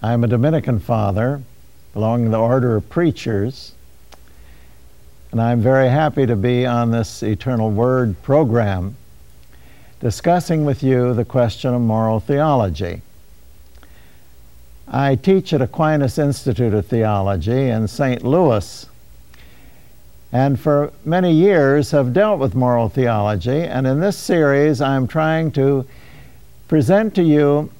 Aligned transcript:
I'm 0.00 0.22
a 0.22 0.28
Dominican 0.28 0.78
father 0.78 1.42
belonging 1.92 2.26
to 2.26 2.30
the 2.30 2.38
Order 2.38 2.76
of 2.76 2.88
Preachers, 2.88 3.72
and 5.32 5.42
I'm 5.42 5.60
very 5.60 5.88
happy 5.88 6.24
to 6.24 6.36
be 6.36 6.64
on 6.64 6.92
this 6.92 7.20
Eternal 7.24 7.72
Word 7.72 8.22
program 8.22 8.96
discussing 9.98 10.64
with 10.64 10.84
you 10.84 11.14
the 11.14 11.24
question 11.24 11.74
of 11.74 11.80
moral 11.80 12.20
theology. 12.20 13.02
I 14.86 15.16
teach 15.16 15.52
at 15.52 15.60
Aquinas 15.60 16.16
Institute 16.16 16.74
of 16.74 16.86
Theology 16.86 17.68
in 17.68 17.88
St. 17.88 18.22
Louis, 18.22 18.86
and 20.30 20.60
for 20.60 20.92
many 21.04 21.32
years 21.32 21.90
have 21.90 22.12
dealt 22.12 22.38
with 22.38 22.54
moral 22.54 22.88
theology, 22.88 23.62
and 23.64 23.84
in 23.84 23.98
this 23.98 24.16
series 24.16 24.80
I'm 24.80 25.08
trying 25.08 25.50
to 25.52 25.84
present 26.68 27.16
to 27.16 27.24
you 27.24 27.72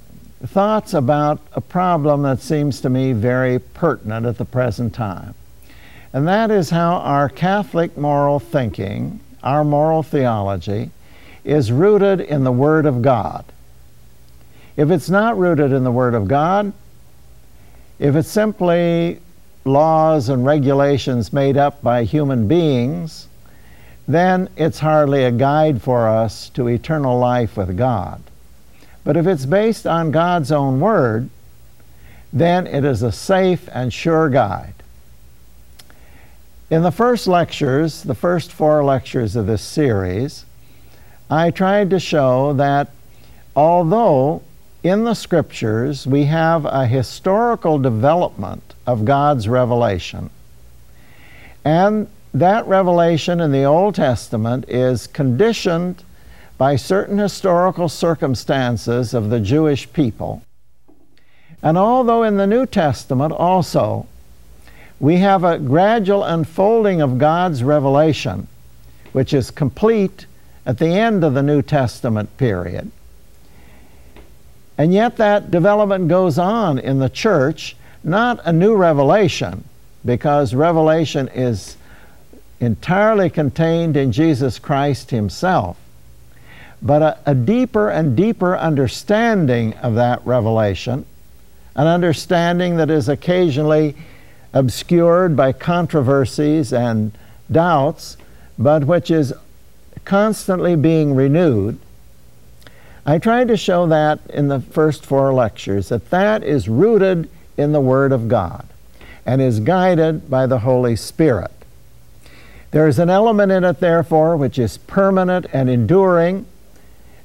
thoughts 0.46 0.94
about 0.94 1.40
a 1.52 1.60
problem 1.60 2.22
that 2.22 2.40
seems 2.40 2.80
to 2.80 2.88
me 2.88 3.12
very 3.12 3.58
pertinent 3.58 4.26
at 4.26 4.38
the 4.38 4.44
present 4.44 4.94
time. 4.94 5.34
And 6.12 6.26
that 6.28 6.50
is 6.50 6.70
how 6.70 6.96
our 6.96 7.28
Catholic 7.28 7.96
moral 7.96 8.38
thinking, 8.38 9.20
our 9.42 9.64
moral 9.64 10.02
theology, 10.02 10.90
is 11.44 11.72
rooted 11.72 12.20
in 12.20 12.44
the 12.44 12.52
Word 12.52 12.86
of 12.86 13.02
God. 13.02 13.44
If 14.76 14.90
it's 14.90 15.10
not 15.10 15.36
rooted 15.36 15.72
in 15.72 15.84
the 15.84 15.90
Word 15.90 16.14
of 16.14 16.28
God, 16.28 16.72
if 17.98 18.14
it's 18.14 18.28
simply 18.28 19.20
laws 19.64 20.28
and 20.28 20.46
regulations 20.46 21.32
made 21.32 21.56
up 21.56 21.82
by 21.82 22.04
human 22.04 22.46
beings, 22.46 23.26
then 24.06 24.48
it's 24.56 24.78
hardly 24.78 25.24
a 25.24 25.30
guide 25.30 25.82
for 25.82 26.08
us 26.08 26.48
to 26.50 26.68
eternal 26.68 27.18
life 27.18 27.56
with 27.56 27.76
God. 27.76 28.22
But 29.08 29.16
if 29.16 29.26
it's 29.26 29.46
based 29.46 29.86
on 29.86 30.10
God's 30.10 30.52
own 30.52 30.80
word, 30.80 31.30
then 32.30 32.66
it 32.66 32.84
is 32.84 33.02
a 33.02 33.10
safe 33.10 33.66
and 33.72 33.90
sure 33.90 34.28
guide. 34.28 34.74
In 36.68 36.82
the 36.82 36.90
first 36.90 37.26
lectures, 37.26 38.02
the 38.02 38.14
first 38.14 38.52
four 38.52 38.84
lectures 38.84 39.34
of 39.34 39.46
this 39.46 39.62
series, 39.62 40.44
I 41.30 41.50
tried 41.50 41.88
to 41.88 41.98
show 41.98 42.52
that 42.52 42.90
although 43.56 44.42
in 44.82 45.04
the 45.04 45.14
scriptures 45.14 46.06
we 46.06 46.24
have 46.24 46.66
a 46.66 46.86
historical 46.86 47.78
development 47.78 48.74
of 48.86 49.06
God's 49.06 49.48
revelation, 49.48 50.28
and 51.64 52.08
that 52.34 52.66
revelation 52.66 53.40
in 53.40 53.52
the 53.52 53.64
Old 53.64 53.94
Testament 53.94 54.66
is 54.68 55.06
conditioned 55.06 56.04
by 56.58 56.74
certain 56.74 57.18
historical 57.18 57.88
circumstances 57.88 59.14
of 59.14 59.30
the 59.30 59.38
Jewish 59.38 59.90
people. 59.92 60.42
And 61.62 61.78
although 61.78 62.24
in 62.24 62.36
the 62.36 62.46
New 62.48 62.66
Testament 62.66 63.32
also 63.32 64.06
we 65.00 65.18
have 65.18 65.44
a 65.44 65.58
gradual 65.58 66.24
unfolding 66.24 67.00
of 67.00 67.18
God's 67.18 67.62
revelation, 67.62 68.48
which 69.12 69.32
is 69.32 69.52
complete 69.52 70.26
at 70.66 70.78
the 70.78 70.88
end 70.88 71.22
of 71.22 71.34
the 71.34 71.42
New 71.42 71.62
Testament 71.62 72.36
period, 72.36 72.90
and 74.76 74.92
yet 74.92 75.16
that 75.16 75.50
development 75.50 76.08
goes 76.08 76.38
on 76.38 76.78
in 76.78 76.98
the 76.98 77.08
church, 77.08 77.76
not 78.02 78.40
a 78.44 78.52
new 78.52 78.76
revelation, 78.76 79.64
because 80.04 80.54
revelation 80.54 81.28
is 81.28 81.76
entirely 82.60 83.30
contained 83.30 83.96
in 83.96 84.10
Jesus 84.10 84.58
Christ 84.58 85.10
Himself 85.10 85.76
but 86.80 87.02
a, 87.02 87.18
a, 87.26 87.34
deeper 87.34 87.88
and 87.88 88.16
deeper 88.16 88.56
understanding 88.56 89.74
of 89.74 89.94
that 89.96 90.24
revelation, 90.24 91.04
an 91.74 91.86
understanding 91.86 92.76
that 92.76 92.90
is 92.90 93.08
occasionally 93.08 93.96
obscured 94.52 95.36
by 95.36 95.52
controversies 95.52 96.72
and 96.72 97.12
doubts, 97.50 98.16
but 98.58 98.84
which 98.84 99.10
is 99.10 99.32
constantly 100.04 100.76
being 100.76 101.14
renewed. 101.14 101.78
I 103.04 103.18
tried 103.18 103.48
to 103.48 103.56
show 103.56 103.86
that 103.86 104.20
in 104.30 104.48
the 104.48 104.60
first 104.60 105.04
four 105.04 105.32
lectures, 105.32 105.88
that 105.88 106.10
that 106.10 106.42
is 106.42 106.68
rooted 106.68 107.28
in 107.56 107.72
the 107.72 107.80
Word 107.80 108.12
of 108.12 108.28
God 108.28 108.66
and 109.26 109.42
is 109.42 109.60
guided 109.60 110.30
by 110.30 110.46
the 110.46 110.60
Holy 110.60 110.96
Spirit. 110.96 111.50
There 112.70 112.86
is 112.86 112.98
an 112.98 113.10
element 113.10 113.50
in 113.50 113.64
it, 113.64 113.80
therefore, 113.80 114.36
which 114.36 114.58
is 114.58 114.78
permanent 114.78 115.46
and 115.52 115.70
enduring, 115.70 116.46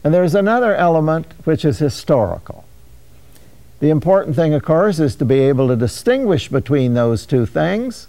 and 0.03 0.13
there's 0.13 0.35
another 0.35 0.75
element 0.75 1.27
which 1.45 1.63
is 1.63 1.79
historical. 1.79 2.65
The 3.79 3.89
important 3.89 4.35
thing, 4.35 4.53
of 4.53 4.63
course, 4.63 4.99
is 4.99 5.15
to 5.17 5.25
be 5.25 5.39
able 5.39 5.67
to 5.67 5.75
distinguish 5.75 6.49
between 6.49 6.93
those 6.93 7.25
two 7.25 7.45
things, 7.45 8.07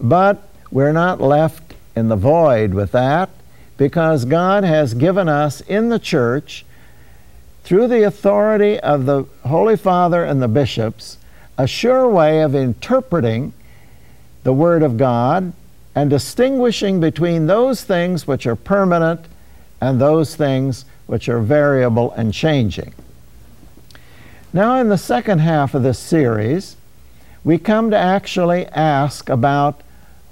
but 0.00 0.48
we're 0.70 0.92
not 0.92 1.20
left 1.20 1.74
in 1.94 2.08
the 2.08 2.16
void 2.16 2.74
with 2.74 2.92
that 2.92 3.30
because 3.76 4.24
God 4.24 4.64
has 4.64 4.94
given 4.94 5.28
us 5.28 5.60
in 5.62 5.88
the 5.88 5.98
church, 5.98 6.64
through 7.64 7.88
the 7.88 8.02
authority 8.02 8.78
of 8.80 9.06
the 9.06 9.24
Holy 9.46 9.76
Father 9.76 10.24
and 10.24 10.42
the 10.42 10.48
bishops, 10.48 11.18
a 11.56 11.66
sure 11.66 12.08
way 12.08 12.42
of 12.42 12.54
interpreting 12.54 13.52
the 14.42 14.52
Word 14.52 14.82
of 14.82 14.96
God 14.96 15.52
and 15.94 16.10
distinguishing 16.10 17.00
between 17.00 17.46
those 17.46 17.84
things 17.84 18.26
which 18.26 18.46
are 18.46 18.56
permanent 18.56 19.24
and 19.84 20.00
those 20.00 20.34
things 20.34 20.86
which 21.06 21.28
are 21.28 21.40
variable 21.40 22.10
and 22.12 22.32
changing. 22.32 22.94
Now, 24.50 24.80
in 24.80 24.88
the 24.88 24.96
second 24.96 25.40
half 25.40 25.74
of 25.74 25.82
this 25.82 25.98
series, 25.98 26.76
we 27.44 27.58
come 27.58 27.90
to 27.90 27.98
actually 27.98 28.66
ask 28.68 29.28
about 29.28 29.82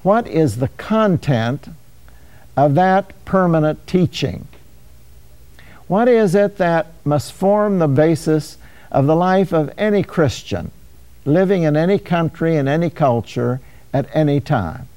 what 0.02 0.26
is 0.26 0.56
the 0.56 0.68
content 0.68 1.68
of 2.56 2.74
that 2.76 3.12
permanent 3.26 3.86
teaching. 3.86 4.48
What 5.86 6.08
is 6.08 6.34
it 6.34 6.56
that 6.56 6.86
must 7.04 7.32
form 7.32 7.78
the 7.78 7.88
basis 7.88 8.56
of 8.90 9.06
the 9.06 9.16
life 9.16 9.52
of 9.52 9.70
any 9.76 10.02
Christian 10.02 10.70
living 11.26 11.64
in 11.64 11.76
any 11.76 11.98
country, 11.98 12.56
in 12.56 12.68
any 12.68 12.88
culture, 12.88 13.60
at 13.92 14.08
any 14.14 14.40
time? 14.40 14.88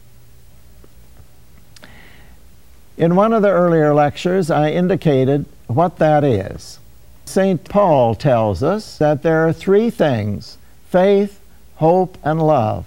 In 2.97 3.15
one 3.15 3.33
of 3.33 3.41
the 3.41 3.49
earlier 3.49 3.93
lectures, 3.93 4.49
I 4.49 4.71
indicated 4.71 5.45
what 5.67 5.97
that 5.97 6.23
is. 6.23 6.79
St. 7.25 7.63
Paul 7.67 8.15
tells 8.15 8.63
us 8.63 8.97
that 8.99 9.23
there 9.23 9.47
are 9.47 9.53
three 9.53 9.89
things 9.89 10.57
faith, 10.89 11.41
hope, 11.75 12.17
and 12.23 12.41
love. 12.41 12.85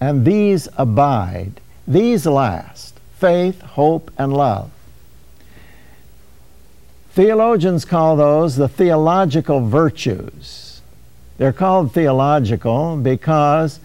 And 0.00 0.24
these 0.24 0.68
abide, 0.76 1.60
these 1.86 2.24
last 2.24 3.00
faith, 3.18 3.60
hope, 3.60 4.10
and 4.16 4.32
love. 4.32 4.70
Theologians 7.10 7.84
call 7.84 8.16
those 8.16 8.56
the 8.56 8.68
theological 8.68 9.66
virtues. 9.66 10.80
They're 11.36 11.52
called 11.52 11.92
theological 11.92 12.96
because 12.96 13.80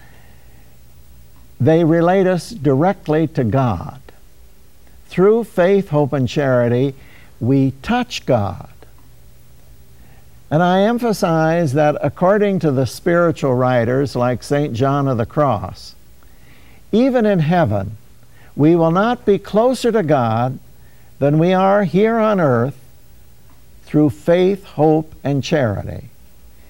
they 1.59 1.83
relate 1.83 2.27
us 2.27 2.51
directly 2.51 3.27
to 3.29 3.43
God. 3.43 3.99
Through 5.07 5.45
faith, 5.45 5.89
hope, 5.89 6.13
and 6.13 6.27
charity, 6.27 6.95
we 7.39 7.71
touch 7.81 8.25
God. 8.25 8.69
And 10.51 10.61
I 10.61 10.81
emphasize 10.81 11.73
that 11.73 11.97
according 12.01 12.59
to 12.59 12.71
the 12.71 12.85
spiritual 12.85 13.55
writers 13.55 14.15
like 14.15 14.43
St. 14.43 14.73
John 14.73 15.07
of 15.07 15.17
the 15.17 15.25
Cross, 15.25 15.95
even 16.91 17.25
in 17.25 17.39
heaven, 17.39 17.97
we 18.55 18.75
will 18.75 18.91
not 18.91 19.25
be 19.25 19.37
closer 19.37 19.91
to 19.91 20.03
God 20.03 20.59
than 21.19 21.39
we 21.39 21.53
are 21.53 21.83
here 21.83 22.17
on 22.17 22.39
earth 22.39 22.79
through 23.83 24.09
faith, 24.11 24.63
hope, 24.63 25.13
and 25.23 25.43
charity. 25.43 26.09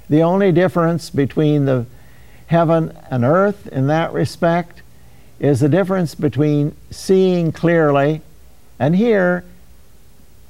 The 0.09 0.23
only 0.23 0.51
difference 0.51 1.09
between 1.09 1.65
the 1.65 1.85
heaven 2.47 2.95
and 3.09 3.23
earth 3.23 3.67
in 3.67 3.87
that 3.87 4.13
respect 4.13 4.81
is 5.39 5.59
the 5.59 5.69
difference 5.69 6.15
between 6.15 6.75
seeing 6.89 7.51
clearly 7.51 8.21
and 8.79 8.95
here, 8.95 9.43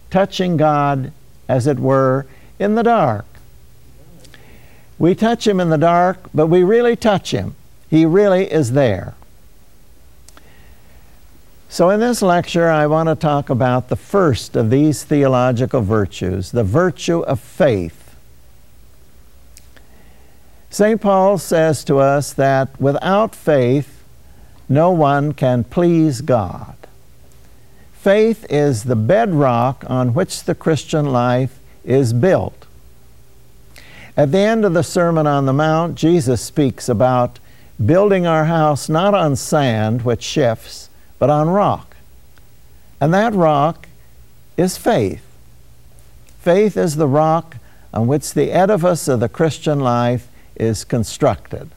touching 0.10 0.58
God, 0.58 1.12
as 1.48 1.68
it 1.68 1.80
were, 1.80 2.26
in 2.60 2.76
the 2.76 2.84
dark. 2.84 3.26
We 4.98 5.16
touch 5.16 5.46
Him 5.46 5.60
in 5.60 5.70
the 5.70 5.78
dark, 5.78 6.30
but 6.34 6.48
we 6.48 6.64
really 6.64 6.96
touch 6.96 7.32
Him. 7.32 7.56
He 7.90 8.06
really 8.06 8.52
is 8.52 8.72
there. 8.72 9.16
So, 11.68 11.90
in 11.90 12.00
this 12.00 12.22
lecture, 12.22 12.70
I 12.70 12.88
want 12.88 13.10
to 13.10 13.16
talk 13.16 13.50
about 13.50 13.90
the 13.90 13.98
first 13.98 14.56
of 14.56 14.70
these 14.70 15.04
theological 15.04 15.82
virtues, 15.82 16.52
the 16.52 16.64
virtue 16.64 17.20
of 17.20 17.40
faith. 17.40 18.16
St. 20.70 21.02
Paul 21.02 21.38
says 21.38 21.84
to 21.86 22.00
us 22.00 22.34
that 22.34 22.80
without 22.80 23.36
faith, 23.36 23.95
no 24.68 24.92
one 24.92 25.34
can 25.34 25.64
please 25.64 26.22
God. 26.22 26.76
Faith 27.94 28.46
is 28.50 28.84
the 28.84 28.96
bedrock 28.96 29.84
on 29.88 30.14
which 30.14 30.44
the 30.44 30.56
Christian 30.56 31.06
life 31.06 31.60
is 31.84 32.14
built. 32.14 32.66
At 34.18 34.32
the 34.32 34.40
end 34.40 34.64
of 34.64 34.74
the 34.74 34.84
Sermon 34.84 35.28
on 35.28 35.46
the 35.46 35.54
Mount, 35.54 35.96
Jesus 35.96 36.42
speaks 36.42 36.88
about 36.88 37.40
building 37.84 38.26
our 38.26 38.46
house 38.46 38.88
not 38.88 39.14
on 39.14 39.36
sand, 39.36 40.04
which 40.04 40.24
shifts, 40.24 40.90
but 41.20 41.30
on 41.30 41.50
rock. 41.50 41.96
And 43.02 43.14
that 43.14 43.34
rock 43.34 43.88
is 44.56 44.78
faith. 44.78 45.24
Faith 46.40 46.78
is 46.78 46.96
the 46.96 47.08
rock 47.08 47.58
on 47.94 48.08
which 48.08 48.34
the 48.34 48.52
edifice 48.52 49.08
of 49.08 49.20
the 49.20 49.30
Christian 49.30 49.80
life 49.80 50.28
is 50.56 50.84
constructed. 50.84 51.72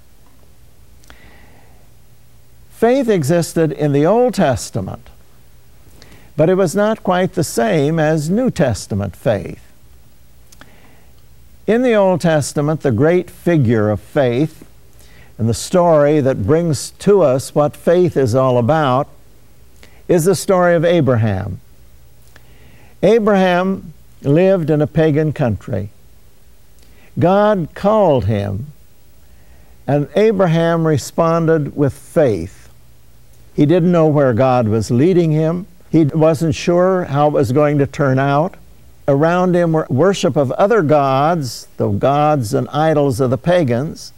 Faith 2.79 3.09
existed 3.09 3.73
in 3.73 3.91
the 3.91 4.07
Old 4.07 4.35
Testament, 4.35 5.11
but 6.37 6.49
it 6.49 6.55
was 6.55 6.77
not 6.77 7.03
quite 7.03 7.33
the 7.33 7.43
same 7.43 7.99
as 7.99 8.31
New 8.31 8.53
Testament 8.53 9.17
faith. 9.17 9.73
In 11.67 11.83
the 11.83 11.95
Old 11.95 12.21
Testament, 12.21 12.83
the 12.83 12.93
great 12.93 13.31
figure 13.31 13.91
of 13.91 14.01
faith 14.01 14.65
and 15.39 15.49
the 15.49 15.55
story 15.55 16.21
that 16.21 16.47
brings 16.47 16.91
to 17.01 17.21
us 17.21 17.53
what 17.53 17.77
faith 17.77 18.17
is 18.17 18.37
all 18.37 18.59
about 18.59 19.09
is 20.07 20.27
the 20.27 20.37
story 20.37 20.77
of 20.77 20.85
Abraham. 20.85 21.61
Abraham 23.03 23.93
lived 24.23 24.71
in 24.71 24.81
a 24.81 24.87
pagan 24.87 25.33
country. 25.33 25.91
God 27.19 27.71
called 27.75 28.27
him, 28.27 28.67
and 29.85 30.09
Abraham 30.15 30.87
responded 30.87 31.77
with 31.77 31.93
faith. 31.93 32.58
He 33.59 33.67
didn't 33.67 33.91
know 33.91 34.07
where 34.07 34.35
God 34.35 34.69
was 34.69 34.89
leading 34.89 35.33
him. 35.33 35.67
He 35.91 36.05
wasn't 36.05 36.55
sure 36.55 37.07
how 37.07 37.27
it 37.27 37.33
was 37.33 37.51
going 37.51 37.79
to 37.79 37.89
turn 37.89 38.17
out. 38.17 38.55
Around 39.09 39.57
him 39.57 39.73
were 39.73 39.85
worship 39.91 40.37
of 40.37 40.53
other 40.53 40.81
gods, 40.81 41.67
the 41.77 41.89
gods 41.89 42.55
and 42.55 42.69
idols 42.69 43.19
of 43.19 43.31
the 43.31 43.37
pagans. 43.37 44.13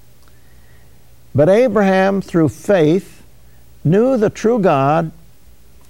But 1.35 1.49
Abraham, 1.49 2.21
through 2.21 2.51
faith, 2.51 3.23
knew 3.83 4.19
the 4.19 4.29
true 4.29 4.59
God 4.59 5.11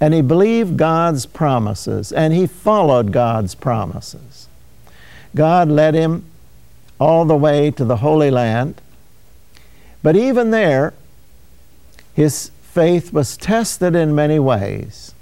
and 0.00 0.14
he 0.14 0.23
believed 0.23 0.76
God's 0.76 1.26
promises 1.26 2.12
and 2.12 2.32
he 2.32 2.47
followed 2.47 3.11
God's 3.11 3.56
promises. 3.56 4.47
God 5.35 5.69
led 5.69 5.94
him 5.94 6.25
all 7.00 7.25
the 7.25 7.37
way 7.37 7.73
to 7.73 7.85
the 7.85 7.97
Holy 7.97 8.31
Land. 8.31 8.81
But 10.05 10.14
even 10.14 10.52
there, 10.52 10.94
his 12.14 12.52
faith 12.72 13.12
was 13.12 13.37
tested 13.37 13.94
in 13.94 14.14
many 14.14 14.38
ways. 14.38 15.14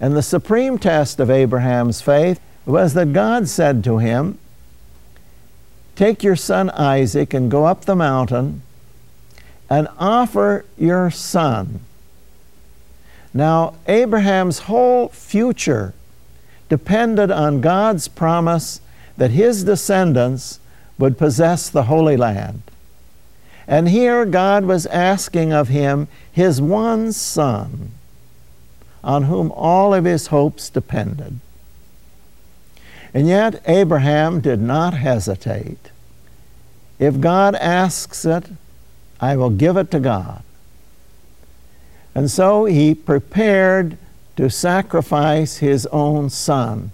And 0.00 0.16
the 0.16 0.22
supreme 0.22 0.78
test 0.78 1.20
of 1.20 1.30
Abraham's 1.30 2.00
faith 2.00 2.40
was 2.64 2.94
that 2.94 3.12
God 3.12 3.48
said 3.48 3.82
to 3.84 3.98
him, 3.98 4.38
Take 5.94 6.22
your 6.22 6.36
son 6.36 6.70
Isaac 6.70 7.32
and 7.32 7.50
go 7.50 7.64
up 7.64 7.84
the 7.84 7.96
mountain 7.96 8.62
and 9.70 9.88
offer 9.98 10.64
your 10.76 11.10
son 11.10 11.80
now, 13.36 13.74
Abraham's 13.86 14.60
whole 14.60 15.08
future 15.08 15.92
depended 16.70 17.30
on 17.30 17.60
God's 17.60 18.08
promise 18.08 18.80
that 19.18 19.30
his 19.30 19.62
descendants 19.62 20.58
would 20.98 21.18
possess 21.18 21.68
the 21.68 21.82
Holy 21.82 22.16
Land. 22.16 22.62
And 23.68 23.88
here 23.88 24.24
God 24.24 24.64
was 24.64 24.86
asking 24.86 25.52
of 25.52 25.68
him 25.68 26.08
his 26.30 26.60
one 26.60 27.12
son, 27.12 27.92
on 29.02 29.24
whom 29.24 29.50
all 29.52 29.92
of 29.94 30.04
his 30.04 30.28
hopes 30.28 30.70
depended. 30.70 31.40
And 33.12 33.26
yet, 33.26 33.62
Abraham 33.66 34.40
did 34.40 34.60
not 34.60 34.94
hesitate. 34.94 35.90
If 36.98 37.20
God 37.20 37.54
asks 37.56 38.24
it, 38.24 38.50
I 39.20 39.36
will 39.36 39.50
give 39.50 39.76
it 39.76 39.90
to 39.92 40.00
God. 40.00 40.42
And 42.14 42.30
so 42.30 42.64
he 42.66 42.94
prepared 42.94 43.96
to 44.36 44.50
sacrifice 44.50 45.58
his 45.58 45.86
own 45.86 46.30
son. 46.30 46.90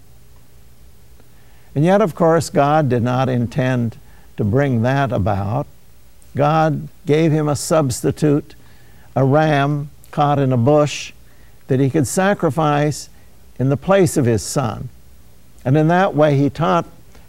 And 1.75 1.85
yet, 1.85 2.01
of 2.01 2.15
course, 2.15 2.51
God 2.51 2.89
did 2.89 3.03
not 3.03 3.29
intend 3.29 3.97
to 4.37 4.45
bring 4.45 4.83
that 4.83 5.13
about. 5.13 5.67
God 6.35 6.89
gave 7.07 7.33
him 7.33 7.49
a 7.49 7.57
substitute, 7.57 8.55
a 9.15 9.25
ram 9.25 9.91
caught 10.11 10.39
in 10.39 10.53
a 10.53 10.57
bush, 10.57 11.13
that 11.69 11.81
he 11.81 11.91
could 11.91 12.07
sacrifice 12.07 13.09
in 13.59 13.69
the 13.69 13.77
place 13.77 14.17
of 14.17 14.25
his 14.25 14.43
son. 14.43 14.89
And 15.65 15.77
in 15.77 15.89
that 15.89 16.15
way, 16.15 16.37
he 16.37 16.51
taught 16.51 16.87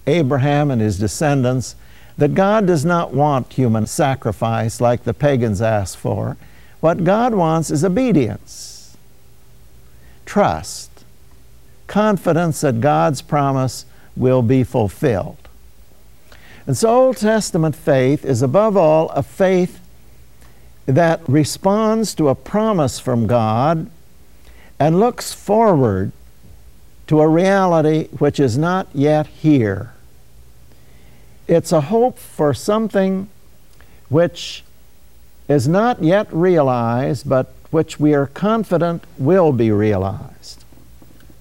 Abraham 0.07 0.71
and 0.71 0.81
his 0.81 0.99
descendants 0.99 1.75
that 2.17 2.35
God 2.35 2.67
does 2.67 2.85
not 2.85 3.13
want 3.13 3.53
human 3.53 3.85
sacrifice 3.85 4.79
like 4.79 5.03
the 5.03 5.13
pagans 5.13 5.61
asked 5.61 5.97
for. 5.97 6.37
What 6.79 7.03
God 7.03 7.33
wants 7.33 7.71
is 7.71 7.83
obedience, 7.83 8.97
trust, 10.25 11.05
confidence 11.87 12.61
that 12.61 12.81
God's 12.81 13.21
promise 13.21 13.85
will 14.15 14.41
be 14.41 14.63
fulfilled. 14.63 15.42
And 16.65 16.77
so, 16.77 16.89
Old 16.89 17.17
Testament 17.17 17.75
faith 17.75 18.23
is 18.23 18.41
above 18.41 18.77
all 18.77 19.09
a 19.09 19.23
faith 19.23 19.79
that 20.85 21.21
responds 21.27 22.15
to 22.15 22.29
a 22.29 22.35
promise 22.35 22.99
from 22.99 23.27
God 23.27 23.89
and 24.79 24.99
looks 24.99 25.33
forward 25.33 26.11
to 27.07 27.21
a 27.21 27.27
reality 27.27 28.07
which 28.17 28.39
is 28.39 28.57
not 28.57 28.87
yet 28.93 29.27
here. 29.27 29.93
It's 31.47 31.71
a 31.71 31.81
hope 31.81 32.17
for 32.17 32.53
something 32.53 33.29
which 34.09 34.63
is 35.49 35.67
not 35.67 36.01
yet 36.01 36.33
realized, 36.33 37.27
but 37.27 37.53
which 37.71 37.99
we 37.99 38.13
are 38.13 38.27
confident 38.27 39.03
will 39.17 39.51
be 39.51 39.71
realized. 39.71 40.63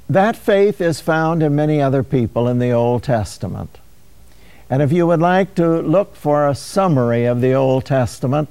That 0.09 0.37
faith 0.37 0.81
is 0.81 1.01
found 1.01 1.43
in 1.43 1.55
many 1.55 1.81
other 1.81 2.03
people 2.03 2.49
in 2.49 2.59
the 2.59 2.73
Old 2.73 3.05
Testament. 3.05 3.79
And 4.73 4.81
if 4.81 4.91
you 4.91 5.07
would 5.07 5.21
like 5.21 5.55
to 5.57 5.83
look 5.83 6.17
for 6.17 6.49
a 6.49 6.55
summary 6.55 7.27
of 7.27 7.43
the 7.43 7.53
Old 7.53 7.85
Testament, 7.85 8.49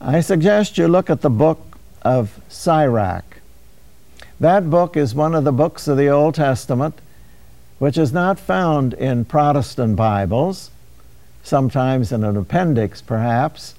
I 0.00 0.20
suggest 0.20 0.78
you 0.78 0.86
look 0.86 1.10
at 1.10 1.22
the 1.22 1.28
book 1.28 1.76
of 2.02 2.40
Sirach. 2.48 3.38
That 4.38 4.70
book 4.70 4.96
is 4.96 5.12
one 5.12 5.34
of 5.34 5.42
the 5.42 5.50
books 5.50 5.88
of 5.88 5.96
the 5.96 6.06
Old 6.06 6.36
Testament 6.36 6.94
which 7.80 7.98
is 7.98 8.12
not 8.12 8.38
found 8.38 8.94
in 8.94 9.24
Protestant 9.24 9.96
Bibles, 9.96 10.70
sometimes 11.42 12.12
in 12.12 12.22
an 12.22 12.36
appendix 12.36 13.02
perhaps, 13.02 13.74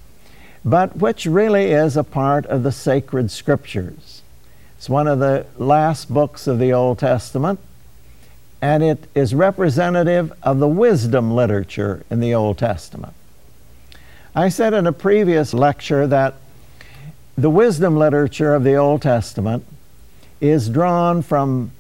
but 0.65 0.98
which 0.98 1.25
really 1.25 1.71
is 1.71 1.95
a 1.95 2.03
part 2.03 2.45
of 2.48 2.63
the 2.63 2.71
sacred 2.74 3.31
scriptures. 3.31 4.24
It's 4.75 4.89
one 4.89 5.07
of 5.07 5.19
the 5.19 5.45
last 5.57 6.13
books 6.13 6.48
of 6.48 6.60
the 6.60 6.74
Old 6.74 7.00
Testament, 7.00 7.62
and 8.62 8.84
it 8.84 9.08
is 9.15 9.34
representative 9.34 10.32
of 10.44 10.60
the 10.60 10.68
wisdom 10.68 11.34
literature 11.34 12.03
in 12.12 12.20
the 12.20 12.34
Old 12.34 12.58
Testament. 12.58 13.13
I 14.36 14.50
said 14.50 14.74
in 14.74 14.86
a 14.86 14.94
previous 14.94 15.53
lecture 15.53 16.06
that 16.08 16.36
the 17.38 17.50
wisdom 17.50 17.98
literature 17.98 18.53
of 18.53 18.63
the 18.63 18.75
Old 18.75 19.01
Testament 19.01 19.65
is 20.39 20.70
drawn 20.70 21.22
from 21.22 21.72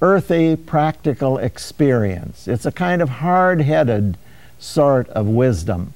earthy, 0.00 0.56
practical 0.56 1.38
experience. 1.38 2.46
It's 2.46 2.66
a 2.66 2.72
kind 2.72 3.02
of 3.02 3.08
hard 3.08 3.62
headed 3.62 4.16
sort 4.58 5.08
of 5.10 5.26
wisdom, 5.26 5.94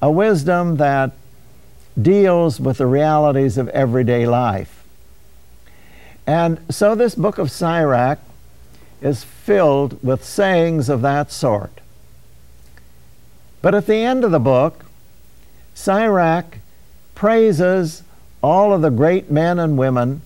a 0.00 0.10
wisdom 0.10 0.76
that 0.76 1.12
deals 2.00 2.58
with 2.58 2.78
the 2.78 2.86
realities 2.86 3.58
of 3.58 3.68
everyday 3.68 4.26
life. 4.26 4.84
And 6.26 6.60
so 6.70 6.94
this 6.94 7.14
book 7.14 7.38
of 7.38 7.50
Sirach 7.50 8.18
is 9.04 9.22
filled 9.22 10.02
with 10.02 10.24
sayings 10.24 10.88
of 10.88 11.02
that 11.02 11.30
sort. 11.30 11.80
But 13.62 13.74
at 13.74 13.86
the 13.86 13.96
end 13.96 14.24
of 14.24 14.30
the 14.30 14.40
book, 14.40 14.86
Sirach 15.74 16.58
praises 17.14 18.02
all 18.42 18.72
of 18.72 18.82
the 18.82 18.90
great 18.90 19.30
men 19.30 19.58
and 19.58 19.76
women 19.78 20.22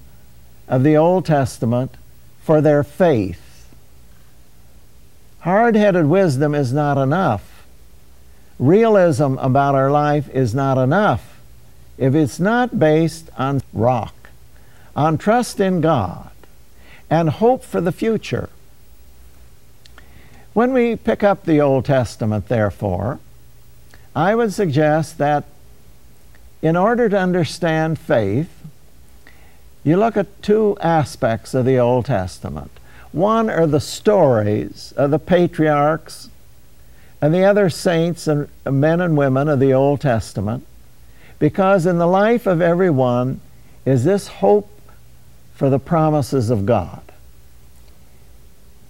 of 0.69 0.85
the 0.85 0.97
Old 0.97 1.27
Testament 1.27 1.97
for 2.43 2.61
their 2.61 2.85
faith. 2.85 3.69
Hard 5.41 5.75
headed 5.75 6.07
wisdom 6.07 6.55
is 6.55 6.73
not 6.73 6.97
enough. 6.97 7.65
realism 8.59 9.39
about 9.39 9.75
our 9.75 9.91
life 9.91 10.29
is 10.31 10.55
not 10.55 10.77
enough 10.79 11.41
if 11.97 12.15
it's 12.15 12.39
not 12.39 12.79
based 12.79 13.31
on 13.39 13.61
rock, 13.73 14.31
on 14.95 15.19
trust 15.19 15.61
in 15.61 15.81
God, 15.81 16.31
and 17.11 17.31
hope 17.31 17.65
for 17.65 17.81
the 17.81 17.93
future. 17.93 18.49
When 20.59 20.73
we 20.73 20.97
pick 20.97 21.23
up 21.23 21.45
the 21.45 21.61
Old 21.61 21.85
Testament, 21.85 22.49
therefore, 22.49 23.21
I 24.17 24.35
would 24.35 24.53
suggest 24.53 25.17
that 25.19 25.45
in 26.61 26.75
order 26.75 27.09
to 27.09 27.17
understand 27.17 27.97
faith, 27.97 28.51
you 29.85 29.97
look 29.97 30.17
at 30.17 30.43
two 30.43 30.77
aspects 30.81 31.55
of 31.55 31.65
the 31.65 31.79
Old 31.79 32.07
Testament. 32.07 32.73
One 33.13 33.49
are 33.49 33.69
the 33.69 33.79
stories 33.79 34.93
of 34.97 35.13
the 35.13 35.21
patriarchs 35.21 36.29
and 37.23 37.33
the 37.33 37.45
other 37.45 37.71
saints 37.71 38.27
and 38.27 38.49
men 38.69 39.01
and 39.01 39.17
women 39.17 39.47
of 39.47 39.61
the 39.61 39.73
Old 39.73 40.01
Testament, 40.01 40.67
because 41.39 41.87
in 41.87 41.99
the 41.99 42.09
life 42.09 42.49
of 42.49 42.61
everyone 42.61 43.41
is 43.87 44.03
this 44.03 44.27
hope 44.27 44.69
for 45.55 45.71
the 45.71 45.79
promises 45.79 46.51
of 46.51 46.67
God. 46.67 47.03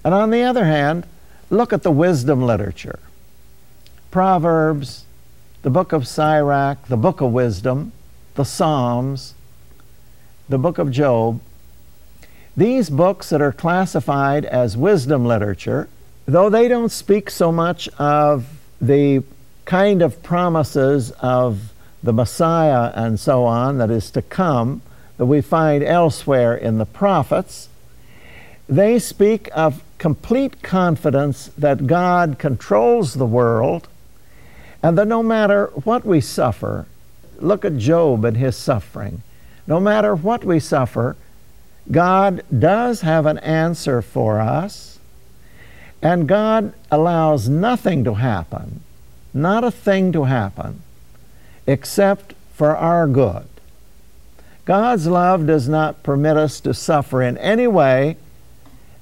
And 0.02 0.14
on 0.14 0.30
the 0.30 0.44
other 0.44 0.64
hand, 0.64 1.06
look 1.50 1.72
at 1.72 1.82
the 1.82 1.90
wisdom 1.90 2.42
literature 2.42 2.98
Proverbs, 4.10 5.04
the 5.62 5.70
book 5.70 5.92
of 5.92 6.08
Sirach, 6.08 6.86
the 6.88 6.96
book 6.96 7.20
of 7.20 7.30
wisdom, 7.30 7.92
the 8.36 8.44
Psalms, 8.44 9.34
the 10.48 10.56
book 10.56 10.78
of 10.78 10.90
Job. 10.90 11.40
These 12.56 12.88
books 12.88 13.28
that 13.28 13.42
are 13.42 13.52
classified 13.52 14.46
as 14.46 14.78
wisdom 14.78 15.26
literature, 15.26 15.88
though 16.24 16.48
they 16.48 16.68
don't 16.68 16.90
speak 16.90 17.28
so 17.28 17.52
much 17.52 17.88
of 17.98 18.46
the 18.80 19.22
kind 19.66 20.00
of 20.00 20.22
promises 20.22 21.10
of 21.20 21.72
the 22.02 22.12
Messiah 22.12 22.90
and 22.94 23.20
so 23.20 23.44
on 23.44 23.76
that 23.76 23.90
is 23.90 24.10
to 24.12 24.22
come 24.22 24.80
that 25.18 25.26
we 25.26 25.42
find 25.42 25.84
elsewhere 25.84 26.56
in 26.56 26.78
the 26.78 26.86
prophets, 26.86 27.68
they 28.68 28.98
speak 28.98 29.50
of 29.52 29.82
complete 29.98 30.62
confidence 30.62 31.50
that 31.58 31.86
God 31.86 32.38
controls 32.38 33.14
the 33.14 33.26
world 33.26 33.88
and 34.82 34.96
that 34.96 35.08
no 35.08 35.22
matter 35.22 35.66
what 35.84 36.04
we 36.04 36.20
suffer, 36.20 36.86
look 37.38 37.64
at 37.64 37.76
Job 37.76 38.24
and 38.24 38.36
his 38.36 38.56
suffering. 38.56 39.22
No 39.66 39.80
matter 39.80 40.14
what 40.14 40.44
we 40.44 40.60
suffer, 40.60 41.16
God 41.90 42.42
does 42.56 43.00
have 43.00 43.26
an 43.26 43.38
answer 43.38 44.00
for 44.02 44.40
us, 44.40 44.98
and 46.00 46.28
God 46.28 46.72
allows 46.90 47.48
nothing 47.48 48.04
to 48.04 48.14
happen, 48.14 48.80
not 49.34 49.64
a 49.64 49.70
thing 49.70 50.12
to 50.12 50.24
happen, 50.24 50.82
except 51.66 52.34
for 52.54 52.76
our 52.76 53.06
good. 53.08 53.46
God's 54.64 55.06
love 55.06 55.46
does 55.46 55.68
not 55.68 56.02
permit 56.02 56.36
us 56.36 56.60
to 56.60 56.74
suffer 56.74 57.22
in 57.22 57.36
any 57.38 57.66
way 57.66 58.16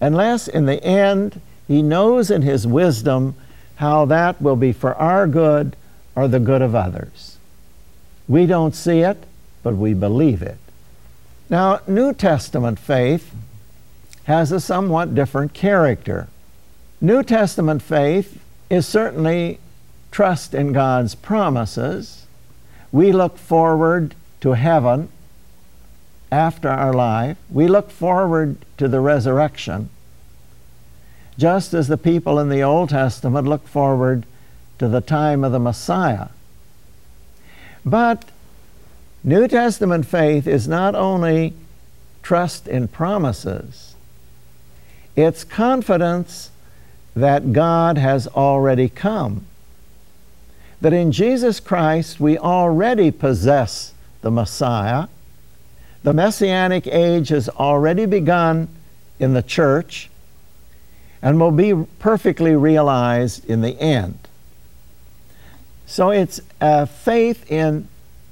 unless 0.00 0.49
in 0.49 0.67
the 0.67 0.83
end 0.85 1.41
He 1.67 1.83
knows 1.83 2.31
in 2.31 2.43
His 2.43 2.67
wisdom 2.67 3.35
how 3.76 4.05
that 4.07 4.41
will 4.41 4.57
be 4.57 4.73
for 4.73 4.95
our 4.95 5.26
good 5.26 5.76
or 6.15 6.29
the 6.29 6.41
good 6.41 6.62
of 6.62 6.75
others. 6.75 7.38
We 8.29 8.47
don't 8.47 8.75
see 8.75 9.00
it, 9.00 9.25
but 9.62 9.76
we 9.76 9.95
believe 9.95 10.43
it. 10.43 10.59
Now, 11.49 11.81
New 11.87 12.12
Testament 12.12 12.79
faith 12.79 13.33
has 14.25 14.50
a 14.50 14.61
somewhat 14.61 15.15
different 15.15 15.53
character. 15.53 16.29
New 17.00 17.23
Testament 17.23 17.83
faith 17.83 18.41
is 18.69 18.87
certainly 18.87 19.61
trust 20.11 20.55
in 20.55 20.73
God's 20.73 21.15
promises. 21.15 22.26
We 22.91 23.12
look 23.12 23.38
forward 23.38 24.15
to 24.41 24.53
heaven 24.53 25.09
after 26.30 26.68
our 26.68 26.92
life. 26.92 27.37
We 27.50 27.68
look 27.68 27.90
forward 27.90 28.56
to 28.78 28.88
the 28.88 29.00
resurrection 29.00 29.90
just 31.38 31.75
as 31.75 31.88
the 31.88 31.99
people 31.99 32.38
in 32.38 32.49
the 32.49 32.62
Old 32.62 32.90
Testament 32.90 33.47
look 33.47 33.66
forward 33.68 34.25
to 34.78 34.88
the 34.88 35.00
time 35.00 35.45
of 35.45 35.52
the 35.52 35.59
Messiah. 35.59 36.28
But 37.85 38.25
New 39.23 39.47
Testament 39.49 40.06
faith 40.06 40.47
is 40.47 40.66
not 40.66 40.95
only 40.95 41.54
trust 42.23 42.66
in 42.66 42.88
promises, 42.88 43.95
it's 45.14 45.45
confidence 45.45 46.50
that 47.14 47.52
God 47.52 47.99
has 47.99 48.26
already 48.28 48.88
come. 48.88 49.47
That 50.80 50.92
in 50.92 51.12
Jesus 51.12 51.61
Christ 51.61 52.21
we 52.21 52.37
already 52.37 53.11
possess 53.11 53.95
the 54.21 54.30
Messiah. 54.30 55.09
The 56.06 56.14
Messianic 56.14 56.86
age 56.86 57.30
has 57.30 57.48
already 57.48 58.06
begun 58.06 58.68
in 59.18 59.34
the 59.34 59.42
church 59.42 60.08
and 61.20 61.40
will 61.40 61.50
be 61.50 61.75
perfectly 61.98 62.54
realized 62.54 63.44
in 63.50 63.60
the 63.60 63.76
end. 63.80 64.16
So 65.84 66.10
it's 66.10 66.40
a 66.60 66.86
faith 66.86 67.50
in 67.50 67.88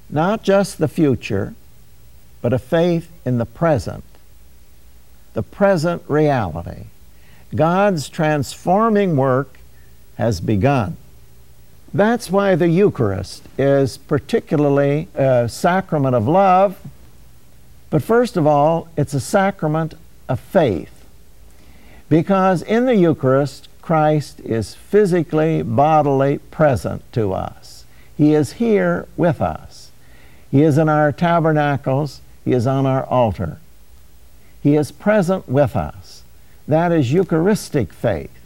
not 0.08 0.44
just 0.44 0.78
the 0.78 0.86
future, 0.86 1.52
but 2.40 2.52
a 2.52 2.60
faith 2.60 3.10
in 3.24 3.38
the 3.38 3.44
present, 3.44 4.04
the 5.32 5.42
present 5.42 6.04
reality. 6.06 6.84
God's 7.56 8.08
transforming 8.08 9.16
work 9.16 9.58
has 10.14 10.40
begun. 10.40 10.96
That's 11.92 12.30
why 12.30 12.54
the 12.54 12.68
Eucharist 12.68 13.42
is 13.58 13.98
particularly 13.98 15.08
a 15.16 15.48
sacrament 15.48 16.14
of 16.14 16.28
love, 16.28 16.78
but 17.94 18.02
first 18.02 18.36
of 18.36 18.44
all, 18.44 18.88
it's 18.96 19.14
a 19.14 19.20
sacrament 19.20 19.94
of 20.28 20.40
faith. 20.40 21.06
Because 22.08 22.60
in 22.60 22.86
the 22.86 22.96
Eucharist, 22.96 23.68
Christ 23.82 24.40
is 24.40 24.74
physically, 24.74 25.62
bodily 25.62 26.38
present 26.38 27.04
to 27.12 27.32
us. 27.32 27.84
He 28.16 28.34
is 28.34 28.54
here 28.54 29.06
with 29.16 29.40
us. 29.40 29.92
He 30.50 30.64
is 30.64 30.76
in 30.76 30.88
our 30.88 31.12
tabernacles, 31.12 32.20
He 32.44 32.50
is 32.50 32.66
on 32.66 32.84
our 32.84 33.04
altar. 33.04 33.58
He 34.60 34.74
is 34.74 34.90
present 34.90 35.48
with 35.48 35.76
us. 35.76 36.24
That 36.66 36.90
is 36.90 37.12
Eucharistic 37.12 37.92
faith. 37.92 38.36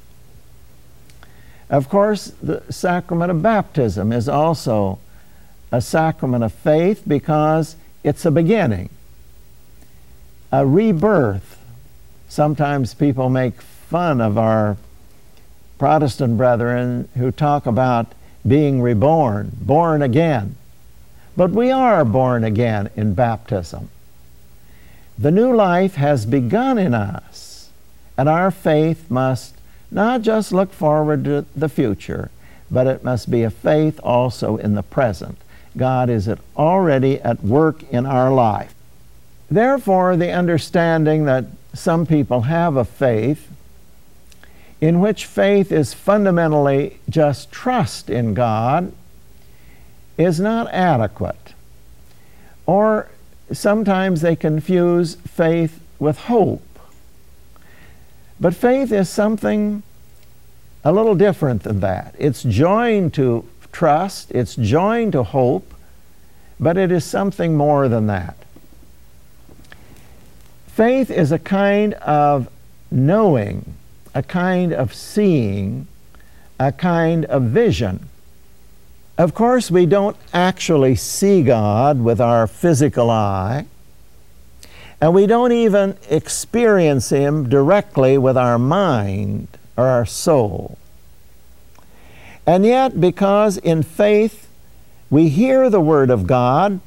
Of 1.70 1.88
course, 1.88 2.34
the 2.42 2.64
sacrament 2.68 3.30
of 3.30 3.40
baptism 3.40 4.12
is 4.12 4.28
also 4.28 4.98
a 5.72 5.80
sacrament 5.80 6.44
of 6.44 6.52
faith 6.52 7.02
because 7.08 7.76
it's 8.04 8.26
a 8.26 8.30
beginning, 8.30 8.90
a 10.50 10.66
rebirth 10.66 11.58
sometimes 12.28 12.94
people 12.94 13.28
make 13.28 13.60
fun 13.60 14.20
of 14.20 14.38
our 14.38 14.76
Protestant 15.78 16.36
brethren 16.36 17.08
who 17.16 17.30
talk 17.30 17.66
about 17.66 18.12
being 18.46 18.80
reborn, 18.82 19.52
born 19.60 20.02
again. 20.02 20.56
But 21.36 21.50
we 21.50 21.70
are 21.70 22.04
born 22.04 22.44
again 22.44 22.90
in 22.96 23.14
baptism. 23.14 23.90
The 25.18 25.30
new 25.30 25.54
life 25.54 25.94
has 25.94 26.26
begun 26.26 26.78
in 26.78 26.94
us, 26.94 27.70
and 28.16 28.28
our 28.28 28.50
faith 28.50 29.10
must 29.10 29.54
not 29.90 30.22
just 30.22 30.52
look 30.52 30.72
forward 30.72 31.24
to 31.24 31.44
the 31.54 31.68
future, 31.68 32.30
but 32.70 32.86
it 32.86 33.04
must 33.04 33.30
be 33.30 33.42
a 33.42 33.50
faith 33.50 34.00
also 34.02 34.56
in 34.56 34.74
the 34.74 34.82
present. 34.82 35.38
God 35.76 36.10
is 36.10 36.28
already 36.56 37.20
at 37.20 37.44
work 37.44 37.82
in 37.90 38.04
our 38.04 38.32
life. 38.32 38.74
Therefore, 39.50 40.16
the 40.16 40.32
understanding 40.32 41.24
that 41.24 41.46
some 41.74 42.06
people 42.06 42.42
have 42.42 42.76
a 42.76 42.84
faith 42.84 43.48
in 44.80 45.00
which 45.00 45.26
faith 45.26 45.72
is 45.72 45.94
fundamentally 45.94 47.00
just 47.08 47.50
trust 47.50 48.08
in 48.10 48.34
God 48.34 48.92
is 50.16 50.38
not 50.38 50.68
adequate. 50.72 51.54
Or 52.66 53.08
sometimes 53.52 54.20
they 54.20 54.36
confuse 54.36 55.14
faith 55.16 55.80
with 55.98 56.18
hope. 56.18 56.62
But 58.40 58.54
faith 58.54 58.92
is 58.92 59.08
something 59.08 59.82
a 60.84 60.92
little 60.92 61.14
different 61.14 61.62
than 61.64 61.80
that. 61.80 62.14
It's 62.18 62.42
joined 62.42 63.14
to 63.14 63.48
trust, 63.72 64.30
it's 64.30 64.54
joined 64.54 65.12
to 65.12 65.22
hope, 65.22 65.74
but 66.60 66.76
it 66.76 66.92
is 66.92 67.04
something 67.04 67.56
more 67.56 67.88
than 67.88 68.06
that. 68.06 68.36
Faith 70.78 71.10
is 71.10 71.32
a 71.32 71.40
kind 71.40 71.94
of 71.94 72.48
knowing, 72.88 73.74
a 74.14 74.22
kind 74.22 74.72
of 74.72 74.94
seeing, 74.94 75.88
a 76.60 76.70
kind 76.70 77.24
of 77.24 77.42
vision. 77.42 78.08
Of 79.18 79.34
course, 79.34 79.72
we 79.72 79.86
don't 79.86 80.16
actually 80.32 80.94
see 80.94 81.42
God 81.42 82.00
with 82.00 82.20
our 82.20 82.46
physical 82.46 83.10
eye, 83.10 83.66
and 85.00 85.12
we 85.12 85.26
don't 85.26 85.50
even 85.50 85.96
experience 86.08 87.10
Him 87.10 87.48
directly 87.48 88.16
with 88.16 88.36
our 88.36 88.56
mind 88.56 89.48
or 89.76 89.84
our 89.84 90.06
soul. 90.06 90.78
And 92.46 92.64
yet, 92.64 93.00
because 93.00 93.56
in 93.56 93.82
faith 93.82 94.46
we 95.10 95.28
hear 95.28 95.70
the 95.70 95.80
Word 95.80 96.08
of 96.08 96.28
God, 96.28 96.78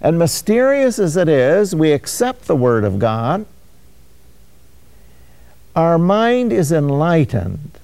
and 0.00 0.18
mysterious 0.18 0.98
as 0.98 1.16
it 1.16 1.28
is, 1.28 1.74
we 1.74 1.92
accept 1.92 2.46
the 2.46 2.56
Word 2.56 2.84
of 2.84 2.98
God, 2.98 3.46
our 5.74 5.98
mind 5.98 6.52
is 6.52 6.72
enlightened. 6.72 7.78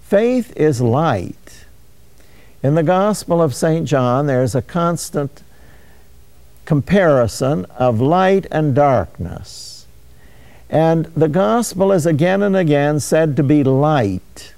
Faith 0.00 0.52
is 0.56 0.80
light. 0.80 1.64
In 2.62 2.74
the 2.74 2.82
Gospel 2.82 3.40
of 3.40 3.54
St. 3.54 3.86
John, 3.86 4.26
there's 4.26 4.54
a 4.54 4.62
constant 4.62 5.42
comparison 6.64 7.64
of 7.76 8.00
light 8.00 8.46
and 8.50 8.74
darkness. 8.74 9.86
And 10.68 11.06
the 11.06 11.28
Gospel 11.28 11.92
is 11.92 12.06
again 12.06 12.42
and 12.42 12.56
again 12.56 13.00
said 13.00 13.36
to 13.36 13.42
be 13.42 13.62
light. 13.62 14.54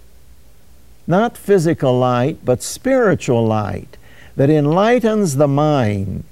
Not 1.07 1.37
physical 1.37 1.99
light, 1.99 2.45
but 2.45 2.63
spiritual 2.63 3.47
light 3.47 3.97
that 4.37 4.51
enlightens 4.51 5.37
the 5.37 5.49
mind. 5.49 6.25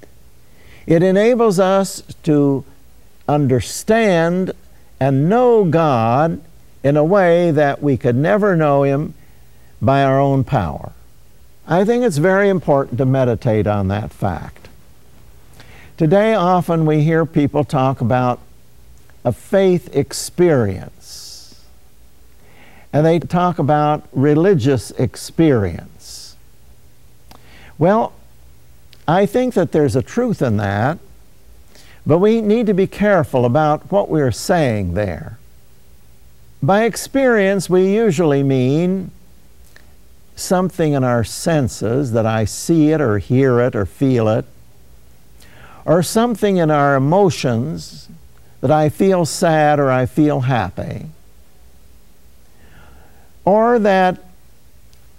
It 0.89 1.03
enables 1.03 1.59
us 1.59 2.01
to 2.23 2.65
understand 3.27 4.53
and 4.99 5.29
know 5.29 5.63
God 5.63 6.41
in 6.83 6.97
a 6.97 7.03
way 7.03 7.51
that 7.51 7.83
we 7.83 7.95
could 7.95 8.15
never 8.15 8.55
know 8.55 8.81
Him 8.81 9.13
by 9.79 10.03
our 10.03 10.19
own 10.19 10.43
power. 10.43 10.91
I 11.67 11.85
think 11.85 12.03
it's 12.03 12.17
very 12.17 12.49
important 12.49 12.97
to 12.97 13.05
meditate 13.05 13.67
on 13.67 13.87
that 13.89 14.11
fact. 14.11 14.67
Today, 15.95 16.33
often 16.33 16.87
we 16.87 17.03
hear 17.03 17.23
people 17.23 17.63
talk 17.63 18.01
about 18.01 18.39
a 19.23 19.31
faith 19.31 19.95
experience, 19.95 21.63
and 22.91 23.05
they 23.05 23.19
talk 23.19 23.59
about 23.59 24.07
religious 24.11 24.89
experience. 24.91 26.35
Well, 27.77 28.13
I 29.09 29.25
think 29.25 29.55
that 29.55 29.71
there's 29.71 29.95
a 29.95 30.03
truth 30.03 30.39
in 30.39 30.57
that, 30.57 30.99
but 32.05 32.19
we 32.19 32.41
need 32.41 32.67
to 32.67 32.75
be 32.75 32.85
careful 32.85 33.43
about 33.43 33.91
what 33.91 34.07
we're 34.07 34.31
saying 34.31 34.93
there. 34.93 35.39
By 36.61 36.83
experience, 36.83 37.71
we 37.71 37.91
usually 37.91 38.43
mean 38.43 39.09
something 40.35 40.93
in 40.93 41.03
our 41.03 41.23
senses 41.23 42.11
that 42.11 42.27
I 42.27 42.45
see 42.45 42.91
it 42.91 43.01
or 43.01 43.17
hear 43.17 43.59
it 43.61 43.75
or 43.75 43.87
feel 43.87 44.27
it, 44.27 44.45
or 45.85 46.03
something 46.03 46.57
in 46.57 46.69
our 46.69 46.95
emotions 46.95 48.09
that 48.61 48.69
I 48.69 48.89
feel 48.89 49.25
sad 49.25 49.79
or 49.79 49.89
I 49.89 50.05
feel 50.05 50.41
happy, 50.41 51.07
or 53.43 53.79
that 53.79 54.19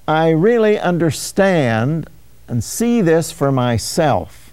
I 0.06 0.30
really 0.30 0.78
understand 0.78 2.08
and 2.50 2.64
see 2.64 3.00
this 3.00 3.30
for 3.30 3.52
myself. 3.52 4.52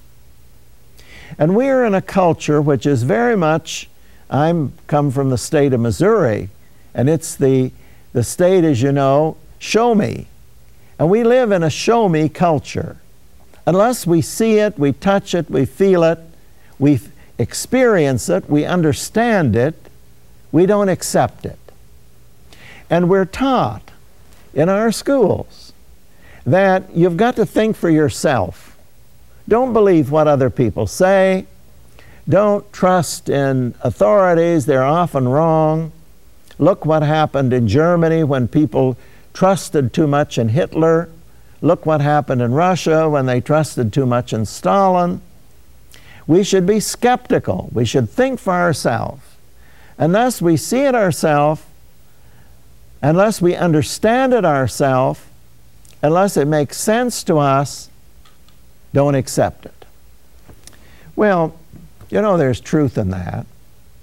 And 1.39 1.55
we're 1.55 1.83
in 1.83 1.95
a 1.95 2.01
culture 2.01 2.61
which 2.61 2.85
is 2.85 3.01
very 3.01 3.35
much, 3.35 3.89
I'm 4.29 4.73
come 4.85 5.09
from 5.09 5.31
the 5.31 5.37
state 5.37 5.73
of 5.73 5.79
Missouri, 5.79 6.49
and 6.93 7.09
it's 7.09 7.35
the, 7.35 7.71
the 8.13 8.23
state, 8.23 8.63
as 8.63 8.83
you 8.83 8.91
know, 8.91 9.35
show 9.57 9.95
me. 9.95 10.27
And 10.99 11.09
we 11.09 11.23
live 11.23 11.51
in 11.51 11.63
a 11.63 11.71
show 11.71 12.07
me 12.07 12.29
culture. 12.29 12.97
Unless 13.65 14.05
we 14.05 14.21
see 14.21 14.59
it, 14.59 14.77
we 14.77 14.93
touch 14.93 15.33
it, 15.33 15.49
we 15.49 15.65
feel 15.65 16.03
it, 16.03 16.19
we 16.77 16.99
experience 17.39 18.29
it, 18.29 18.47
we 18.47 18.63
understand 18.63 19.55
it, 19.55 19.75
we 20.51 20.67
don't 20.67 20.89
accept 20.89 21.45
it. 21.45 21.59
And 22.91 23.09
we're 23.09 23.25
taught 23.25 23.89
in 24.53 24.69
our 24.69 24.91
schools 24.91 25.66
that 26.47 26.95
you've 26.95 27.17
got 27.17 27.35
to 27.35 27.45
think 27.45 27.75
for 27.75 27.89
yourself. 27.89 28.77
Don't 29.49 29.73
believe 29.73 30.09
what 30.09 30.27
other 30.27 30.49
people 30.49 30.87
say. 30.87 31.45
Don't 32.27 32.71
trust 32.73 33.29
in 33.29 33.75
authorities, 33.81 34.65
they're 34.65 34.83
often 34.83 35.27
wrong. 35.27 35.91
Look 36.57 36.85
what 36.85 37.03
happened 37.03 37.53
in 37.53 37.67
Germany 37.67 38.23
when 38.23 38.47
people 38.47 38.97
trusted 39.33 39.93
too 39.93 40.07
much 40.07 40.37
in 40.37 40.49
Hitler. 40.49 41.09
Look 41.61 41.85
what 41.85 42.01
happened 42.01 42.41
in 42.41 42.53
Russia 42.53 43.09
when 43.09 43.25
they 43.25 43.41
trusted 43.41 43.91
too 43.91 44.05
much 44.05 44.31
in 44.31 44.45
Stalin. 44.45 45.21
We 46.25 46.43
should 46.43 46.65
be 46.65 46.79
skeptical. 46.79 47.69
We 47.73 47.85
should 47.85 48.09
think 48.09 48.39
for 48.39 48.53
ourselves. 48.53 49.21
Unless 49.97 50.41
we 50.41 50.57
see 50.57 50.81
it 50.81 50.95
ourselves, 50.95 51.63
unless 53.01 53.41
we 53.41 53.55
understand 53.55 54.33
it 54.33 54.45
ourselves, 54.45 55.21
unless 56.01 56.37
it 56.37 56.45
makes 56.45 56.77
sense 56.77 57.23
to 57.23 57.37
us, 57.37 57.89
don't 58.93 59.15
accept 59.15 59.65
it. 59.65 59.85
Well, 61.15 61.57
you 62.09 62.21
know, 62.21 62.37
there's 62.37 62.59
truth 62.59 62.97
in 62.97 63.09
that. 63.09 63.45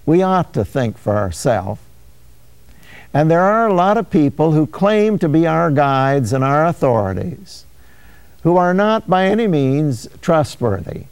We 0.07 0.23
ought 0.23 0.53
to 0.55 0.65
think 0.65 0.99
for 0.99 1.17
ourselves. 1.17 1.81
And 3.15 3.31
there 3.31 3.43
are 3.43 3.69
a 3.69 3.75
lot 3.75 3.97
of 3.97 4.11
people 4.11 4.53
who 4.53 4.67
claim 4.67 5.19
to 5.21 5.29
be 5.29 5.47
our 5.47 5.71
guides 5.71 6.33
and 6.33 6.43
our 6.43 6.67
authorities 6.67 7.65
who 8.43 8.57
are 8.57 8.75
not 8.75 9.09
by 9.09 9.27
any 9.27 9.47
means 9.47 10.09
trustworthy. 10.21 11.05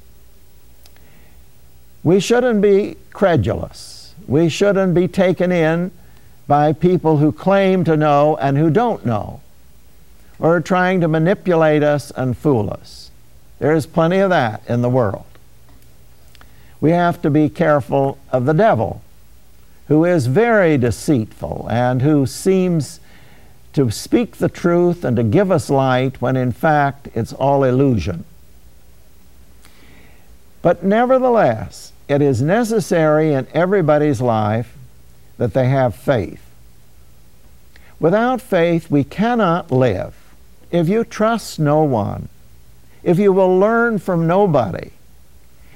We 2.02 2.20
shouldn't 2.20 2.60
be 2.60 2.96
credulous. 3.12 4.14
We 4.26 4.48
shouldn't 4.48 4.94
be 4.94 5.08
taken 5.08 5.52
in 5.52 5.92
by 6.48 6.72
people 6.72 7.18
who 7.18 7.32
claim 7.32 7.84
to 7.84 7.96
know 7.96 8.36
and 8.36 8.58
who 8.58 8.68
don't 8.68 9.06
know, 9.06 9.40
or 10.42 10.60
trying 10.60 11.00
to 11.00 11.06
manipulate 11.06 11.84
us 11.84 12.10
and 12.10 12.36
fool 12.36 12.68
us. 12.68 13.12
There 13.60 13.72
is 13.72 13.86
plenty 13.86 14.18
of 14.18 14.30
that 14.30 14.60
in 14.68 14.82
the 14.82 14.88
world. 14.88 15.24
We 16.80 16.90
have 16.90 17.22
to 17.22 17.30
be 17.30 17.48
careful 17.48 18.18
of 18.32 18.44
the 18.44 18.52
devil 18.52 19.02
who 19.86 20.04
is 20.04 20.26
very 20.26 20.76
deceitful 20.76 21.68
and 21.70 22.02
who 22.02 22.26
seems 22.26 22.98
to 23.72 23.88
speak 23.92 24.38
the 24.38 24.48
truth 24.48 25.04
and 25.04 25.16
to 25.16 25.22
give 25.22 25.52
us 25.52 25.70
light 25.70 26.20
when 26.20 26.36
in 26.36 26.50
fact 26.50 27.08
it's 27.14 27.32
all 27.32 27.62
illusion. 27.62 28.24
But 30.60 30.82
nevertheless, 30.82 31.92
it 32.08 32.20
is 32.20 32.42
necessary 32.42 33.32
in 33.32 33.46
everybody's 33.54 34.20
life 34.20 34.74
that 35.38 35.54
they 35.54 35.68
have 35.68 35.94
faith. 35.94 36.42
Without 38.00 38.40
faith, 38.40 38.90
we 38.90 39.04
cannot 39.04 39.70
live. 39.70 40.16
If 40.72 40.88
you 40.88 41.04
trust 41.04 41.60
no 41.60 41.84
one, 41.84 42.30
if 43.02 43.18
you 43.18 43.32
will 43.32 43.58
learn 43.58 43.98
from 43.98 44.26
nobody, 44.26 44.90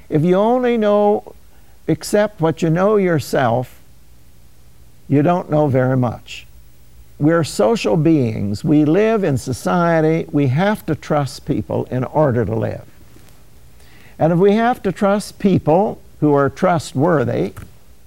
if 0.09 0.22
you 0.22 0.37
only 0.37 0.78
know, 0.78 1.35
accept 1.87 2.40
what 2.40 2.62
you 2.62 2.70
know 2.70 2.96
yourself, 2.96 3.80
you 5.06 5.22
don't 5.22 5.50
know 5.50 5.68
very 5.68 5.98
much. 5.98 6.46
We're 7.18 7.44
social 7.44 7.96
beings. 7.96 8.64
We 8.64 8.85
live 8.85 9.22
in 9.22 9.37
society. 9.37 10.26
We 10.32 10.48
have 10.48 10.85
to 10.87 10.94
trust 10.94 11.44
people 11.44 11.85
in 11.90 12.02
order 12.02 12.44
to 12.44 12.54
live. 12.54 12.87
And 14.18 14.32
if 14.32 14.38
we 14.38 14.52
have 14.52 14.82
to 14.82 14.92
trust 14.92 15.38
people 15.38 16.00
who 16.20 16.32
are 16.32 16.48
trustworthy, 16.48 17.52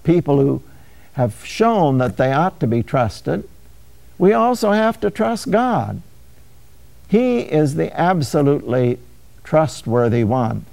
people 0.03 0.39
who 0.39 0.63
have 1.13 1.45
shown 1.45 1.99
that 1.99 2.17
they 2.17 2.31
ought 2.31 2.59
to 2.59 2.67
be 2.67 2.81
trusted, 2.81 3.47
we 4.17 4.33
also 4.33 4.71
have 4.71 4.99
to 5.01 5.11
trust 5.11 5.51
God. 5.51 6.01
He 7.09 7.39
is 7.39 7.75
the 7.75 7.91
absolutely 7.99 8.99
trustworthy 9.43 10.23
one. 10.23 10.65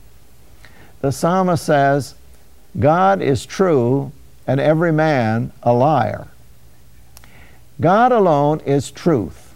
The 1.01 1.11
psalmist 1.11 1.65
says, 1.65 2.15
God 2.79 3.23
is 3.23 3.47
true 3.47 4.13
and 4.47 4.61
every 4.61 4.93
man 4.93 5.51
a 5.63 5.73
liar. 5.73 6.29
God 7.81 8.13
alone 8.13 8.61
is 8.61 8.91
truth. 8.91 9.55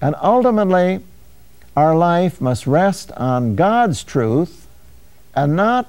And 0.00 0.14
ultimately, 0.22 1.00
our 1.76 1.94
life 1.94 2.40
must 2.40 2.66
rest 2.66 3.12
on 3.12 3.54
God's 3.54 4.02
truth 4.02 4.66
and 5.34 5.54
not 5.54 5.86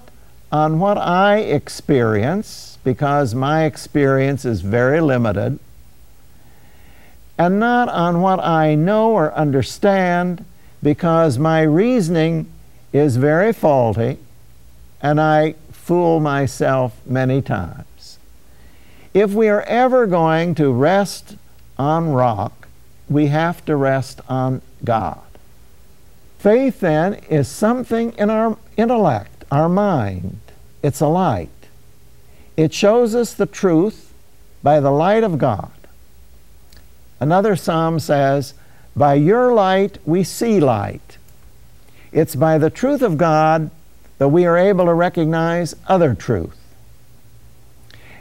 on 0.52 0.80
what 0.80 0.98
I 0.98 1.38
experience, 1.38 2.78
because 2.84 3.34
my 3.34 3.64
experience 3.66 4.46
is 4.46 4.62
very 4.62 5.02
limited, 5.02 5.60
and 7.38 7.60
not 7.60 7.90
on 7.90 8.22
what 8.22 8.40
I 8.40 8.76
know 8.76 9.12
or 9.12 9.34
understand, 9.34 10.44
because 10.82 11.38
my 11.38 11.62
reasoning 11.62 12.52
is 12.94 13.18
very 13.18 13.54
faulty, 13.54 14.18
and 15.02 15.22
I 15.22 15.56
fool 15.72 16.20
myself 16.20 17.00
many 17.06 17.42
times. 17.42 18.18
If 19.14 19.32
we 19.32 19.50
are 19.50 19.64
ever 19.64 20.08
going 20.08 20.56
to 20.56 20.72
rest 20.72 21.36
on 21.78 22.10
rock, 22.10 22.68
we 23.10 23.28
have 23.28 23.64
to 23.66 23.76
rest 23.76 24.22
on 24.28 24.62
God. 24.84 25.22
Faith, 26.40 26.80
then, 26.82 27.16
is 27.30 27.48
something 27.48 28.14
in 28.14 28.30
our 28.30 28.58
intellect, 28.78 29.44
our 29.52 29.70
mind. 29.70 30.40
It's 30.84 31.02
a 31.02 31.08
light. 31.08 31.50
It 32.56 32.74
shows 32.74 33.16
us 33.16 33.34
the 33.34 33.46
truth 33.46 34.14
by 34.64 34.80
the 34.80 34.92
light 34.92 35.24
of 35.24 35.38
God. 35.38 35.72
Another 37.20 37.56
psalm 37.56 38.00
says, 38.00 38.54
By 38.96 39.16
your 39.16 39.54
light 39.54 39.98
we 40.06 40.24
see 40.24 40.60
light. 40.60 41.18
It's 42.12 42.36
by 42.36 42.58
the 42.58 42.70
truth 42.70 43.02
of 43.02 43.18
God 43.18 43.70
that 44.18 44.30
we 44.30 44.46
are 44.46 44.58
able 44.58 44.86
to 44.86 44.94
recognize 44.94 45.76
other 45.88 46.14
truth. 46.16 46.58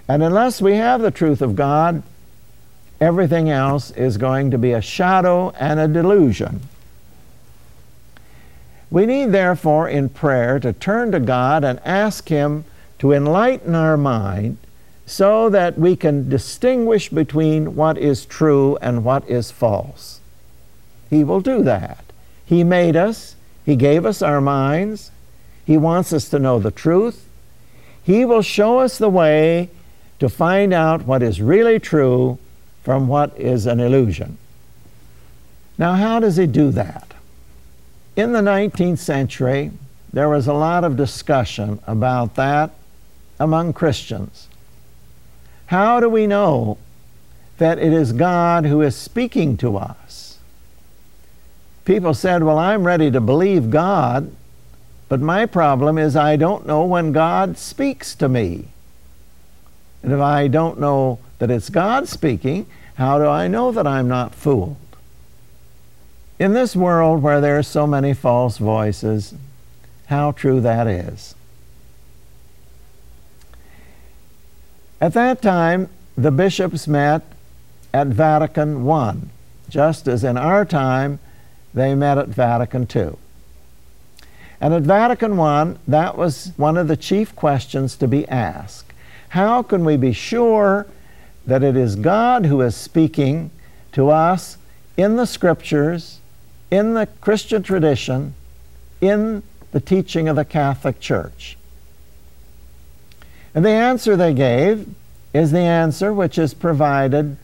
And 0.09 0.23
unless 0.23 0.63
we 0.63 0.75
have 0.75 1.01
the 1.01 1.11
truth 1.11 1.43
of 1.43 1.57
God, 1.57 2.03
everything 3.01 3.51
else 3.51 3.91
is 3.93 4.17
going 4.17 4.51
to 4.51 4.59
be 4.59 4.73
a 4.73 4.81
shadow 4.81 5.51
and 5.59 5.81
a 5.81 5.89
delusion. 5.89 6.61
We 8.91 9.05
need, 9.05 9.27
therefore, 9.27 9.89
in 9.89 10.09
prayer 10.09 10.61
to 10.61 10.73
turn 10.73 11.11
to 11.13 11.21
God 11.21 11.65
and 11.65 11.81
ask 11.85 12.29
Him 12.29 12.65
to 13.01 13.13
enlighten 13.13 13.75
our 13.75 13.97
mind 13.97 14.59
so 15.07 15.49
that 15.49 15.79
we 15.79 15.95
can 15.95 16.29
distinguish 16.29 17.09
between 17.09 17.77
what 17.77 17.97
is 17.97 18.27
true 18.27 18.77
and 18.83 19.05
what 19.05 19.29
is 19.31 19.53
false. 19.53 20.21
He 21.09 21.23
will 21.23 21.41
do 21.41 21.63
that. 21.63 22.05
He 22.45 22.65
made 22.65 22.97
us, 22.97 23.37
He 23.65 23.77
gave 23.77 24.05
us 24.05 24.21
our 24.21 24.41
minds, 24.41 25.13
He 25.65 25.77
wants 25.77 26.13
us 26.13 26.29
to 26.31 26.41
know 26.41 26.59
the 26.59 26.73
truth. 26.73 27.29
He 28.03 28.25
will 28.25 28.43
show 28.43 28.81
us 28.81 28.99
the 28.99 29.09
way 29.09 29.71
to 30.19 30.29
find 30.29 30.73
out 30.73 31.07
what 31.07 31.23
is 31.23 31.41
really 31.41 31.79
true 31.79 32.39
from 32.83 33.09
what 33.09 33.37
is 33.39 33.67
an 33.67 33.81
illusion. 33.81 34.39
Now, 35.79 35.95
how 35.95 36.21
does 36.21 36.37
He 36.37 36.47
do 36.47 36.71
that? 36.73 37.15
In 38.17 38.33
the 38.33 38.41
19th 38.41 38.99
century, 38.99 39.71
there 40.13 40.29
was 40.29 40.47
a 40.47 40.53
lot 40.53 40.85
of 40.85 40.97
discussion 40.97 41.79
about 41.87 42.35
that 42.37 42.71
among 43.39 43.73
Christians. 43.73 44.46
How 45.67 46.01
do 46.01 46.09
we 46.09 46.27
know 46.27 46.79
that 47.59 47.79
it 47.79 47.93
is 47.93 48.13
God 48.13 48.67
who 48.67 48.83
is 48.83 48.95
speaking 48.95 49.57
to 49.59 49.77
us? 49.77 50.39
People 51.85 52.15
said, 52.15 52.43
Well, 52.43 52.59
I'm 52.59 52.87
ready 52.87 53.11
to 53.11 53.21
believe 53.21 53.71
God, 53.71 54.33
but 55.09 55.21
my 55.21 55.47
problem 55.47 55.99
is 55.99 56.17
I 56.17 56.37
don't 56.37 56.67
know 56.67 56.85
when 56.85 57.13
God 57.13 57.59
speaks 57.59 58.15
to 58.17 58.29
me. 58.29 58.69
And 60.03 60.13
if 60.13 60.21
I 60.21 60.49
don't 60.49 60.79
know 60.79 61.19
that 61.39 61.51
it's 61.51 61.71
God 61.71 62.09
speaking, 62.09 62.67
how 62.97 63.19
do 63.19 63.27
I 63.27 63.49
know 63.49 63.73
that 63.73 63.87
I'm 63.87 64.09
not 64.09 64.35
fooled? 64.35 64.77
In 66.39 66.53
this 66.53 66.77
world 66.77 67.23
where 67.23 67.41
there 67.41 67.59
are 67.59 67.63
so 67.63 67.87
many 67.87 68.15
false 68.15 68.59
voices, 68.59 69.35
how 70.07 70.33
true 70.33 70.61
that 70.61 70.87
is. 70.87 71.35
At 75.01 75.13
that 75.13 75.43
time, 75.43 75.89
the 76.17 76.31
bishops 76.31 76.89
met 76.89 77.23
at 77.93 78.07
Vatican 78.09 78.89
I, 78.89 79.17
just 79.69 80.09
as 80.09 80.25
in 80.25 80.37
our 80.37 80.65
time 80.65 81.19
they 81.75 81.95
met 81.95 82.19
at 82.19 82.29
Vatican 82.29 82.89
II. 82.95 83.15
And 84.61 84.73
at 84.73 84.83
Vatican 84.83 85.39
I, 85.39 85.75
that 85.87 86.17
was 86.17 86.53
one 86.57 86.79
of 86.79 86.89
the 86.89 86.97
chief 86.97 87.37
questions 87.37 87.97
to 87.97 88.09
be 88.09 88.27
asked. 88.29 88.93
How 89.31 89.63
can 89.63 89.85
we 89.85 89.99
be 89.99 90.13
sure 90.13 90.87
that 91.47 91.63
it 91.63 91.77
is 91.77 91.97
God 91.97 92.47
who 92.47 92.63
is 92.63 92.75
speaking 92.75 93.51
to 93.93 94.09
us 94.11 94.57
in 94.97 95.17
the 95.17 95.27
Scriptures 95.27 96.21
in 96.71 96.95
the 96.95 97.07
Christian 97.21 97.63
tradition, 97.63 98.35
in 99.01 99.43
the 99.73 99.81
teaching 99.81 100.29
of 100.29 100.37
the 100.37 100.45
Catholic 100.45 101.01
Church? 101.01 101.57
And 103.57 103.65
the 103.65 103.71
answer 103.71 104.17
they 104.17 104.35
gave 104.35 104.87
is 105.33 105.51
the 105.51 105.61
answer 105.61 106.13
which 106.13 106.37
is 106.37 106.53
provided 106.53 107.39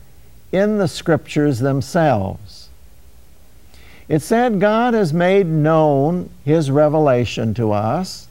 in 0.51 0.77
the 0.77 0.87
Scriptures 0.87 1.57
themselves. 1.57 2.69
It 4.07 4.21
said 4.21 4.59
God 4.59 4.93
has 4.93 5.11
made 5.11 5.47
known 5.47 6.29
His 6.45 6.69
revelation 6.69 7.55
to 7.55 7.71
us 7.71 8.27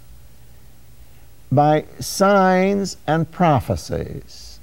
by 1.50 1.86
signs 1.98 2.98
and 3.04 3.28
prophecies. 3.32 4.60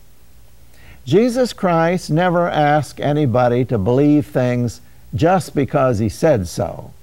Jesus 1.06 1.52
Christ 1.52 2.10
never 2.10 2.48
asked 2.48 3.02
anybody 3.02 3.66
to 3.66 3.78
believe 3.78 4.28
things 4.28 4.80
just 5.14 5.54
because 5.54 6.00
he 6.00 6.08
said 6.08 6.48
so. 6.48 6.94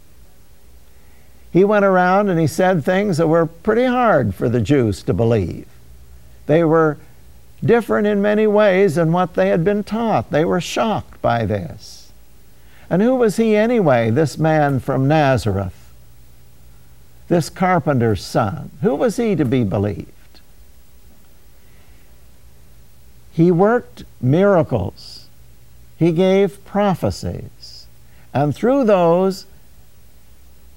He 1.53 1.63
went 1.63 1.85
around 1.85 2.31
and 2.31 2.41
he 2.41 2.47
said 2.47 2.85
things 2.85 3.19
that 3.19 3.29
were 3.29 3.45
pretty 3.45 3.85
hard 3.85 4.35
for 4.35 4.49
the 4.49 4.61
Jews 4.63 5.03
to 5.03 5.13
believe. 5.13 5.67
They 6.47 6.65
were 6.65 6.99
different 7.65 8.07
in 8.07 8.23
many 8.23 8.47
ways 8.47 8.95
than 8.95 9.13
what 9.13 9.35
they 9.35 9.49
had 9.49 9.65
been 9.65 9.85
taught. 9.85 10.31
They 10.31 10.45
were 10.45 10.61
shocked 10.61 11.21
by 11.21 11.45
this. 11.45 12.13
And 12.89 13.03
who 13.03 13.17
was 13.17 13.37
he 13.37 13.57
anyway, 13.57 14.11
this 14.11 14.39
man 14.39 14.81
from 14.81 15.09
Nazareth? 15.09 15.93
This 17.29 17.51
carpenter's 17.51 18.25
son? 18.25 18.71
Who 18.83 18.95
was 18.95 19.17
he 19.17 19.35
to 19.35 19.45
be 19.45 19.65
believed? 19.65 20.13
He 23.33 23.51
worked 23.51 24.05
miracles. 24.21 25.29
He 25.99 26.13
gave 26.13 26.65
prophecies. 26.65 27.87
And 28.33 28.55
through 28.55 28.85
those 28.85 29.47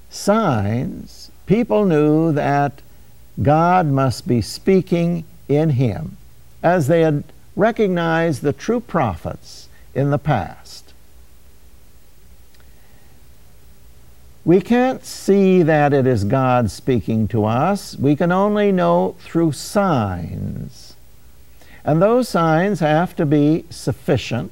signs, 0.08 1.30
people 1.46 1.84
knew 1.84 2.32
that 2.32 2.82
God 3.40 3.86
must 3.86 4.26
be 4.26 4.42
speaking 4.42 5.24
in 5.50 5.70
him, 5.70 6.16
as 6.62 6.86
they 6.86 7.02
had 7.02 7.24
recognized 7.56 8.42
the 8.42 8.52
true 8.52 8.80
prophets 8.80 9.68
in 9.94 10.10
the 10.10 10.18
past. 10.18 10.92
We 14.44 14.60
can't 14.60 15.04
see 15.04 15.62
that 15.62 15.92
it 15.92 16.06
is 16.06 16.24
God 16.24 16.70
speaking 16.70 17.28
to 17.28 17.44
us. 17.44 17.96
We 17.96 18.16
can 18.16 18.32
only 18.32 18.72
know 18.72 19.16
through 19.20 19.52
signs. 19.52 20.94
And 21.84 22.00
those 22.00 22.28
signs 22.28 22.80
have 22.80 23.14
to 23.16 23.26
be 23.26 23.64
sufficient. 23.68 24.50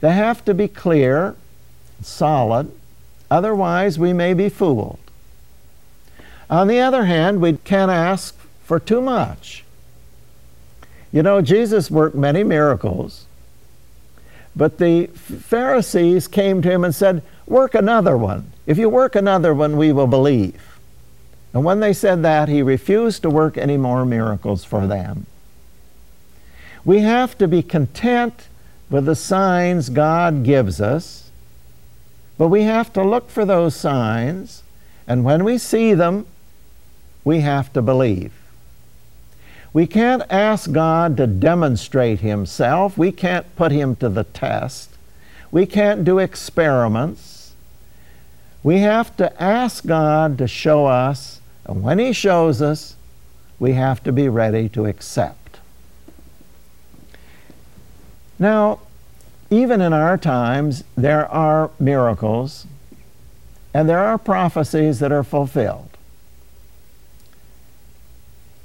They 0.00 0.12
have 0.12 0.44
to 0.46 0.54
be 0.54 0.66
clear 0.68 1.36
solid. 2.00 2.72
Otherwise, 3.30 3.98
we 3.98 4.12
may 4.12 4.34
be 4.34 4.48
fooled. 4.48 4.98
On 6.50 6.66
the 6.66 6.80
other 6.80 7.04
hand, 7.04 7.40
we 7.40 7.54
can't 7.58 7.90
ask 7.90 8.36
for 8.64 8.78
too 8.78 9.00
much. 9.00 9.61
You 11.12 11.22
know, 11.22 11.42
Jesus 11.42 11.90
worked 11.90 12.16
many 12.16 12.42
miracles, 12.42 13.26
but 14.56 14.78
the 14.78 15.06
Pharisees 15.06 16.26
came 16.26 16.62
to 16.62 16.70
him 16.70 16.84
and 16.84 16.94
said, 16.94 17.22
Work 17.46 17.74
another 17.74 18.16
one. 18.16 18.52
If 18.66 18.78
you 18.78 18.88
work 18.88 19.14
another 19.14 19.52
one, 19.52 19.76
we 19.76 19.92
will 19.92 20.06
believe. 20.06 20.78
And 21.52 21.64
when 21.64 21.80
they 21.80 21.92
said 21.92 22.22
that, 22.22 22.48
he 22.48 22.62
refused 22.62 23.22
to 23.22 23.30
work 23.30 23.58
any 23.58 23.76
more 23.76 24.06
miracles 24.06 24.64
for 24.64 24.86
them. 24.86 25.26
We 26.84 27.00
have 27.00 27.36
to 27.38 27.46
be 27.46 27.62
content 27.62 28.48
with 28.88 29.04
the 29.04 29.14
signs 29.14 29.90
God 29.90 30.44
gives 30.44 30.80
us 30.80 31.22
but 32.42 32.48
we 32.48 32.62
have 32.62 32.92
to 32.94 33.04
look 33.04 33.30
for 33.30 33.44
those 33.44 33.76
signs, 33.76 34.64
and 35.06 35.22
when 35.22 35.44
we 35.44 35.58
see 35.58 35.94
them, 35.94 36.26
we 37.22 37.38
have 37.38 37.72
to 37.72 37.80
believe. 37.80 38.32
We 39.72 39.86
can't 39.86 40.22
ask 40.30 40.70
God 40.70 41.16
to 41.16 41.26
demonstrate 41.26 42.20
Himself. 42.20 42.98
We 42.98 43.10
can't 43.12 43.54
put 43.56 43.72
Him 43.72 43.96
to 43.96 44.08
the 44.08 44.24
test. 44.24 44.90
We 45.50 45.66
can't 45.66 46.04
do 46.04 46.18
experiments. 46.18 47.54
We 48.62 48.78
have 48.78 49.16
to 49.16 49.42
ask 49.42 49.86
God 49.86 50.38
to 50.38 50.46
show 50.46 50.86
us, 50.86 51.40
and 51.64 51.82
when 51.82 51.98
He 51.98 52.12
shows 52.12 52.60
us, 52.60 52.96
we 53.58 53.72
have 53.72 54.02
to 54.04 54.12
be 54.12 54.28
ready 54.28 54.68
to 54.70 54.86
accept. 54.86 55.58
Now, 58.38 58.80
even 59.50 59.80
in 59.80 59.92
our 59.92 60.16
times, 60.16 60.84
there 60.96 61.28
are 61.28 61.70
miracles 61.78 62.66
and 63.74 63.88
there 63.88 64.00
are 64.00 64.18
prophecies 64.18 64.98
that 64.98 65.12
are 65.12 65.22
fulfilled. 65.22 65.91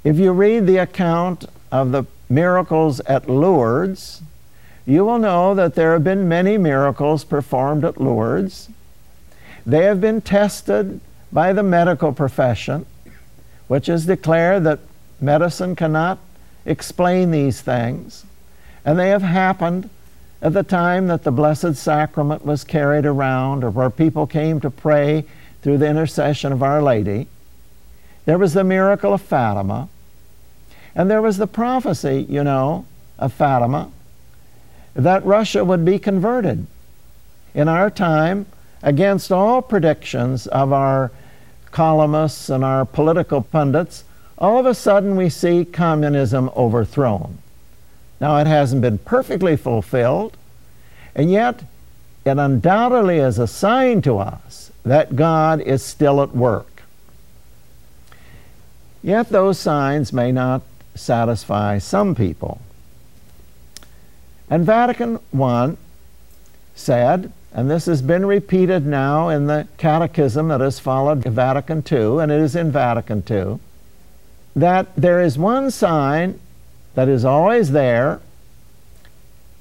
If 0.08 0.18
you 0.18 0.32
read 0.32 0.66
the 0.66 0.78
account 0.78 1.44
of 1.70 1.92
the 1.92 2.04
miracles 2.30 3.00
at 3.00 3.28
Lourdes, 3.28 4.22
you 4.86 5.04
will 5.04 5.18
know 5.18 5.54
that 5.54 5.74
there 5.74 5.92
have 5.92 6.02
been 6.02 6.26
many 6.26 6.56
miracles 6.56 7.24
performed 7.24 7.84
at 7.84 8.00
Lourdes. 8.00 8.70
They 9.66 9.84
have 9.84 10.00
been 10.00 10.22
tested 10.22 11.02
by 11.30 11.52
the 11.52 11.62
medical 11.62 12.14
profession, 12.14 12.86
which 13.66 13.88
has 13.88 14.06
declared 14.06 14.64
that 14.64 14.80
medicine 15.20 15.76
cannot 15.76 16.18
explain 16.64 17.30
these 17.30 17.60
things, 17.60 18.24
and 18.86 18.98
they 18.98 19.10
have 19.10 19.20
happened 19.20 19.90
at 20.40 20.54
the 20.54 20.62
time 20.62 21.08
that 21.08 21.24
the 21.24 21.30
Blessed 21.30 21.74
Sacrament 21.74 22.46
was 22.46 22.64
carried 22.64 23.04
around 23.04 23.62
or 23.62 23.68
where 23.68 23.90
people 23.90 24.26
came 24.26 24.58
to 24.60 24.70
pray 24.70 25.26
through 25.60 25.76
the 25.76 25.86
intercession 25.86 26.50
of 26.50 26.62
Our 26.62 26.80
Lady, 26.80 27.28
there 28.24 28.38
was 28.38 28.54
the 28.54 28.64
miracle 28.64 29.12
of 29.12 29.20
Fatima, 29.20 29.90
and 30.98 31.08
there 31.08 31.22
was 31.22 31.38
the 31.38 31.46
prophecy, 31.46 32.26
you 32.28 32.42
know, 32.42 32.84
of 33.20 33.32
Fatima 33.32 33.88
that 34.94 35.24
Russia 35.24 35.64
would 35.64 35.84
be 35.84 35.96
converted. 35.98 36.66
in 37.54 37.66
our 37.66 37.88
time, 37.90 38.46
against 38.82 39.32
all 39.32 39.62
predictions 39.62 40.46
of 40.48 40.72
our 40.72 41.10
columnists 41.70 42.50
and 42.50 42.62
our 42.62 42.84
political 42.84 43.40
pundits, 43.40 44.04
all 44.36 44.58
of 44.58 44.66
a 44.66 44.74
sudden 44.74 45.16
we 45.16 45.28
see 45.28 45.64
communism 45.64 46.50
overthrown. 46.56 47.38
Now, 48.20 48.38
it 48.38 48.46
hasn't 48.46 48.82
been 48.82 48.98
perfectly 48.98 49.56
fulfilled, 49.56 50.36
and 51.14 51.30
yet 51.30 51.64
it 52.24 52.38
undoubtedly 52.38 53.18
is 53.18 53.38
a 53.38 53.46
sign 53.46 54.02
to 54.02 54.18
us 54.18 54.70
that 54.84 55.16
God 55.16 55.60
is 55.60 55.82
still 55.82 56.22
at 56.22 56.36
work. 56.36 56.82
Yet 59.02 59.30
those 59.30 59.58
signs 59.58 60.12
may 60.12 60.30
not 60.30 60.62
satisfy 60.98 61.78
some 61.78 62.14
people. 62.14 62.60
And 64.50 64.64
Vatican 64.64 65.18
I 65.38 65.76
said, 66.74 67.32
and 67.52 67.70
this 67.70 67.86
has 67.86 68.02
been 68.02 68.26
repeated 68.26 68.86
now 68.86 69.28
in 69.28 69.46
the 69.46 69.66
catechism 69.78 70.48
that 70.48 70.60
has 70.60 70.78
followed 70.78 71.24
Vatican 71.24 71.82
II, 71.90 72.18
and 72.18 72.30
it 72.30 72.40
is 72.40 72.54
in 72.54 72.70
Vatican 72.70 73.22
II, 73.28 73.58
that 74.54 74.94
there 74.96 75.20
is 75.20 75.38
one 75.38 75.70
sign 75.70 76.38
that 76.94 77.08
is 77.08 77.24
always 77.24 77.72
there 77.72 78.20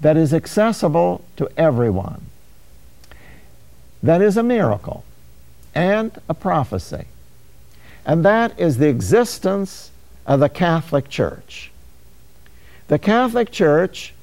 that 0.01 0.17
is 0.17 0.33
accessible 0.33 1.23
to 1.35 1.49
everyone. 1.57 2.25
That 4.03 4.21
is 4.21 4.37
a 4.37 4.43
miracle 4.43 5.03
and 5.73 6.19
a 6.29 6.33
prophecy. 6.33 7.05
And 8.05 8.23
that 8.23 8.57
is 8.59 8.77
the 8.77 8.87
existence 8.87 9.91
of 10.27 10.41
the 10.41 10.49
Catholic 10.49 11.09
Church. 11.09 11.71
The 12.89 12.99
Catholic 12.99 13.49
Church, 13.51 14.13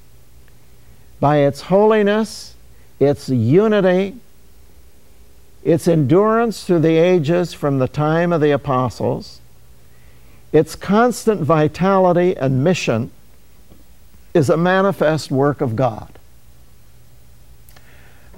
by 1.18 1.38
its 1.38 1.62
holiness, 1.62 2.54
its 3.00 3.28
unity, 3.28 4.16
its 5.64 5.88
endurance 5.88 6.64
through 6.64 6.80
the 6.80 6.96
ages 6.96 7.54
from 7.54 7.78
the 7.78 7.88
time 7.88 8.32
of 8.32 8.42
the 8.42 8.50
apostles, 8.50 9.40
its 10.52 10.76
constant 10.76 11.40
vitality 11.40 12.36
and 12.36 12.62
mission 12.62 13.10
is 14.34 14.50
a 14.50 14.56
manifest 14.56 15.30
work 15.30 15.60
of 15.60 15.74
God. 15.74 16.18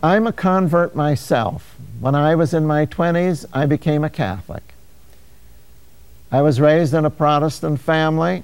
I'm 0.02 0.26
a 0.26 0.32
convert 0.32 0.94
myself. 0.94 1.76
When 1.98 2.14
I 2.14 2.34
was 2.36 2.54
in 2.54 2.64
my 2.66 2.86
20s, 2.86 3.44
I 3.52 3.66
became 3.66 4.04
a 4.04 4.10
Catholic. 4.10 4.62
I 6.30 6.42
was 6.42 6.60
raised 6.60 6.94
in 6.94 7.04
a 7.04 7.10
Protestant 7.10 7.80
family, 7.80 8.42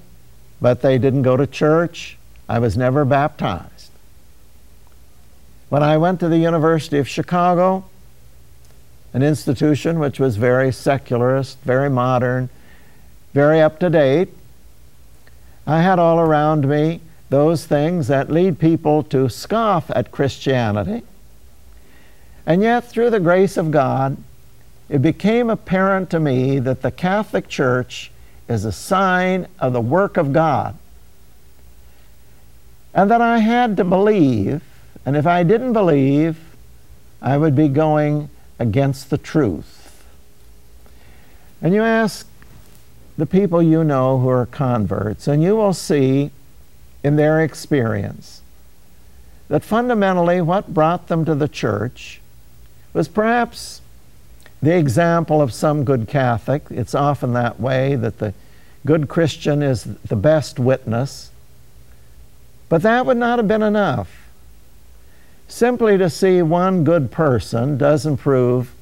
but 0.61 0.81
they 0.81 0.97
didn't 0.97 1.23
go 1.23 1.35
to 1.37 1.45
church. 1.45 2.17
I 2.47 2.59
was 2.59 2.77
never 2.77 3.05
baptized. 3.05 3.91
When 5.69 5.83
I 5.83 5.97
went 5.97 6.19
to 6.19 6.29
the 6.29 6.37
University 6.37 6.99
of 6.99 7.07
Chicago, 7.07 7.85
an 9.13 9.21
institution 9.21 9.99
which 9.99 10.19
was 10.19 10.37
very 10.37 10.71
secularist, 10.71 11.59
very 11.63 11.89
modern, 11.89 12.49
very 13.33 13.61
up 13.61 13.79
to 13.79 13.89
date. 13.89 14.29
I 15.65 15.81
had 15.81 15.99
all 15.99 16.19
around 16.19 16.67
me 16.67 17.01
those 17.29 17.65
things 17.65 18.07
that 18.07 18.29
lead 18.29 18.59
people 18.59 19.03
to 19.03 19.29
scoff 19.29 19.89
at 19.95 20.11
Christianity. 20.11 21.03
And 22.45 22.61
yet, 22.61 22.89
through 22.89 23.11
the 23.11 23.19
grace 23.19 23.55
of 23.55 23.71
God, 23.71 24.17
it 24.93 25.01
became 25.01 25.49
apparent 25.49 26.11
to 26.11 26.19
me 26.19 26.59
that 26.59 26.83
the 26.83 26.91
Catholic 26.91 27.47
Church 27.47 28.11
is 28.47 28.63
a 28.63 28.71
sign 28.71 29.47
of 29.57 29.73
the 29.73 29.81
work 29.81 30.17
of 30.17 30.31
God. 30.31 30.77
And 32.93 33.09
that 33.09 33.19
I 33.19 33.39
had 33.39 33.75
to 33.77 33.83
believe, 33.83 34.61
and 35.03 35.17
if 35.17 35.25
I 35.25 35.41
didn't 35.41 35.73
believe, 35.73 36.37
I 37.23 37.37
would 37.37 37.55
be 37.55 37.69
going 37.69 38.29
against 38.59 39.09
the 39.09 39.17
truth. 39.17 40.05
And 41.59 41.73
you 41.73 41.81
ask, 41.81 42.27
the 43.17 43.25
people 43.25 43.63
you 43.63 43.83
know 43.83 44.19
who 44.19 44.29
are 44.29 44.45
converts, 44.45 45.27
and 45.27 45.41
you 45.41 45.55
will 45.55 45.73
see 45.73 46.29
in 47.03 47.15
their 47.15 47.41
experience 47.41 48.43
that 49.47 49.63
fundamentally 49.63 50.39
what 50.39 50.71
brought 50.71 51.07
them 51.07 51.25
to 51.25 51.33
the 51.33 51.47
church 51.47 52.21
was 52.93 53.07
perhaps 53.07 53.81
the 54.63 54.77
example 54.77 55.41
of 55.41 55.53
some 55.53 55.83
good 55.83 56.07
Catholic. 56.07 56.63
It's 56.69 56.95
often 56.95 57.33
that 57.33 57.59
way 57.59 57.95
that 57.95 58.19
the 58.19 58.33
good 58.85 59.09
Christian 59.09 59.61
is 59.61 59.83
the 59.83 60.15
best 60.15 60.57
witness. 60.57 61.31
But 62.69 62.81
that 62.83 63.05
would 63.05 63.17
not 63.17 63.39
have 63.39 63.47
been 63.47 63.61
enough. 63.61 64.29
Simply 65.49 65.97
to 65.97 66.09
see 66.09 66.41
one 66.41 66.85
good 66.85 67.11
person 67.11 67.77
doesn't 67.77 68.17
prove 68.17 68.73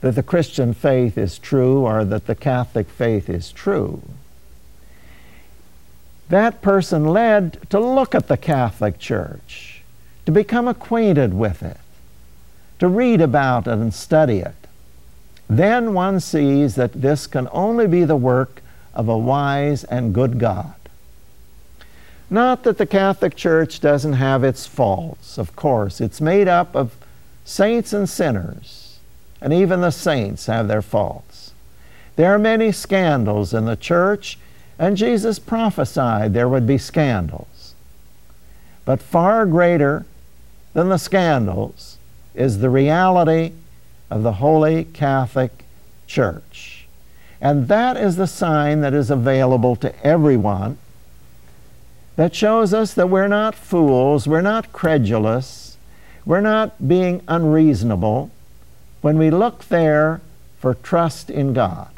that 0.00 0.16
the 0.16 0.22
Christian 0.24 0.74
faith 0.74 1.16
is 1.16 1.38
true 1.38 1.82
or 1.82 2.04
that 2.04 2.26
the 2.26 2.34
Catholic 2.34 2.88
faith 2.88 3.30
is 3.30 3.52
true. 3.52 4.02
That 6.28 6.60
person 6.60 7.04
led 7.04 7.70
to 7.70 7.78
look 7.78 8.16
at 8.16 8.26
the 8.26 8.36
Catholic 8.36 8.98
Church, 8.98 9.82
to 10.26 10.32
become 10.32 10.66
acquainted 10.66 11.34
with 11.34 11.62
it, 11.62 11.78
to 12.80 12.88
read 12.88 13.20
about 13.20 13.68
it 13.68 13.74
and 13.74 13.94
study 13.94 14.40
it. 14.40 14.63
Then 15.48 15.94
one 15.94 16.20
sees 16.20 16.74
that 16.74 16.92
this 16.92 17.26
can 17.26 17.48
only 17.52 17.86
be 17.86 18.04
the 18.04 18.16
work 18.16 18.62
of 18.94 19.08
a 19.08 19.18
wise 19.18 19.84
and 19.84 20.14
good 20.14 20.38
God. 20.38 20.74
Not 22.30 22.62
that 22.62 22.78
the 22.78 22.86
Catholic 22.86 23.36
Church 23.36 23.80
doesn't 23.80 24.14
have 24.14 24.42
its 24.42 24.66
faults, 24.66 25.38
of 25.38 25.54
course. 25.54 26.00
It's 26.00 26.20
made 26.20 26.48
up 26.48 26.74
of 26.74 26.96
saints 27.44 27.92
and 27.92 28.08
sinners 28.08 28.84
and 29.44 29.52
even 29.52 29.82
the 29.82 29.90
saints 29.90 30.46
have 30.46 30.68
their 30.68 30.80
faults. 30.80 31.52
There 32.16 32.34
are 32.34 32.38
many 32.38 32.72
scandals 32.72 33.52
in 33.52 33.66
the 33.66 33.76
church, 33.76 34.38
and 34.78 34.96
Jesus 34.96 35.38
prophesied 35.38 36.32
there 36.32 36.48
would 36.48 36.66
be 36.66 36.78
scandals. 36.78 37.74
But 38.86 39.02
far 39.02 39.44
greater 39.44 40.06
than 40.72 40.88
the 40.88 40.96
scandals 40.96 41.98
is 42.34 42.60
the 42.60 42.70
reality 42.70 43.52
of 44.14 44.22
the 44.22 44.34
Holy 44.34 44.84
Catholic 44.84 45.64
Church. 46.06 46.86
And 47.40 47.66
that 47.66 47.96
is 47.96 48.14
the 48.14 48.28
sign 48.28 48.80
that 48.80 48.94
is 48.94 49.10
available 49.10 49.74
to 49.74 50.06
everyone 50.06 50.78
that 52.14 52.32
shows 52.32 52.72
us 52.72 52.94
that 52.94 53.10
we're 53.10 53.26
not 53.26 53.56
fools, 53.56 54.28
we're 54.28 54.40
not 54.40 54.72
credulous, 54.72 55.76
we're 56.24 56.40
not 56.40 56.86
being 56.86 57.22
unreasonable, 57.26 58.30
when 59.00 59.18
we 59.18 59.32
look 59.32 59.64
there 59.64 60.20
for 60.60 60.74
trust 60.74 61.28
in 61.28 61.52
God. 61.52 61.90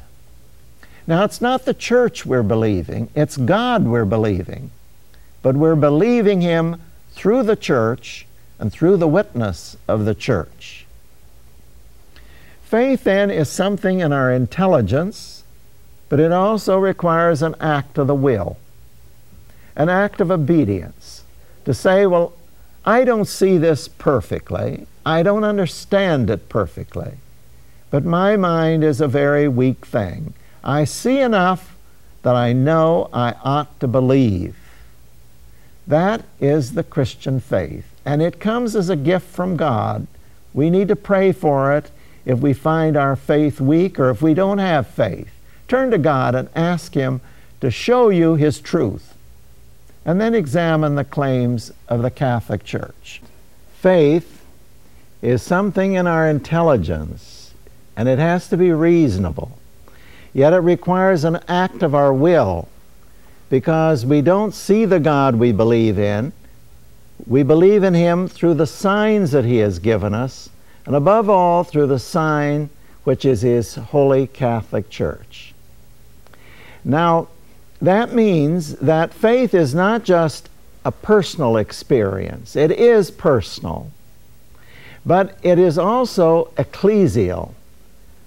Now, 1.06 1.22
it's 1.22 1.42
not 1.42 1.66
the 1.66 1.74
church 1.74 2.24
we're 2.24 2.42
believing, 2.42 3.10
it's 3.14 3.36
God 3.36 3.84
we're 3.84 4.06
believing. 4.06 4.70
But 5.42 5.54
we're 5.54 5.76
believing 5.76 6.40
Him 6.40 6.80
through 7.10 7.42
the 7.42 7.56
church 7.56 8.26
and 8.58 8.72
through 8.72 8.96
the 8.96 9.06
witness 9.06 9.76
of 9.86 10.06
the 10.06 10.14
church. 10.14 10.85
Faith, 12.76 13.04
then, 13.04 13.30
is 13.30 13.48
something 13.48 14.00
in 14.00 14.12
our 14.12 14.30
intelligence, 14.30 15.44
but 16.10 16.20
it 16.20 16.30
also 16.30 16.76
requires 16.76 17.40
an 17.40 17.54
act 17.58 17.96
of 17.96 18.06
the 18.06 18.14
will, 18.14 18.58
an 19.74 19.88
act 19.88 20.20
of 20.20 20.30
obedience. 20.30 21.24
To 21.64 21.72
say, 21.72 22.04
well, 22.04 22.34
I 22.84 23.04
don't 23.04 23.24
see 23.24 23.56
this 23.56 23.88
perfectly. 23.88 24.86
I 25.06 25.22
don't 25.22 25.42
understand 25.42 26.28
it 26.28 26.50
perfectly. 26.50 27.12
But 27.90 28.04
my 28.04 28.36
mind 28.36 28.84
is 28.84 29.00
a 29.00 29.08
very 29.08 29.48
weak 29.48 29.86
thing. 29.86 30.34
I 30.62 30.84
see 30.84 31.20
enough 31.20 31.78
that 32.24 32.36
I 32.36 32.52
know 32.52 33.08
I 33.10 33.36
ought 33.42 33.80
to 33.80 33.88
believe. 33.88 34.54
That 35.86 36.24
is 36.42 36.74
the 36.74 36.84
Christian 36.84 37.40
faith. 37.40 37.86
And 38.04 38.20
it 38.20 38.38
comes 38.38 38.76
as 38.76 38.90
a 38.90 38.96
gift 38.96 39.28
from 39.34 39.56
God. 39.56 40.06
We 40.52 40.68
need 40.68 40.88
to 40.88 40.94
pray 40.96 41.32
for 41.32 41.74
it 41.74 41.90
if 42.26 42.40
we 42.40 42.52
find 42.52 42.96
our 42.96 43.16
faith 43.16 43.60
weak 43.60 43.98
or 43.98 44.10
if 44.10 44.20
we 44.20 44.34
don't 44.34 44.58
have 44.58 44.86
faith. 44.86 45.30
Turn 45.68 45.90
to 45.92 45.98
God 45.98 46.34
and 46.34 46.50
ask 46.54 46.92
Him 46.92 47.22
to 47.62 47.70
show 47.70 48.10
you 48.10 48.34
His 48.34 48.60
truth 48.60 49.16
and 50.04 50.20
then 50.20 50.34
examine 50.34 50.94
the 50.94 51.04
claims 51.04 51.72
of 51.88 52.02
the 52.02 52.10
Catholic 52.10 52.64
Church. 52.64 53.20
Faith 53.80 54.44
is 55.20 55.42
something 55.42 55.94
in 55.94 56.06
our 56.06 56.28
intelligence, 56.28 57.52
and 57.96 58.08
it 58.08 58.20
has 58.20 58.48
to 58.48 58.56
be 58.56 58.70
reasonable. 58.70 59.58
Yet 60.32 60.52
it 60.52 60.58
requires 60.58 61.24
an 61.24 61.40
act 61.48 61.82
of 61.82 61.94
our 61.94 62.12
will 62.12 62.68
because 63.50 64.06
we 64.06 64.20
don't 64.20 64.54
see 64.54 64.84
the 64.84 65.00
God 65.00 65.34
we 65.34 65.50
believe 65.50 65.98
in. 65.98 66.32
We 67.26 67.42
believe 67.42 67.82
in 67.82 67.94
Him 67.94 68.28
through 68.28 68.54
the 68.54 68.66
signs 68.66 69.32
that 69.32 69.44
He 69.44 69.56
has 69.56 69.80
given 69.80 70.14
us, 70.14 70.50
and 70.86 70.96
above 70.96 71.28
all, 71.28 71.64
through 71.64 71.88
the 71.88 71.98
sign 71.98 72.70
which 73.04 73.24
is 73.24 73.42
His 73.42 73.74
Holy 73.74 74.26
Catholic 74.26 74.88
Church. 74.88 75.52
Now, 76.84 77.28
that 77.82 78.14
means 78.14 78.76
that 78.76 79.12
faith 79.12 79.52
is 79.52 79.74
not 79.74 80.04
just 80.04 80.48
a 80.84 80.92
personal 80.92 81.56
experience, 81.56 82.56
it 82.56 82.70
is 82.70 83.10
personal. 83.10 83.90
but 85.06 85.38
it 85.44 85.58
is 85.58 85.78
also 85.78 86.46
ecclesial. 86.56 87.54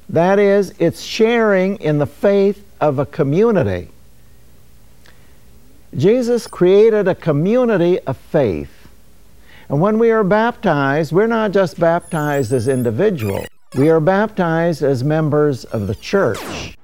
That 0.08 0.39
is, 0.39 0.74
it's 0.80 1.02
sharing 1.02 1.76
in 1.82 2.00
the 2.00 2.08
faith 2.08 2.65
of 2.80 2.98
a 3.00 3.06
community. 3.06 3.89
Jesus 5.95 6.48
created 6.48 7.08
a 7.08 7.15
community 7.15 8.00
of 8.00 8.15
faith. 8.15 8.79
And 9.69 9.79
when 9.79 9.99
we 9.99 10.10
are 10.10 10.23
baptized, 10.23 11.12
we're 11.12 11.27
not 11.27 11.51
just 11.51 11.79
baptized 11.79 12.51
as 12.51 12.67
individuals, 12.67 13.47
we 13.75 13.89
are 13.89 13.99
baptized 13.99 14.82
as 14.82 15.03
members 15.03 15.63
of 15.65 15.86
the 15.86 15.93
church. 15.93 16.75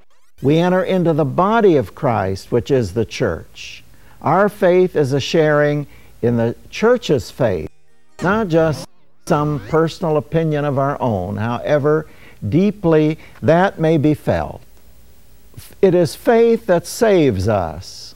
We 0.42 0.60
enter 0.60 0.84
into 0.84 1.14
the 1.14 1.26
body 1.26 1.78
of 1.78 1.96
Christ, 1.96 2.52
which 2.52 2.70
is 2.70 2.94
the 2.94 3.06
church. 3.06 3.84
Our 4.22 4.50
faith 4.50 4.96
is 4.96 5.14
a 5.14 5.20
sharing 5.20 5.88
in 6.22 6.38
the 6.38 6.56
church's 6.70 7.32
faith, 7.32 7.70
not 8.22 8.50
just 8.50 8.88
some 9.26 9.60
personal 9.68 10.18
opinion 10.18 10.66
of 10.66 10.78
our 10.78 11.02
own, 11.02 11.38
however 11.38 12.08
deeply 12.48 13.18
that 13.42 13.80
may 13.80 13.98
be 13.98 14.14
felt. 14.14 14.62
It 15.82 15.96
is 15.96 16.14
faith 16.14 16.68
that 16.68 16.86
saves 16.86 17.48
us. 17.48 18.14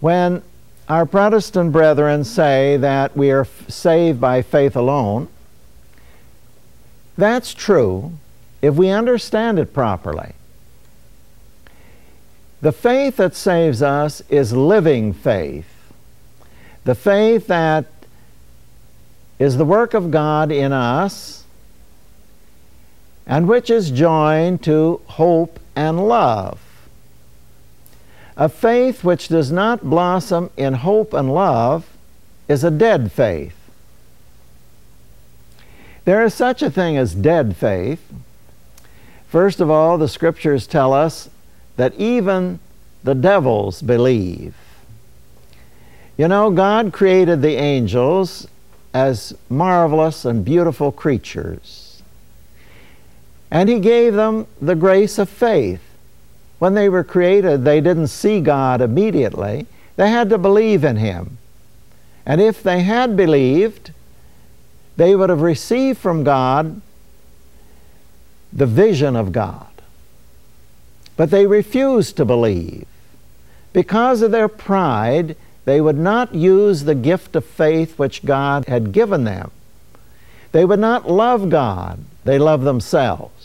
When 0.00 0.42
our 0.88 1.06
Protestant 1.06 1.72
brethren 1.72 2.24
say 2.24 2.76
that 2.76 3.16
we 3.16 3.30
are 3.30 3.46
saved 3.68 4.20
by 4.20 4.42
faith 4.42 4.76
alone, 4.76 5.28
that's 7.16 7.54
true 7.54 8.12
if 8.62 8.74
we 8.74 8.90
understand 8.90 9.58
it 9.58 9.72
properly. 9.72 10.32
The 12.60 12.72
faith 12.72 13.16
that 13.16 13.34
saves 13.34 13.82
us 13.82 14.22
is 14.28 14.52
living 14.52 15.12
faith. 15.12 15.68
The 16.84 16.94
faith 16.94 17.46
that 17.48 17.86
is 19.38 19.56
the 19.56 19.64
work 19.64 19.92
of 19.92 20.10
God 20.10 20.50
in 20.50 20.72
us 20.72 21.44
and 23.26 23.48
which 23.48 23.70
is 23.70 23.90
joined 23.90 24.62
to 24.62 25.00
hope 25.06 25.58
and 25.74 26.08
love. 26.08 26.65
A 28.36 28.48
faith 28.48 29.02
which 29.02 29.28
does 29.28 29.50
not 29.50 29.88
blossom 29.88 30.50
in 30.56 30.74
hope 30.74 31.14
and 31.14 31.32
love 31.32 31.88
is 32.48 32.62
a 32.62 32.70
dead 32.70 33.10
faith. 33.10 33.56
There 36.04 36.24
is 36.24 36.34
such 36.34 36.62
a 36.62 36.70
thing 36.70 36.96
as 36.96 37.14
dead 37.14 37.56
faith. 37.56 38.12
First 39.28 39.60
of 39.60 39.70
all, 39.70 39.98
the 39.98 40.08
scriptures 40.08 40.66
tell 40.66 40.92
us 40.92 41.30
that 41.76 41.94
even 41.94 42.60
the 43.02 43.14
devils 43.14 43.82
believe. 43.82 44.54
You 46.16 46.28
know, 46.28 46.50
God 46.50 46.92
created 46.92 47.42
the 47.42 47.56
angels 47.56 48.46
as 48.94 49.34
marvelous 49.48 50.24
and 50.24 50.44
beautiful 50.44 50.92
creatures. 50.92 52.02
And 53.50 53.68
He 53.68 53.80
gave 53.80 54.14
them 54.14 54.46
the 54.60 54.74
grace 54.74 55.18
of 55.18 55.28
faith. 55.28 55.85
When 56.58 56.74
they 56.74 56.88
were 56.88 57.04
created, 57.04 57.64
they 57.64 57.80
didn't 57.80 58.08
see 58.08 58.40
God 58.40 58.80
immediately. 58.80 59.66
They 59.96 60.10
had 60.10 60.30
to 60.30 60.38
believe 60.38 60.84
in 60.84 60.96
Him. 60.96 61.38
And 62.24 62.40
if 62.40 62.62
they 62.62 62.80
had 62.80 63.16
believed, 63.16 63.92
they 64.96 65.14
would 65.14 65.30
have 65.30 65.42
received 65.42 65.98
from 65.98 66.24
God 66.24 66.80
the 68.52 68.66
vision 68.66 69.16
of 69.16 69.32
God. 69.32 69.66
But 71.16 71.30
they 71.30 71.46
refused 71.46 72.16
to 72.16 72.24
believe. 72.24 72.86
Because 73.72 74.22
of 74.22 74.30
their 74.30 74.48
pride, 74.48 75.36
they 75.66 75.80
would 75.80 75.98
not 75.98 76.34
use 76.34 76.84
the 76.84 76.94
gift 76.94 77.36
of 77.36 77.44
faith 77.44 77.98
which 77.98 78.24
God 78.24 78.66
had 78.66 78.92
given 78.92 79.24
them. 79.24 79.50
They 80.52 80.64
would 80.64 80.80
not 80.80 81.10
love 81.10 81.50
God, 81.50 82.00
they 82.24 82.38
loved 82.38 82.64
themselves. 82.64 83.35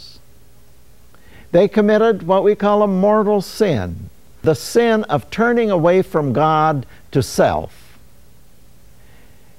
They 1.52 1.68
committed 1.68 2.24
what 2.24 2.44
we 2.44 2.56
call 2.56 2.82
a 2.82 2.88
mortal 2.88 3.42
sin, 3.42 4.10
the 4.42 4.56
sin 4.56 5.04
of 5.06 5.30
turning 5.30 5.70
away 5.70 6.02
from 6.02 6.34
God 6.34 6.86
to 7.12 7.22
self. 7.22 7.98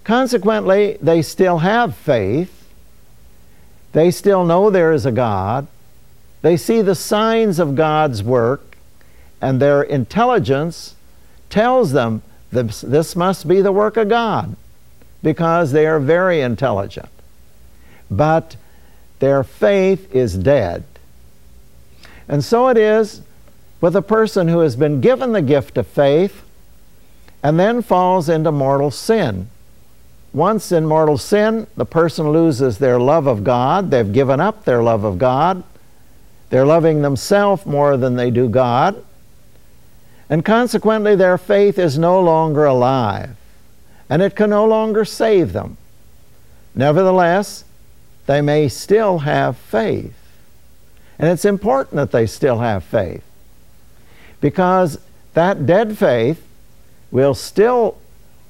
Consequently, 0.04 0.98
they 1.00 1.22
still 1.22 1.58
have 1.58 1.94
faith. 1.94 2.68
They 3.92 4.10
still 4.10 4.44
know 4.44 4.70
there 4.70 4.92
is 4.92 5.06
a 5.06 5.12
God. 5.12 5.66
They 6.40 6.56
see 6.56 6.82
the 6.82 6.94
signs 6.94 7.58
of 7.58 7.76
God's 7.76 8.22
work 8.22 8.72
and 9.42 9.60
their 9.60 9.82
intelligence 9.82 10.94
tells 11.50 11.92
them 11.92 12.22
this, 12.52 12.80
this 12.80 13.16
must 13.16 13.48
be 13.48 13.60
the 13.60 13.72
work 13.72 13.96
of 13.96 14.08
God 14.08 14.56
because 15.22 15.72
they 15.72 15.86
are 15.86 15.98
very 15.98 16.40
intelligent. 16.40 17.08
But 18.10 18.56
their 19.18 19.42
faith 19.42 20.14
is 20.14 20.38
dead. 20.38 20.84
And 22.32 22.42
so 22.44 22.66
it 22.66 22.76
is 22.76 23.22
with 23.80 23.94
a 23.94 24.02
person 24.02 24.48
who 24.48 24.58
has 24.58 24.74
been 24.74 25.00
given 25.00 25.30
the 25.30 25.42
gift 25.42 25.78
of 25.78 25.86
faith 25.86 26.42
and 27.44 27.60
then 27.60 27.80
falls 27.80 28.28
into 28.28 28.50
mortal 28.50 28.90
sin. 28.90 29.48
Once 30.32 30.72
in 30.72 30.84
mortal 30.86 31.18
sin, 31.18 31.68
the 31.76 31.86
person 31.86 32.30
loses 32.30 32.78
their 32.78 32.98
love 32.98 33.28
of 33.28 33.44
God. 33.44 33.92
They've 33.92 34.12
given 34.12 34.40
up 34.40 34.64
their 34.64 34.82
love 34.82 35.04
of 35.04 35.18
God. 35.18 35.62
They're 36.50 36.66
loving 36.66 37.02
themselves 37.02 37.64
more 37.64 37.96
than 37.96 38.16
they 38.16 38.32
do 38.32 38.48
God 38.48 39.04
and 40.32 40.46
consequently 40.46 41.14
their 41.14 41.36
faith 41.36 41.78
is 41.78 41.98
no 41.98 42.18
longer 42.18 42.64
alive, 42.64 43.36
and 44.08 44.22
it 44.22 44.34
can 44.34 44.48
no 44.48 44.64
longer 44.64 45.04
save 45.04 45.52
them. 45.52 45.76
Nevertheless, 46.74 47.64
they 48.24 48.40
may 48.40 48.68
still 48.68 49.18
have 49.18 49.58
faith. 49.58 50.14
And 51.22 51.30
it's 51.30 51.44
important 51.44 51.94
that 51.94 52.10
they 52.10 52.26
still 52.26 52.58
have 52.58 52.82
faith 52.82 53.22
because 54.40 54.98
that 55.34 55.66
dead 55.66 55.96
faith 55.96 56.44
will 57.12 57.32
still 57.32 57.96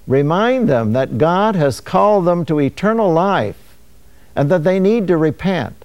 remind 0.07 0.71
them 0.71 0.95
that 0.95 1.19
God 1.19 1.55
has 1.55 1.81
called 1.81 2.25
them 2.25 2.47
to 2.47 2.59
eternal 2.59 3.13
life 3.13 3.77
and 4.35 4.51
that 4.51 4.65
they 4.65 4.81
need 4.81 5.07
to 5.09 5.19
repent. 5.19 5.85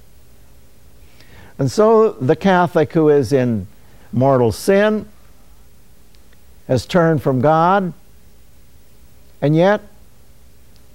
And 1.60 1.70
so 1.70 2.12
the 2.12 2.38
Catholic 2.38 2.94
who 2.94 3.10
is 3.10 3.34
in 3.34 3.68
mortal 4.14 4.54
sin 4.54 5.10
has 6.70 6.86
turned 6.86 7.22
from 7.22 7.42
God, 7.42 7.92
and 9.42 9.58
yet 9.58 9.82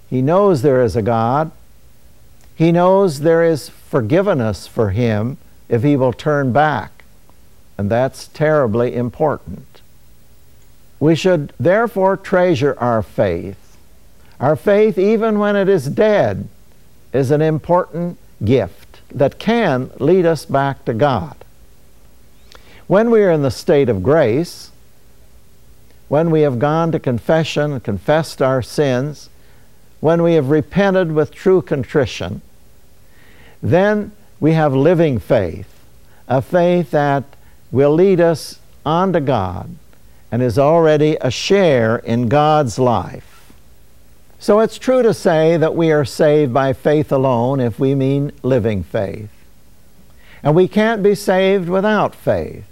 he 0.09 0.23
knows 0.23 0.63
there 0.63 0.83
is 0.83 0.97
a 0.97 1.03
God. 1.03 1.51
He 2.55 2.73
knows 2.73 3.21
there 3.21 3.45
is 3.45 3.69
forgiveness 3.69 4.67
for 4.67 4.91
him 4.91 5.37
if 5.69 5.83
he 5.83 5.97
will 5.97 6.13
turn 6.13 6.53
back, 6.53 7.05
and 7.79 7.91
that's 7.91 8.29
terribly 8.29 8.95
important. 8.95 9.81
We 11.01 11.15
should 11.15 11.53
therefore 11.59 12.17
treasure 12.17 12.77
our 12.79 13.03
faith. 13.03 13.77
Our 14.39 14.57
faith, 14.57 14.99
even 14.99 15.39
when 15.39 15.57
it 15.57 15.69
is 15.69 15.87
dead, 15.87 16.49
is 17.13 17.31
an 17.31 17.43
important 17.43 18.19
gift 18.45 19.01
that 19.13 19.39
can 19.39 19.91
lead 19.99 20.27
us 20.27 20.45
back 20.45 20.85
to 20.85 20.95
God. 20.95 21.37
When 22.87 23.11
we 23.11 23.23
are 23.23 23.31
in 23.31 23.43
the 23.43 23.51
state 23.51 23.89
of 23.89 24.03
grace, 24.03 24.71
when 26.09 26.31
we 26.31 26.43
have 26.43 26.59
gone 26.59 26.93
to 26.93 26.99
confession 26.99 27.73
and 27.73 27.83
confessed 27.83 28.43
our 28.43 28.63
sins, 28.63 29.31
when 30.01 30.23
we 30.23 30.35
have 30.35 30.51
repented 30.51 31.13
with 31.13 31.31
true 31.31 31.63
contrition, 31.63 32.43
then 33.63 34.13
we 34.43 34.55
have 34.55 34.75
living 34.75 35.21
faith, 35.21 35.73
a 36.27 36.43
faith 36.43 36.91
that 36.91 37.23
will 37.71 37.93
lead 37.93 38.21
us 38.21 38.59
on 38.85 39.13
to 39.13 39.21
God 39.21 39.71
and 40.33 40.43
is 40.43 40.59
already 40.59 41.17
a 41.21 41.31
share 41.31 41.99
in 41.99 42.29
God's 42.29 42.77
life. 42.77 43.53
So 44.41 44.59
it's 44.59 44.79
true 44.79 45.01
to 45.05 45.15
say 45.15 45.57
that 45.59 45.77
we 45.77 45.93
are 45.93 46.05
saved 46.05 46.53
by 46.53 46.73
faith 46.73 47.13
alone 47.13 47.61
if 47.61 47.79
we 47.79 47.95
mean 47.95 48.33
living 48.43 48.83
faith. 48.83 49.31
And 50.43 50.57
we 50.57 50.67
can't 50.67 51.05
be 51.05 51.15
saved 51.15 51.69
without 51.69 52.13
faith. 52.13 52.65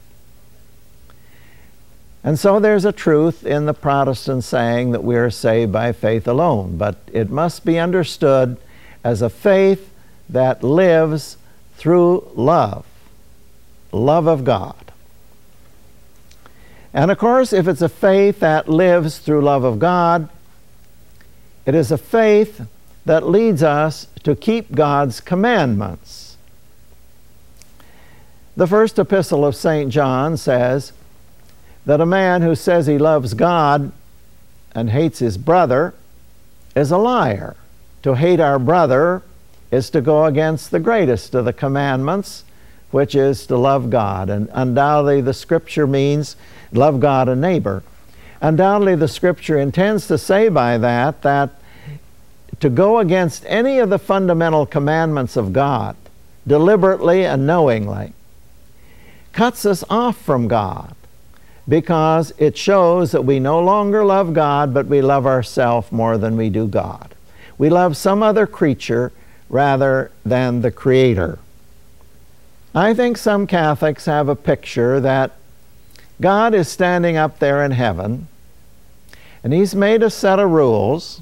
And 2.25 2.37
so 2.37 2.59
there's 2.59 2.85
a 2.85 2.91
truth 2.91 3.47
in 3.47 3.67
the 3.67 3.75
Protestant 3.75 4.43
saying 4.43 4.91
that 4.91 5.05
we 5.05 5.15
are 5.15 5.31
saved 5.31 5.71
by 5.71 5.93
faith 5.93 6.27
alone, 6.27 6.79
but 6.79 6.97
it 7.13 7.31
must 7.31 7.65
be 7.65 7.79
understood 7.79 8.57
as 9.05 9.23
a 9.23 9.31
faith 9.31 9.89
that 10.29 10.65
lives 10.65 11.37
through 11.81 12.31
love, 12.35 12.85
love 13.91 14.27
of 14.27 14.45
God. 14.45 14.93
And 16.93 17.11
of 17.11 17.17
course, 17.17 17.55
if 17.55 17.67
it's 17.67 17.81
a 17.81 17.89
faith 17.89 18.41
that 18.41 18.69
lives 18.69 19.19
through 19.19 19.41
love 19.41 19.65
of 19.65 19.79
God, 19.79 20.29
it 21.65 21.75
is 21.75 21.91
a 21.91 21.97
faith 21.97 22.67
that 23.07 23.27
leads 23.27 23.63
us 23.63 24.09
to 24.25 24.37
keep 24.37 24.75
God's 24.75 25.23
commandments. 25.23 26.37
The 28.55 28.67
first 28.67 28.99
epistle 28.99 29.47
of 29.47 29.57
St. 29.57 29.91
John 29.91 30.37
says, 30.37 30.93
that 31.87 32.01
a 32.01 32.07
man 32.07 32.43
who 32.43 32.55
says 32.55 32.87
he 32.87 32.99
loves 32.99 33.33
God 33.33 33.91
and 34.75 34.91
hates 34.91 35.21
his 35.21 35.39
brother 35.39 35.95
is 36.77 36.91
a 36.91 36.99
liar. 36.99 37.57
To 38.03 38.17
hate 38.17 38.39
our 38.39 38.59
brother 38.59 39.23
is 39.71 39.91
to 39.91 40.01
go 40.01 40.25
against 40.25 40.71
the 40.71 40.81
greatest 40.81 41.35
of 41.35 41.45
the 41.45 41.53
commandments, 41.53 42.45
which 42.91 43.15
is 43.15 43.47
to 43.47 43.57
love 43.57 43.91
God. 43.91 44.29
And 44.29 44.49
undoubtedly, 44.53 45.21
the 45.21 45.35
scripture 45.35 45.87
means 45.87 46.37
love 46.73 47.01
God 47.01 47.29
and 47.29 47.41
neighbor. 47.41 47.83
Undoubtedly, 48.41 48.97
the 48.97 49.09
scripture 49.09 49.59
intends 49.59 50.07
to 50.09 50.19
say 50.19 50.49
by 50.49 50.79
that 50.79 51.23
that 51.23 51.51
to 52.61 52.69
go 52.69 52.99
against 52.99 53.45
any 53.47 53.79
of 53.79 53.91
the 53.91 53.99
fundamental 53.99 54.67
commandments 54.67 55.37
of 55.37 55.53
God, 55.53 55.97
deliberately 56.47 57.25
and 57.25 57.47
knowingly, 57.47 58.13
cuts 59.33 59.65
us 59.65 59.85
off 59.89 60.21
from 60.21 60.49
God 60.49 60.95
because 61.69 62.33
it 62.37 62.57
shows 62.57 63.13
that 63.13 63.25
we 63.25 63.39
no 63.39 63.61
longer 63.61 64.05
love 64.05 64.35
God, 64.35 64.75
but 64.75 64.87
we 64.87 65.01
love 65.01 65.27
ourselves 65.27 65.93
more 65.93 66.19
than 66.19 66.37
we 66.37 66.51
do 66.51 66.67
God. 66.67 67.15
We 67.57 67.71
love 67.71 67.97
some 67.97 68.23
other 68.23 68.47
creature 68.47 69.13
rather 69.51 70.11
than 70.25 70.63
the 70.63 70.71
Creator. 70.71 71.39
I 72.75 72.95
think 72.95 73.19
some 73.19 73.47
Catholics 73.47 74.07
have 74.07 74.29
a 74.29 74.37
picture 74.37 75.01
that 75.01 75.33
God 76.21 76.55
is 76.55 76.69
standing 76.69 77.17
up 77.17 77.41
there 77.41 77.63
in 77.65 77.73
heaven 77.73 78.29
and 79.43 79.53
He's 79.53 79.75
made 79.75 80.03
a 80.03 80.11
set 80.11 80.39
of 80.39 80.51
rules 80.51 81.21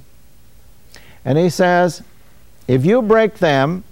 and 1.24 1.38
He 1.38 1.48
says, 1.48 2.02
if 2.66 2.84
you 2.84 3.00
break 3.00 3.38
them, 3.38 3.84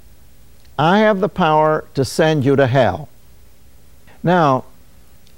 I 0.78 0.98
have 0.98 1.20
the 1.20 1.30
power 1.30 1.86
to 1.94 2.04
send 2.04 2.44
you 2.44 2.56
to 2.56 2.66
hell. 2.66 3.08
Now, 4.22 4.64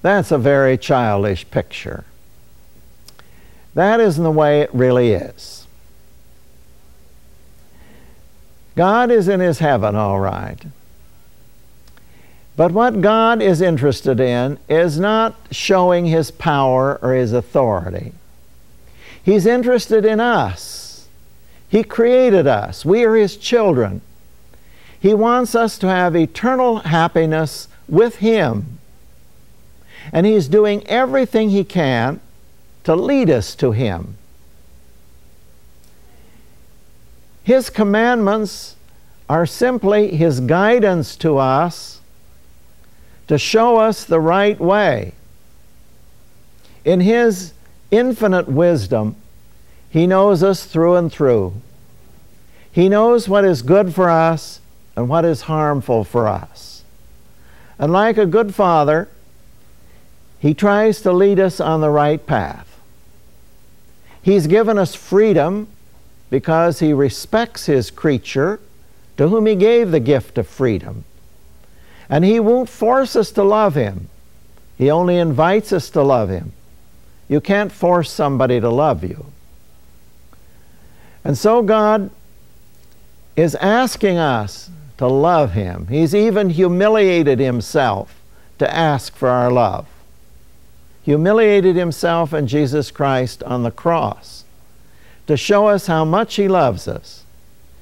that's 0.02 0.32
a 0.32 0.38
very 0.38 0.76
childish 0.76 1.48
picture. 1.50 2.04
That 3.74 4.00
isn't 4.00 4.24
the 4.24 4.30
way 4.30 4.62
it 4.62 4.70
really 4.72 5.12
is. 5.12 5.57
God 8.78 9.10
is 9.10 9.26
in 9.26 9.40
his 9.40 9.58
heaven, 9.58 9.96
all 9.96 10.20
right. 10.20 10.56
But 12.54 12.70
what 12.70 13.00
God 13.00 13.42
is 13.42 13.60
interested 13.60 14.20
in 14.20 14.56
is 14.68 15.00
not 15.00 15.34
showing 15.50 16.06
his 16.06 16.30
power 16.30 16.96
or 17.02 17.12
his 17.12 17.32
authority. 17.32 18.12
He's 19.20 19.46
interested 19.46 20.04
in 20.04 20.20
us. 20.20 21.08
He 21.68 21.82
created 21.82 22.46
us. 22.46 22.84
We 22.84 23.02
are 23.04 23.16
his 23.16 23.36
children. 23.36 24.00
He 25.00 25.12
wants 25.12 25.56
us 25.56 25.76
to 25.78 25.88
have 25.88 26.14
eternal 26.14 26.76
happiness 26.76 27.66
with 27.88 28.18
him. 28.18 28.78
And 30.12 30.24
he's 30.24 30.46
doing 30.46 30.86
everything 30.86 31.50
he 31.50 31.64
can 31.64 32.20
to 32.84 32.94
lead 32.94 33.28
us 33.28 33.56
to 33.56 33.72
him. 33.72 34.18
His 37.48 37.70
commandments 37.70 38.76
are 39.26 39.46
simply 39.46 40.14
His 40.14 40.38
guidance 40.40 41.16
to 41.16 41.38
us 41.38 42.02
to 43.26 43.38
show 43.38 43.78
us 43.78 44.04
the 44.04 44.20
right 44.20 44.60
way. 44.60 45.14
In 46.84 47.00
His 47.00 47.54
infinite 47.90 48.48
wisdom, 48.48 49.16
He 49.88 50.06
knows 50.06 50.42
us 50.42 50.66
through 50.66 50.96
and 50.96 51.10
through. 51.10 51.54
He 52.70 52.90
knows 52.90 53.30
what 53.30 53.46
is 53.46 53.62
good 53.62 53.94
for 53.94 54.10
us 54.10 54.60
and 54.94 55.08
what 55.08 55.24
is 55.24 55.40
harmful 55.48 56.04
for 56.04 56.28
us. 56.28 56.84
And 57.78 57.90
like 57.90 58.18
a 58.18 58.26
good 58.26 58.54
father, 58.54 59.08
He 60.38 60.52
tries 60.52 61.00
to 61.00 61.12
lead 61.12 61.40
us 61.40 61.60
on 61.60 61.80
the 61.80 61.88
right 61.88 62.26
path. 62.26 62.78
He's 64.20 64.46
given 64.46 64.76
us 64.76 64.94
freedom 64.94 65.68
because 66.30 66.80
he 66.80 66.92
respects 66.92 67.66
his 67.66 67.90
creature 67.90 68.60
to 69.16 69.28
whom 69.28 69.46
he 69.46 69.54
gave 69.54 69.90
the 69.90 70.00
gift 70.00 70.38
of 70.38 70.46
freedom. 70.46 71.04
And 72.08 72.24
he 72.24 72.40
won't 72.40 72.68
force 72.68 73.16
us 73.16 73.30
to 73.32 73.42
love 73.42 73.74
him. 73.74 74.08
He 74.76 74.90
only 74.90 75.18
invites 75.18 75.72
us 75.72 75.90
to 75.90 76.02
love 76.02 76.28
him. 76.28 76.52
You 77.28 77.40
can't 77.40 77.72
force 77.72 78.10
somebody 78.10 78.60
to 78.60 78.70
love 78.70 79.02
you. 79.02 79.26
And 81.24 81.36
so 81.36 81.62
God 81.62 82.10
is 83.36 83.54
asking 83.56 84.16
us 84.16 84.70
to 84.96 85.06
love 85.06 85.52
him. 85.52 85.86
He's 85.88 86.14
even 86.14 86.50
humiliated 86.50 87.38
himself 87.38 88.20
to 88.58 88.74
ask 88.74 89.14
for 89.14 89.28
our 89.28 89.50
love. 89.50 89.86
Humiliated 91.02 91.76
himself 91.76 92.32
in 92.32 92.46
Jesus 92.46 92.90
Christ 92.90 93.42
on 93.42 93.62
the 93.62 93.70
cross 93.70 94.44
to 95.28 95.36
show 95.36 95.68
us 95.68 95.86
how 95.86 96.04
much 96.04 96.34
He 96.34 96.48
loves 96.48 96.88
us. 96.88 97.22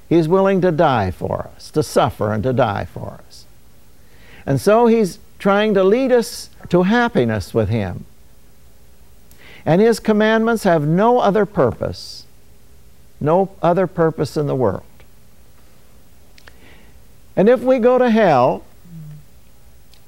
He's 0.09 0.29
willing 0.29 0.61
to 0.61 0.71
die 0.71 1.11
for 1.11 1.49
us, 1.55 1.71
to 1.71 1.83
suffer 1.83 2.33
and 2.33 2.43
to 2.43 2.53
die 2.53 2.85
for 2.85 3.21
us. 3.27 3.47
And 4.45 4.61
so 4.61 4.87
He's 4.87 5.19
trying 5.39 5.73
to 5.75 5.83
lead 5.83 6.13
us 6.13 6.51
to 6.69 6.83
happiness 6.83 7.55
with 7.55 7.69
Him. 7.69 8.05
And 9.65 9.81
His 9.81 10.01
commandments 10.01 10.65
have 10.65 10.87
no 10.87 11.21
other 11.21 11.47
purpose, 11.47 12.25
no 13.21 13.53
other 13.63 13.87
purpose 13.87 14.37
in 14.37 14.49
the 14.49 14.55
world. 14.55 14.83
And 17.37 17.49
if 17.49 17.61
we 17.61 17.79
go 17.79 17.97
to 17.97 18.11
hell, 18.11 18.65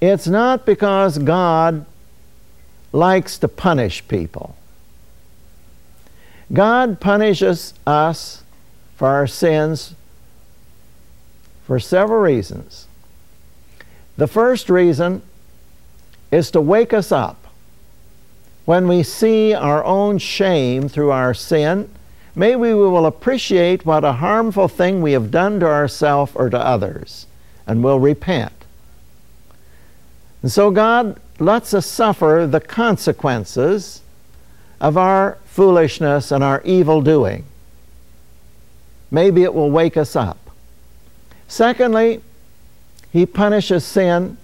it's 0.00 0.26
not 0.26 0.66
because 0.66 1.18
God 1.18 1.86
likes 2.92 3.38
to 3.38 3.48
punish 3.48 4.06
people. 4.08 4.57
God 6.52 7.00
punishes 7.00 7.74
us 7.86 8.42
for 8.96 9.08
our 9.08 9.26
sins 9.26 9.94
for 11.64 11.78
several 11.78 12.20
reasons. 12.20 12.86
The 14.16 14.26
first 14.26 14.70
reason 14.70 15.22
is 16.30 16.50
to 16.52 16.60
wake 16.60 16.92
us 16.92 17.12
up. 17.12 17.46
When 18.64 18.88
we 18.88 19.02
see 19.02 19.54
our 19.54 19.84
own 19.84 20.18
shame 20.18 20.88
through 20.88 21.10
our 21.10 21.34
sin, 21.34 21.90
maybe 22.34 22.56
we 22.56 22.74
will 22.74 23.06
appreciate 23.06 23.86
what 23.86 24.04
a 24.04 24.14
harmful 24.14 24.68
thing 24.68 25.00
we 25.00 25.12
have 25.12 25.30
done 25.30 25.60
to 25.60 25.66
ourselves 25.66 26.32
or 26.34 26.50
to 26.50 26.58
others 26.58 27.26
and 27.66 27.84
will 27.84 28.00
repent. 28.00 28.52
And 30.42 30.50
so 30.50 30.70
God 30.70 31.20
lets 31.38 31.74
us 31.74 31.86
suffer 31.86 32.46
the 32.50 32.60
consequences 32.60 34.02
of 34.80 34.96
our 34.96 35.38
foolishness 35.46 36.30
and 36.30 36.42
our 36.44 36.62
evil 36.64 37.02
doing. 37.02 37.44
Maybe 39.10 39.42
it 39.42 39.54
will 39.54 39.70
wake 39.70 39.96
us 39.96 40.14
up. 40.14 40.38
Secondly, 41.48 42.22
he 43.10 43.24
punishes 43.24 43.84
sin 43.84 44.36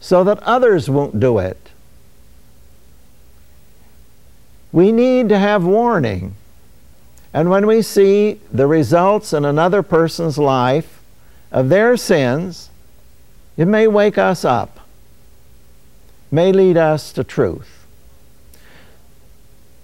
so 0.00 0.24
that 0.24 0.42
others 0.42 0.90
won't 0.90 1.20
do 1.20 1.38
it. 1.38 1.70
We 4.72 4.90
need 4.90 5.28
to 5.28 5.38
have 5.38 5.64
warning. 5.64 6.34
And 7.32 7.48
when 7.50 7.66
we 7.66 7.82
see 7.82 8.40
the 8.50 8.66
results 8.66 9.32
in 9.32 9.44
another 9.44 9.82
person's 9.82 10.38
life 10.38 11.00
of 11.50 11.68
their 11.68 11.96
sins, 11.96 12.70
it 13.56 13.66
may 13.66 13.86
wake 13.86 14.18
us 14.18 14.44
up, 14.44 14.80
may 16.30 16.52
lead 16.52 16.76
us 16.76 17.12
to 17.12 17.22
truth. 17.22 17.81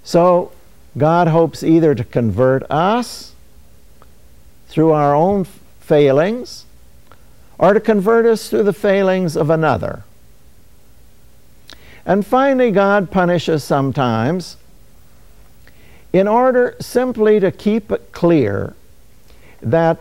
So 0.09 0.53
God 0.97 1.29
hopes 1.29 1.63
either 1.63 1.95
to 1.95 2.03
convert 2.03 2.63
us 2.71 3.35
through 4.69 4.93
our 4.93 5.15
own 5.15 5.45
failings 5.81 6.65
or 7.59 7.75
to 7.75 7.81
convert 7.81 8.25
us 8.25 8.49
through 8.49 8.63
the 8.63 8.73
failings 8.73 9.37
of 9.37 9.51
another. 9.51 10.05
And 12.07 12.25
finally, 12.25 12.71
God 12.71 13.11
punishes 13.11 13.63
sometimes 13.63 14.57
in 16.11 16.27
order 16.27 16.75
simply 16.81 17.39
to 17.41 17.53
keep 17.53 17.93
it 17.93 18.11
clear 18.11 18.73
that 19.61 19.99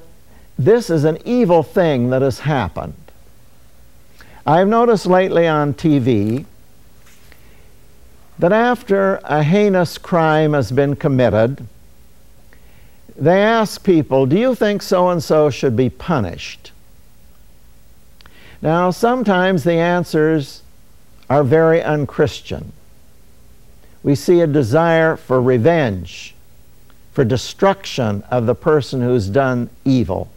this 0.58 0.89
is 0.89 1.03
an 1.03 1.18
evil 1.26 1.64
thing 1.64 2.12
that 2.12 2.22
has 2.22 2.39
happened. 2.39 2.95
I've 4.45 4.70
noticed 4.70 5.05
lately 5.05 5.45
on 5.49 5.74
TV 5.74 6.45
that 8.39 8.51
after 8.51 9.19
a 9.23 9.43
heinous 9.43 9.97
crime 9.97 10.53
has 10.53 10.71
been 10.71 10.95
committed, 10.95 11.65
they 13.15 13.41
ask 13.41 13.83
people, 13.83 14.25
Do 14.25 14.38
you 14.38 14.53
think 14.53 14.81
so 14.81 15.09
and 15.09 15.23
so 15.23 15.49
should 15.49 15.75
be 15.75 15.89
punished? 15.89 16.71
Now, 18.61 18.91
sometimes 18.91 19.63
the 19.63 19.73
answers 19.73 20.61
are 21.29 21.43
very 21.43 21.81
unchristian. 21.81 22.71
We 24.03 24.15
see 24.15 24.39
a 24.41 24.47
desire 24.47 25.15
for 25.15 25.41
revenge, 25.41 26.35
for 27.11 27.25
destruction 27.25 28.23
of 28.29 28.45
the 28.45 28.55
person 28.55 29.01
who's 29.01 29.27
done 29.27 29.69
evil. 29.83 30.29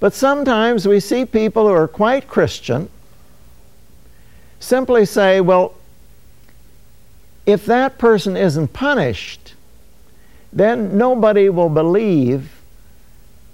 But 0.00 0.14
sometimes 0.14 0.86
we 0.86 1.00
see 1.00 1.24
people 1.24 1.66
who 1.66 1.74
are 1.74 1.88
quite 1.88 2.28
Christian 2.28 2.88
simply 4.60 5.04
say, 5.04 5.40
Well, 5.40 5.74
if 7.46 7.66
that 7.66 7.98
person 7.98 8.36
isn't 8.36 8.72
punished, 8.72 9.54
then 10.52 10.96
nobody 10.96 11.48
will 11.48 11.68
believe 11.68 12.60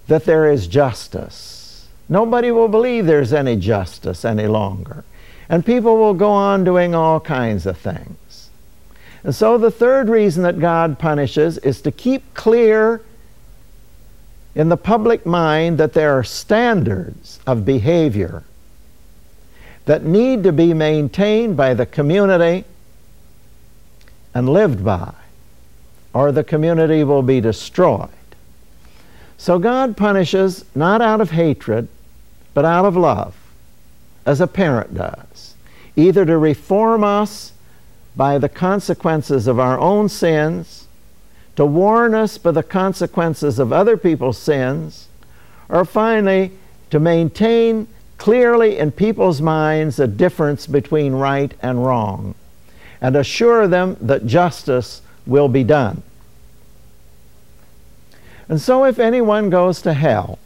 that 0.07 0.25
there 0.25 0.51
is 0.51 0.67
justice. 0.67 1.89
Nobody 2.09 2.51
will 2.51 2.69
believe 2.69 3.07
there's 3.07 3.33
any 3.33 3.57
justice 3.57 4.25
any 4.25 4.47
longer. 4.47 5.05
And 5.49 5.65
people 5.65 5.97
will 5.97 6.15
go 6.15 6.31
on 6.31 6.65
doing 6.65 6.95
all 6.95 7.21
kinds 7.21 7.67
of 7.67 7.79
things. 7.79 8.51
And 9.25 9.35
so 9.35 9.59
the 9.59 9.71
third 9.71 10.09
reason 10.09 10.43
that 10.45 10.61
God 10.61 10.99
punishes 10.99 11.59
is 11.59 11.83
to 11.83 11.91
keep 11.91 12.35
clear 12.35 13.03
in 14.55 14.69
the 14.69 14.77
public 14.77 15.27
mind 15.27 15.79
that 15.79 15.93
there 15.93 16.19
are 16.19 16.25
standards 16.25 17.39
of 17.47 17.65
behavior 17.65 18.43
that 19.85 20.05
need 20.05 20.43
to 20.45 20.53
be 20.53 20.75
maintained 20.75 21.57
by 21.57 21.75
the 21.75 21.87
community 21.87 22.65
and 24.35 24.49
lived 24.49 24.85
by, 24.85 25.13
or 26.13 26.33
the 26.33 26.45
community 26.45 27.05
will 27.05 27.23
be 27.23 27.41
destroyed. 27.41 28.09
So 29.37 29.59
God 29.59 29.97
punishes 29.97 30.65
not 30.75 31.01
out 31.01 31.21
of 31.21 31.31
hatred, 31.31 31.89
but 32.55 32.65
out 32.65 32.85
of 32.85 32.97
love, 32.97 33.37
as 34.27 34.41
a 34.41 34.47
parent 34.47 34.95
does, 34.95 35.55
either 35.97 36.25
to 36.27 36.37
reform 36.37 37.03
us 37.05 37.53
by 38.17 38.39
the 38.39 38.49
consequences 38.49 39.47
of 39.47 39.59
our 39.59 39.79
own 39.79 40.09
sins, 40.09 40.87
to 41.57 41.65
warn 41.65 42.15
us 42.15 42.39
by 42.39 42.51
the 42.51 42.63
consequences 42.63 43.59
of 43.59 43.73
other 43.73 43.97
people's 43.97 44.39
sins, 44.39 45.09
or 45.69 45.85
finally 45.85 46.53
to 46.91 47.01
maintain 47.01 47.87
clearly 48.19 48.77
in 48.79 48.91
people's 48.91 49.41
minds 49.41 49.99
a 49.99 50.07
difference 50.07 50.67
between 50.67 51.13
right 51.13 51.55
and 51.63 51.85
wrong 51.85 52.35
and 53.01 53.17
assure 53.17 53.67
them 53.67 53.97
that 54.01 54.27
justice 54.27 55.03
will 55.27 55.49
be 55.49 55.65
done. 55.65 56.03
And 58.49 58.61
so, 58.61 58.85
if 58.85 58.99
anyone 58.99 59.49
goes 59.49 59.81
to 59.83 59.95
hell, 59.95 60.39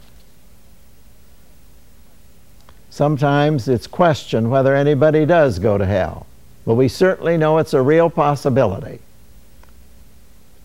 sometimes 2.89 3.67
it's 3.67 3.87
questioned 3.87 4.51
whether 4.51 4.75
anybody 4.75 5.25
does 5.25 5.59
go 5.59 5.77
to 5.77 5.85
hell. 5.85 6.27
But 6.65 6.75
we 6.75 6.87
certainly 6.87 7.35
know 7.37 7.57
it's 7.57 7.73
a 7.73 7.81
real 7.81 8.09
possibility 8.09 8.99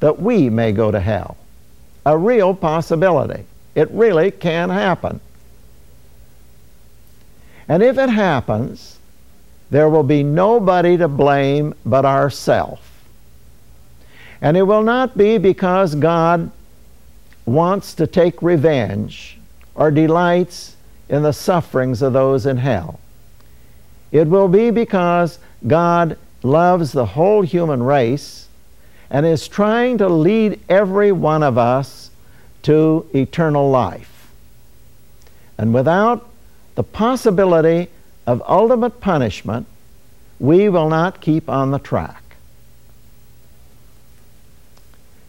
that 0.01 0.20
we 0.20 0.49
may 0.49 0.72
go 0.72 0.91
to 0.91 1.01
hell. 1.01 1.36
A 2.07 2.16
real 2.16 2.55
possibility. 2.55 3.45
It 3.74 3.91
really 3.91 4.30
can 4.30 4.70
happen. 4.70 5.20
And 7.68 7.82
if 7.82 7.99
it 7.99 8.09
happens, 8.09 9.00
there 9.71 9.89
will 9.89 10.03
be 10.03 10.23
nobody 10.23 10.97
to 10.97 11.09
blame 11.09 11.75
but 11.87 12.05
ourself. 12.05 12.87
And 14.43 14.57
it 14.57 14.62
will 14.62 14.83
not 14.83 15.16
be 15.16 15.39
because 15.39 15.95
God 15.95 16.51
wants 17.47 17.95
to 17.95 18.07
take 18.07 18.43
revenge 18.43 19.39
or 19.75 19.91
delights 19.91 20.77
in 21.09 21.23
the 21.23 21.33
sufferings 21.33 22.03
of 22.03 22.12
those 22.12 22.47
in 22.47 22.57
hell. 22.57 23.01
It 24.12 24.29
will 24.29 24.49
be 24.49 24.71
because 24.71 25.39
God 25.66 26.16
loves 26.43 26.93
the 26.93 27.07
whole 27.07 27.43
human 27.43 27.83
race 27.83 28.49
and 29.11 29.27
is 29.27 29.47
trying 29.47 29.99
to 29.99 30.09
lead 30.09 30.61
every 30.68 31.12
one 31.12 31.43
of 31.43 31.59
us 31.59 32.11
to 32.62 33.09
eternal 33.14 33.71
life. 33.71 34.31
And 35.59 35.75
without 35.75 36.29
the 36.77 36.83
possibility 36.83 37.89
of 38.31 38.41
ultimate 38.47 39.01
punishment, 39.01 39.66
we 40.39 40.68
will 40.68 40.89
not 40.89 41.20
keep 41.20 41.49
on 41.49 41.72
the 41.72 41.81
track. 41.81 42.37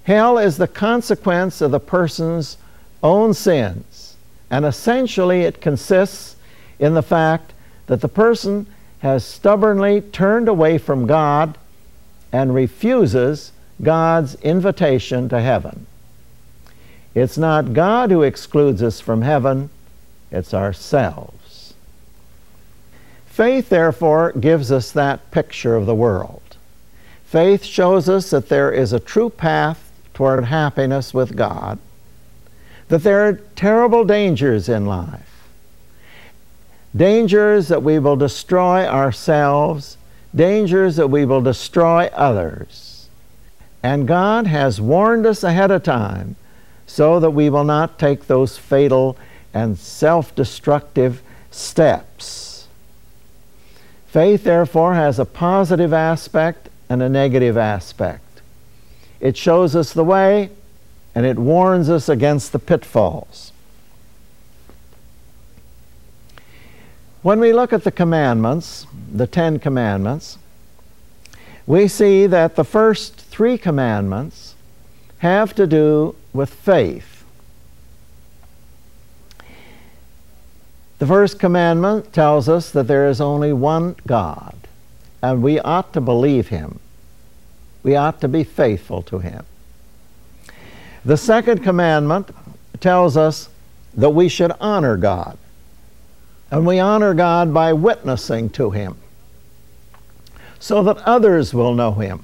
Hell 0.03 0.37
is 0.37 0.57
the 0.57 0.67
consequence 0.67 1.61
of 1.61 1.71
the 1.71 1.79
person's 1.79 2.57
own 3.01 3.33
sins, 3.33 4.15
and 4.51 4.65
essentially 4.65 5.41
it 5.41 5.61
consists 5.61 6.35
in 6.77 6.93
the 6.93 7.01
fact 7.01 7.53
that 7.87 8.01
the 8.01 8.07
person 8.07 8.67
has 8.99 9.25
stubbornly 9.25 10.01
turned 10.01 10.47
away 10.47 10.77
from 10.77 11.07
God 11.07 11.57
and 12.31 12.53
refuses 12.53 13.51
God's 13.81 14.35
invitation 14.35 15.27
to 15.29 15.41
heaven. 15.41 15.87
It's 17.15 17.37
not 17.37 17.73
God 17.73 18.11
who 18.11 18.21
excludes 18.21 18.83
us 18.83 18.99
from 18.99 19.23
heaven, 19.23 19.71
it's 20.31 20.53
ourselves. 20.53 21.40
Faith, 23.31 23.69
therefore, 23.69 24.33
gives 24.33 24.73
us 24.73 24.91
that 24.91 25.31
picture 25.31 25.77
of 25.77 25.85
the 25.85 25.95
world. 25.95 26.57
Faith 27.23 27.63
shows 27.63 28.09
us 28.09 28.29
that 28.29 28.49
there 28.49 28.69
is 28.73 28.91
a 28.91 28.99
true 28.99 29.29
path 29.29 29.89
toward 30.13 30.43
happiness 30.43 31.13
with 31.13 31.37
God, 31.37 31.79
that 32.89 33.03
there 33.03 33.25
are 33.25 33.39
terrible 33.55 34.03
dangers 34.03 34.67
in 34.67 34.85
life. 34.85 35.47
Dangers 36.93 37.69
that 37.69 37.81
we 37.81 37.99
will 37.99 38.17
destroy 38.17 38.85
ourselves, 38.85 39.95
dangers 40.35 40.97
that 40.97 41.07
we 41.07 41.23
will 41.23 41.41
destroy 41.41 42.09
others. 42.11 43.07
And 43.81 44.09
God 44.09 44.45
has 44.47 44.81
warned 44.81 45.25
us 45.25 45.41
ahead 45.41 45.71
of 45.71 45.83
time 45.83 46.35
so 46.85 47.17
that 47.21 47.31
we 47.31 47.49
will 47.49 47.63
not 47.63 47.97
take 47.97 48.27
those 48.27 48.57
fatal 48.57 49.15
and 49.53 49.79
self 49.79 50.35
destructive 50.35 51.21
steps. 51.49 52.50
Faith, 54.11 54.43
therefore, 54.43 54.95
has 54.95 55.19
a 55.19 55.25
positive 55.25 55.93
aspect 55.93 56.67
and 56.89 57.01
a 57.01 57.07
negative 57.07 57.55
aspect. 57.55 58.41
It 59.21 59.37
shows 59.37 59.73
us 59.73 59.93
the 59.93 60.03
way 60.03 60.49
and 61.15 61.25
it 61.25 61.39
warns 61.39 61.89
us 61.89 62.09
against 62.09 62.51
the 62.51 62.59
pitfalls. 62.59 63.53
When 67.21 67.39
we 67.39 67.53
look 67.53 67.71
at 67.71 67.85
the 67.85 67.91
commandments, 67.91 68.85
the 69.13 69.27
Ten 69.27 69.59
Commandments, 69.59 70.37
we 71.65 71.87
see 71.87 72.27
that 72.27 72.57
the 72.57 72.65
first 72.65 73.15
three 73.15 73.57
commandments 73.57 74.55
have 75.19 75.55
to 75.55 75.65
do 75.65 76.17
with 76.33 76.53
faith. 76.53 77.10
The 81.01 81.07
first 81.07 81.39
commandment 81.39 82.13
tells 82.13 82.47
us 82.47 82.69
that 82.69 82.85
there 82.85 83.07
is 83.07 83.19
only 83.19 83.51
one 83.51 83.95
God, 84.05 84.55
and 85.23 85.41
we 85.41 85.59
ought 85.59 85.93
to 85.93 85.99
believe 85.99 86.49
Him. 86.49 86.79
We 87.81 87.95
ought 87.95 88.21
to 88.21 88.27
be 88.27 88.43
faithful 88.43 89.01
to 89.01 89.17
Him. 89.17 89.43
The 91.03 91.17
second 91.17 91.63
commandment 91.63 92.29
tells 92.81 93.17
us 93.17 93.49
that 93.95 94.11
we 94.11 94.29
should 94.29 94.51
honor 94.61 94.95
God, 94.95 95.39
and 96.51 96.67
we 96.67 96.77
honor 96.77 97.15
God 97.15 97.51
by 97.51 97.73
witnessing 97.73 98.51
to 98.51 98.69
Him 98.69 98.95
so 100.59 100.83
that 100.83 100.97
others 100.97 101.51
will 101.51 101.73
know 101.73 101.93
Him. 101.93 102.23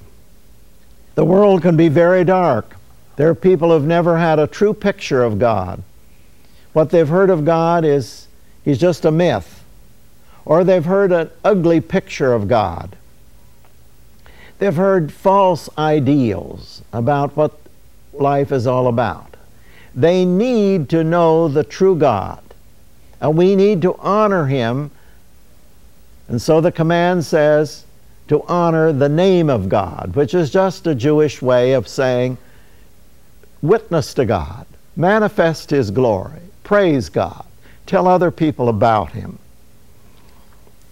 The 1.16 1.24
world 1.24 1.62
can 1.62 1.76
be 1.76 1.88
very 1.88 2.22
dark. 2.22 2.76
There 3.16 3.28
are 3.28 3.34
people 3.34 3.70
who've 3.70 3.82
never 3.82 4.18
had 4.18 4.38
a 4.38 4.46
true 4.46 4.72
picture 4.72 5.24
of 5.24 5.40
God. 5.40 5.82
What 6.74 6.90
they've 6.90 7.08
heard 7.08 7.30
of 7.30 7.44
God 7.44 7.84
is 7.84 8.27
He's 8.68 8.76
just 8.76 9.06
a 9.06 9.10
myth. 9.10 9.64
Or 10.44 10.62
they've 10.62 10.84
heard 10.84 11.10
an 11.10 11.30
ugly 11.42 11.80
picture 11.80 12.34
of 12.34 12.48
God. 12.48 12.96
They've 14.58 14.76
heard 14.76 15.10
false 15.10 15.70
ideals 15.78 16.82
about 16.92 17.34
what 17.34 17.58
life 18.12 18.52
is 18.52 18.66
all 18.66 18.86
about. 18.86 19.38
They 19.94 20.26
need 20.26 20.90
to 20.90 21.02
know 21.02 21.48
the 21.48 21.64
true 21.64 21.96
God. 21.96 22.42
And 23.22 23.38
we 23.38 23.56
need 23.56 23.80
to 23.80 23.94
honor 24.00 24.44
Him. 24.44 24.90
And 26.28 26.42
so 26.42 26.60
the 26.60 26.70
command 26.70 27.24
says 27.24 27.86
to 28.26 28.42
honor 28.48 28.92
the 28.92 29.08
name 29.08 29.48
of 29.48 29.70
God, 29.70 30.14
which 30.14 30.34
is 30.34 30.50
just 30.50 30.86
a 30.86 30.94
Jewish 30.94 31.40
way 31.40 31.72
of 31.72 31.88
saying, 31.88 32.36
witness 33.62 34.12
to 34.12 34.26
God, 34.26 34.66
manifest 34.94 35.70
His 35.70 35.90
glory, 35.90 36.42
praise 36.64 37.08
God. 37.08 37.46
Tell 37.88 38.06
other 38.06 38.30
people 38.30 38.68
about 38.68 39.12
Him. 39.12 39.38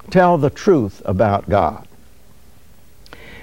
Tell 0.09 0.39
the 0.39 0.49
truth 0.49 1.03
about 1.05 1.47
God. 1.47 1.87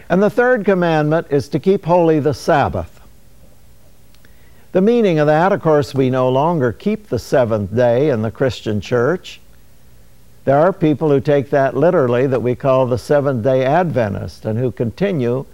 And 0.09 0.23
the 0.23 0.31
third 0.31 0.65
commandment 0.65 1.27
is 1.29 1.49
to 1.49 1.59
keep 1.59 1.85
holy 1.85 2.19
the 2.19 2.33
Sabbath. 2.33 2.99
The 4.71 4.81
meaning 4.81 5.19
of 5.19 5.27
that, 5.27 5.51
of 5.51 5.61
course, 5.61 5.93
we 5.93 6.09
no 6.09 6.29
longer 6.29 6.71
keep 6.71 7.09
the 7.09 7.19
seventh 7.19 7.75
day 7.75 8.09
in 8.09 8.23
the 8.23 8.31
Christian 8.31 8.81
church. 8.81 9.39
There 10.45 10.57
are 10.57 10.73
people 10.73 11.09
who 11.09 11.21
take 11.21 11.51
that 11.51 11.77
literally 11.77 12.25
that 12.25 12.41
we 12.41 12.55
call 12.55 12.87
the 12.87 12.97
Seventh 12.97 13.43
day 13.43 13.63
Adventist 13.63 14.45
and 14.45 14.57
who 14.57 14.71
continue 14.71 15.45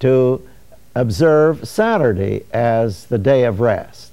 to 0.00 0.46
observe 0.94 1.66
Saturday 1.66 2.44
as 2.52 3.06
the 3.06 3.18
day 3.18 3.44
of 3.44 3.60
rest. 3.60 4.07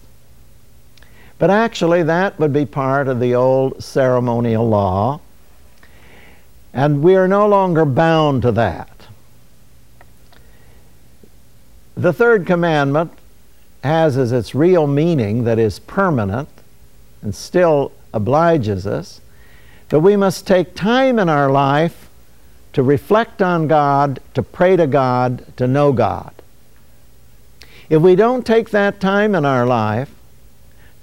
But 1.37 1.49
actually, 1.49 2.03
that 2.03 2.39
would 2.39 2.53
be 2.53 2.65
part 2.65 3.07
of 3.07 3.19
the 3.19 3.35
old 3.35 3.83
ceremonial 3.83 4.67
law, 4.67 5.19
and 6.73 7.03
we 7.03 7.15
are 7.15 7.27
no 7.27 7.47
longer 7.47 7.85
bound 7.85 8.41
to 8.43 8.51
that. 8.53 8.89
The 11.95 12.13
third 12.13 12.45
commandment 12.45 13.11
has 13.83 14.17
as 14.17 14.31
its 14.31 14.55
real 14.55 14.87
meaning 14.87 15.43
that 15.43 15.59
is 15.59 15.79
permanent 15.79 16.49
and 17.21 17.35
still 17.35 17.91
obliges 18.13 18.87
us, 18.87 19.21
that 19.89 19.99
we 19.99 20.15
must 20.15 20.47
take 20.47 20.73
time 20.73 21.19
in 21.19 21.29
our 21.29 21.51
life 21.51 22.09
to 22.73 22.81
reflect 22.81 23.41
on 23.41 23.67
God, 23.67 24.19
to 24.33 24.41
pray 24.41 24.75
to 24.75 24.87
God, 24.87 25.45
to 25.57 25.67
know 25.67 25.91
God. 25.91 26.33
If 27.89 28.01
we 28.01 28.15
don't 28.15 28.45
take 28.45 28.71
that 28.71 28.99
time 28.99 29.35
in 29.35 29.45
our 29.45 29.65
life 29.65 30.14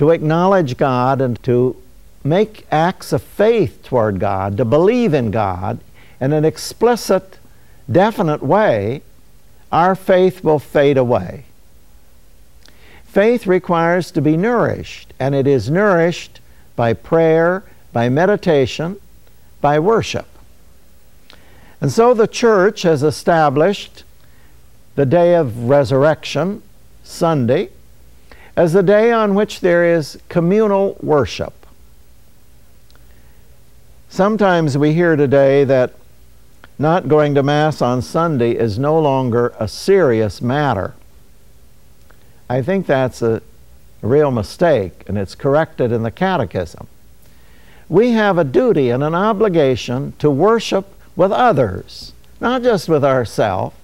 to 0.02 0.10
acknowledge 0.10 0.76
God 0.76 1.20
and 1.20 1.40
to 1.44 1.80
make 2.24 2.66
acts 2.72 3.12
of 3.12 3.22
faith 3.22 3.84
toward 3.84 4.18
God, 4.18 4.56
to 4.56 4.64
believe 4.64 5.14
in 5.14 5.30
God 5.30 5.78
in 6.20 6.32
an 6.32 6.44
explicit, 6.44 7.38
definite 7.88 8.42
way, 8.42 9.02
our 9.70 9.94
faith 9.94 10.42
will 10.42 10.58
fade 10.58 10.98
away. 10.98 11.44
Faith 13.04 13.46
requires 13.46 14.10
to 14.10 14.20
be 14.20 14.36
nourished, 14.36 15.14
and 15.20 15.36
it 15.36 15.46
is 15.46 15.70
nourished 15.70 16.40
by 16.74 16.92
prayer, 16.92 17.62
by 17.92 18.08
meditation, 18.08 18.96
by 19.60 19.78
worship. 19.78 20.26
And 21.80 21.92
so 21.92 22.12
the 22.12 22.26
church 22.26 22.82
has 22.82 23.04
established 23.04 24.02
the 24.96 25.06
day 25.06 25.36
of 25.36 25.68
resurrection, 25.68 26.60
Sunday, 27.04 27.68
as 28.56 28.72
the 28.72 28.82
day 28.82 29.10
on 29.10 29.34
which 29.34 29.60
there 29.60 29.84
is 29.84 30.18
communal 30.28 30.96
worship. 31.00 31.54
Sometimes 34.08 34.76
we 34.76 34.92
hear 34.92 35.16
today 35.16 35.64
that 35.64 35.94
not 36.78 37.08
going 37.08 37.34
to 37.34 37.42
Mass 37.42 37.80
on 37.80 38.02
Sunday 38.02 38.52
is 38.52 38.78
no 38.78 38.98
longer 38.98 39.54
a 39.58 39.66
serious 39.66 40.42
matter. 40.42 40.94
I 42.50 42.60
think 42.60 42.86
that's 42.86 43.22
a 43.22 43.40
real 44.02 44.30
mistake, 44.30 45.04
and 45.06 45.16
it's 45.16 45.34
corrected 45.34 45.92
in 45.92 46.02
the 46.02 46.10
Catechism. 46.10 46.88
We 47.88 48.10
have 48.12 48.36
a 48.36 48.44
duty 48.44 48.90
and 48.90 49.02
an 49.02 49.14
obligation 49.14 50.12
to 50.18 50.30
worship 50.30 50.86
with 51.16 51.32
others, 51.32 52.12
not 52.40 52.62
just 52.62 52.88
with 52.88 53.04
ourselves, 53.04 53.76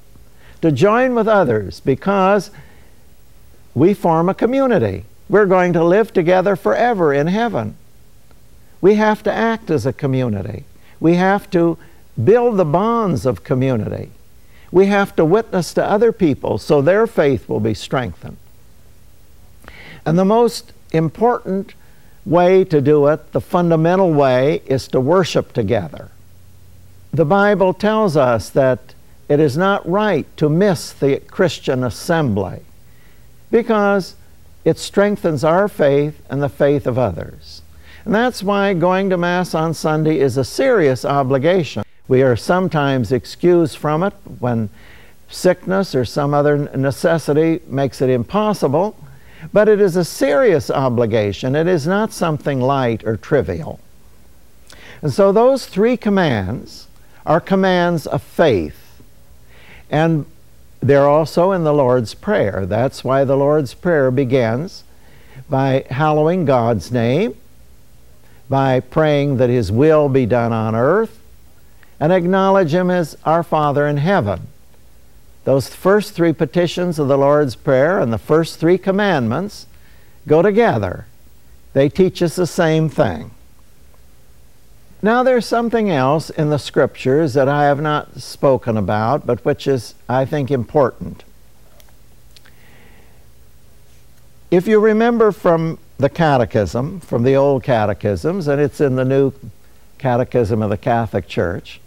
to 0.61 0.73
join 0.73 1.15
with 1.15 1.29
others 1.29 1.81
because 1.81 2.51
we 3.79 3.95
form 3.95 4.29
a 4.29 4.35
community. 4.35 5.05
We're 5.29 5.47
going 5.47 5.73
to 5.75 5.85
live 5.85 6.13
together 6.13 6.57
forever 6.57 7.13
in 7.13 7.29
heaven. 7.29 7.77
We 8.81 8.97
have 8.97 9.23
to 9.23 9.33
act 9.33 9.71
as 9.71 9.87
a 9.87 9.93
community. 9.93 10.65
We 11.01 11.15
have 11.15 11.49
to 11.51 11.79
build 12.23 12.57
the 12.57 12.65
bonds 12.65 13.25
of 13.25 13.45
community. 13.45 14.11
We 14.73 14.87
have 14.87 15.15
to 15.17 15.25
witness 15.25 15.73
to 15.75 15.85
other 15.85 16.13
people 16.13 16.59
so 16.59 16.83
their 16.83 17.07
faith 17.07 17.49
will 17.49 17.61
be 17.61 17.75
strengthened. 17.75 18.37
And 20.05 20.19
the 20.19 20.25
most 20.25 20.73
important 20.93 21.75
way 22.25 22.65
to 22.65 22.81
do 22.81 23.07
it, 23.07 23.33
the 23.33 23.41
fundamental 23.41 24.13
way, 24.13 24.63
is 24.67 24.89
to 24.89 25.01
worship 25.01 25.53
together. 25.53 26.11
The 27.13 27.25
Bible 27.25 27.73
tells 27.75 28.17
us 28.17 28.51
that 28.51 28.95
it 29.29 29.41
is 29.41 29.57
not 29.57 29.89
right 29.89 30.27
to 30.37 30.49
miss 30.49 30.93
the 30.93 31.21
Christian 31.21 31.85
assembly 31.85 32.63
because 33.51 34.15
it 34.65 34.79
strengthens 34.79 35.45
our 35.45 35.69
faith 35.69 36.21
and 36.29 36.43
the 36.43 36.49
faith 36.49 36.87
of 36.87 36.99
others. 36.99 37.63
And 38.05 38.15
that's 38.15 38.43
why 38.43 38.75
going 38.75 39.11
to 39.11 39.17
Mass 39.17 39.55
on 39.55 39.75
Sunday 39.75 40.19
is 40.19 40.37
a 40.37 40.45
serious 40.45 41.05
obligation. 41.05 41.85
We 42.07 42.23
are 42.23 42.37
sometimes 42.37 43.13
excused 43.13 43.77
from 43.77 44.03
it 44.03 44.15
when 44.39 44.71
sickness 45.29 45.95
or 45.95 46.05
some 46.05 46.33
other 46.33 46.57
necessity 46.75 47.61
makes 47.67 48.01
it 48.01 48.09
impossible, 48.09 48.97
but 49.53 49.69
it 49.69 49.81
is 49.81 49.97
a 49.97 50.05
serious 50.05 50.71
obligation. 50.71 51.55
It 51.55 51.67
is 51.67 51.87
not 51.87 52.13
something 52.13 52.61
light 52.61 53.05
or 53.05 53.17
trivial. 53.17 53.79
And 55.03 55.13
so 55.13 55.31
those 55.31 55.67
three 55.67 55.97
commands 55.97 56.89
are 57.27 57.41
commands 57.41 58.07
of 58.07 58.23
faith. 58.23 59.03
And 59.91 60.27
they're 60.81 61.09
also 61.09 61.53
in 61.53 61.65
the 61.65 61.73
Lord's 61.73 62.15
Prayer. 62.15 62.65
That's 62.67 63.03
why 63.03 63.25
the 63.25 63.37
Lord's 63.37 63.75
Prayer 63.75 64.11
begins 64.11 64.85
by 65.49 65.85
hallowing 65.91 66.45
God's 66.45 66.93
name, 66.93 67.37
by 68.49 68.81
praying 68.81 69.39
that 69.39 69.51
His 69.51 69.73
will 69.73 70.09
be 70.09 70.27
done 70.27 70.53
on 70.53 70.75
earth, 70.75 71.21
and 71.99 72.13
acknowledge 72.13 72.73
Him 72.73 72.91
as 72.91 73.17
our 73.25 73.43
Father 73.43 73.87
in 73.87 73.97
heaven. 73.97 74.49
Those 75.45 75.69
first 75.75 76.13
three 76.13 76.33
petitions 76.33 76.99
of 76.99 77.09
the 77.09 77.19
Lord's 77.19 77.57
Prayer 77.57 77.99
and 77.99 78.13
the 78.13 78.19
first 78.19 78.61
three 78.61 78.79
commandments 78.79 79.67
go 80.27 80.43
together. 80.43 81.07
They 81.73 81.89
teach 81.89 82.23
us 82.23 82.37
the 82.37 82.47
same 82.47 82.89
thing. 82.89 83.31
Now, 85.01 85.23
there's 85.23 85.47
something 85.47 85.91
else 85.91 86.29
in 86.29 86.51
the 86.51 86.59
scriptures 86.59 87.35
that 87.35 87.49
I 87.49 87.65
have 87.67 87.81
not 87.81 88.21
spoken 88.21 88.77
about, 88.77 89.27
but 89.27 89.45
which 89.45 89.69
is, 89.69 89.95
I 90.09 90.25
think, 90.25 90.51
important. 90.51 91.23
If 94.51 94.67
you 94.67 94.81
remember 94.81 95.31
from 95.31 95.79
the 95.99 96.09
Catechism, 96.09 97.01
from 97.01 97.23
the 97.23 97.37
old 97.37 97.63
catechisms, 97.63 98.49
and 98.49 98.61
it's 98.61 98.81
in 98.81 98.97
the 98.97 99.05
new 99.05 99.33
Catechism 99.99 100.63
of 100.63 100.71
the 100.71 100.77
Catholic 100.77 101.29
Church, 101.29 101.81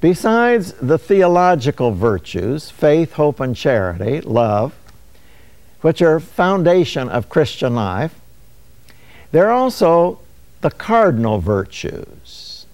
besides 0.00 0.72
the 0.74 0.98
theological 0.98 1.92
virtues, 1.92 2.70
faith, 2.70 3.12
hope, 3.12 3.38
and 3.38 3.54
charity, 3.54 4.20
love, 4.20 4.74
which 5.80 6.02
are 6.02 6.18
foundation 6.18 7.08
of 7.08 7.28
Christian 7.28 7.76
life, 7.76 8.18
there 9.30 9.48
are 9.48 9.52
also 9.52 10.18
the 10.64 10.70
cardinal 10.70 11.40
virtues 11.40 12.64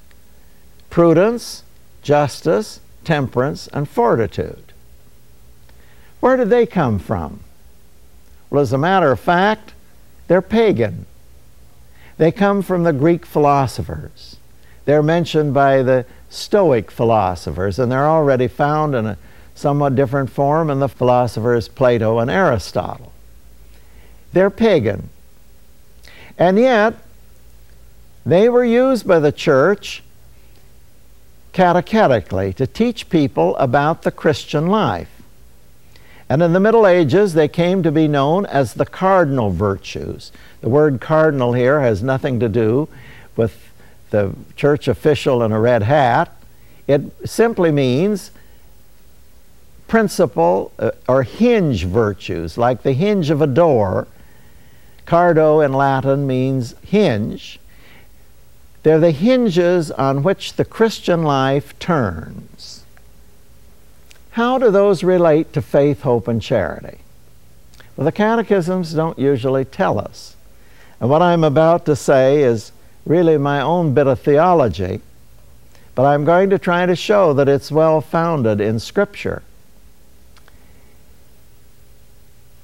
prudence, 0.91 1.65
justice, 2.03 2.79
temperance, 3.03 3.67
and 3.73 3.89
fortitude. 3.89 4.73
Where 6.21 6.37
did 6.37 6.51
they 6.51 6.67
come 6.67 7.01
from? 7.01 7.41
Well, 8.49 8.63
as 8.63 8.73
a 8.73 8.79
matter 8.79 9.11
of 9.11 9.19
fact, 9.19 9.73
they're 10.29 10.41
pagan. 10.41 11.07
They 12.17 12.31
come 12.31 12.63
from 12.63 12.85
the 12.85 12.93
Greek 12.93 13.27
philosophers. 13.27 14.37
They're 14.85 15.03
mentioned 15.03 15.53
by 15.53 15.83
the 15.83 16.07
Stoic 16.29 16.93
philosophers, 16.93 17.81
and 17.81 17.91
they're 17.91 18.09
already 18.09 18.47
found 18.47 18.95
in 18.95 19.05
a 19.05 19.19
somewhat 19.57 19.97
different 19.97 20.31
form 20.31 20.71
in 20.71 20.79
the 20.79 20.89
philosophers 20.89 21.67
Plato 21.67 22.21
and 22.21 22.31
Aristotle. 22.31 23.13
They're 24.33 24.49
pagan. 24.49 25.09
And 26.39 26.57
yet, 26.57 26.95
they 28.25 28.49
were 28.49 28.65
used 28.65 29.07
by 29.07 29.19
the 29.19 29.33
church 29.33 30.03
catechetically 31.53 32.53
to 32.55 32.67
teach 32.67 33.09
people 33.09 33.57
about 33.57 34.03
the 34.03 34.11
Christian 34.11 34.67
life. 34.67 35.11
And 36.29 36.43
in 36.43 36.53
the 36.53 36.61
Middle 36.61 36.87
Ages, 36.87 37.35
they 37.35 37.49
came 37.49 37.83
to 37.83 37.91
be 37.91 38.07
known 38.07 38.47
as 38.47 38.75
the 38.75 38.87
cardinal 38.87 39.51
virtues. 39.51 40.31
The 40.61 40.69
word 40.69 41.01
cardinal 41.01 41.55
here 41.55 41.81
has 41.81 42.03
nothing 42.03 42.39
to 42.41 42.49
do 42.49 42.89
with 43.37 43.73
the 44.11 44.35
church 44.55 44.87
official 44.87 45.43
in 45.43 45.51
a 45.51 45.59
red 45.59 45.83
hat. 45.83 46.31
It 46.87 47.03
simply 47.29 47.73
means 47.73 48.31
principal 49.89 50.73
uh, 50.79 50.93
or 51.09 51.25
hinge 51.25 51.85
virtues, 51.85 52.57
like 52.57 52.83
the 52.83 52.93
hinge 52.93 53.31
of 53.31 53.43
a 53.43 53.47
door. 53.47 54.07
Cardo 55.07 55.65
in 55.65 55.73
Latin 55.73 56.27
means 56.27 56.75
hinge. 56.83 57.60
They're 58.83 58.99
the 58.99 59.11
hinges 59.11 59.91
on 59.91 60.23
which 60.23 60.55
the 60.55 60.65
Christian 60.65 61.23
life 61.23 61.79
turns. 61.79 62.85
How 64.33 64.59
do 64.59 64.71
those 64.71 65.03
relate 65.03 65.53
to 65.53 65.63
faith, 65.63 66.03
hope, 66.03 66.29
and 66.29 66.41
charity? 66.41 66.99
Well, 67.97 68.05
the 68.05 68.13
catechisms 68.13 68.95
don't 68.95 69.19
usually 69.19 69.65
tell 69.65 69.99
us. 69.99 70.37
And 71.01 71.11
what 71.11 71.21
I'm 71.21 71.45
about 71.45 71.85
to 71.87 71.97
say 71.97 72.43
is 72.43 72.73
really 73.05 73.37
my 73.37 73.61
own 73.61 73.93
bit 73.93 74.07
of 74.07 74.21
theology, 74.21 75.01
but 75.95 76.05
I'm 76.05 76.25
going 76.25 76.49
to 76.51 76.59
try 76.59 76.87
to 76.87 76.97
show 76.97 77.33
that 77.35 77.49
it's 77.49 77.71
well 77.71 78.01
founded 78.01 78.61
in 78.61 78.79
Scripture. 78.79 79.43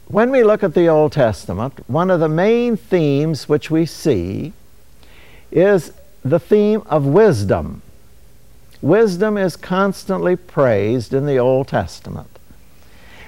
When 0.08 0.30
we 0.30 0.44
look 0.44 0.62
at 0.62 0.74
the 0.74 0.86
Old 0.86 1.12
Testament, 1.12 1.80
one 1.88 2.10
of 2.10 2.20
the 2.20 2.28
main 2.28 2.76
themes 2.76 3.48
which 3.48 3.70
we 3.70 3.84
see 3.84 4.52
is 5.50 5.92
the 6.30 6.40
theme 6.40 6.82
of 6.86 7.06
wisdom. 7.06 7.82
Wisdom 8.82 9.36
is 9.36 9.56
constantly 9.56 10.36
praised 10.36 11.14
in 11.14 11.26
the 11.26 11.38
Old 11.38 11.68
Testament, 11.68 12.38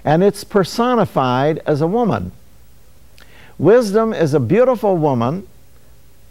and 0.04 0.22
it's 0.22 0.44
personified 0.44 1.58
as 1.66 1.80
a 1.80 1.86
woman. 1.86 2.32
Wisdom 3.58 4.12
is 4.12 4.34
a 4.34 4.40
beautiful 4.40 4.96
woman, 4.96 5.48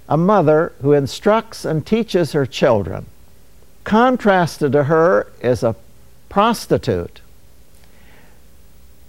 a 0.08 0.18
mother 0.18 0.74
who 0.82 0.94
instructs 0.94 1.66
and 1.66 1.86
teaches 1.86 2.32
her 2.32 2.46
children. 2.46 3.06
Contrasted 3.84 4.72
to 4.72 4.84
her 4.84 5.32
is 5.42 5.64
a 5.64 5.76
prostitute. 6.30 7.22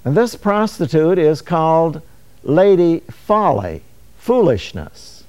And 0.05 0.17
this 0.17 0.35
prostitute 0.35 1.19
is 1.19 1.43
called 1.43 2.01
Lady 2.43 3.01
Folly 3.11 3.83
foolishness. 4.19 5.25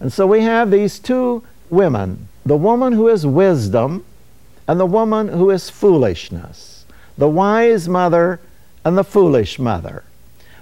And 0.00 0.12
so 0.12 0.26
we 0.26 0.40
have 0.42 0.70
these 0.70 0.98
two 0.98 1.44
women 1.70 2.28
the 2.44 2.56
woman 2.56 2.92
who 2.92 3.08
is 3.08 3.26
wisdom 3.26 4.04
and 4.66 4.80
the 4.80 4.86
woman 4.86 5.28
who 5.28 5.50
is 5.50 5.70
foolishness, 5.70 6.84
the 7.18 7.28
wise 7.28 7.88
mother 7.88 8.40
and 8.84 8.96
the 8.96 9.04
foolish 9.04 9.58
mother, 9.58 10.04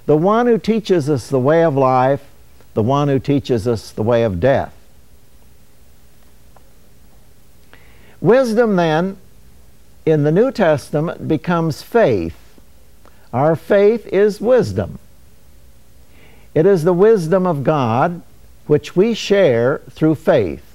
the 0.07 0.17
one 0.17 0.47
who 0.47 0.59
teaches 0.59 1.09
us 1.09 1.29
the 1.29 1.39
way 1.39 1.63
of 1.63 1.77
life, 1.77 2.25
the 2.75 2.83
one 2.83 3.09
who 3.09 3.19
teaches 3.19 3.69
us 3.69 3.91
the 3.91 4.03
way 4.03 4.23
of 4.23 4.41
death. 4.41 4.75
Wisdom, 8.21 8.77
then, 8.77 9.17
in 10.05 10.25
the 10.25 10.33
New 10.33 10.51
Testament 10.51 11.29
becomes 11.29 11.83
faith. 11.83 12.37
Our 13.33 13.55
faith 13.55 14.07
is 14.09 14.41
wisdom. 14.41 14.99
It 16.55 16.67
is 16.67 16.83
the 16.83 16.93
wisdom 16.93 17.47
of 17.47 17.63
God 17.63 18.23
which 18.67 18.97
we 18.97 19.15
share 19.15 19.79
through 19.91 20.17
faith. 20.17 20.68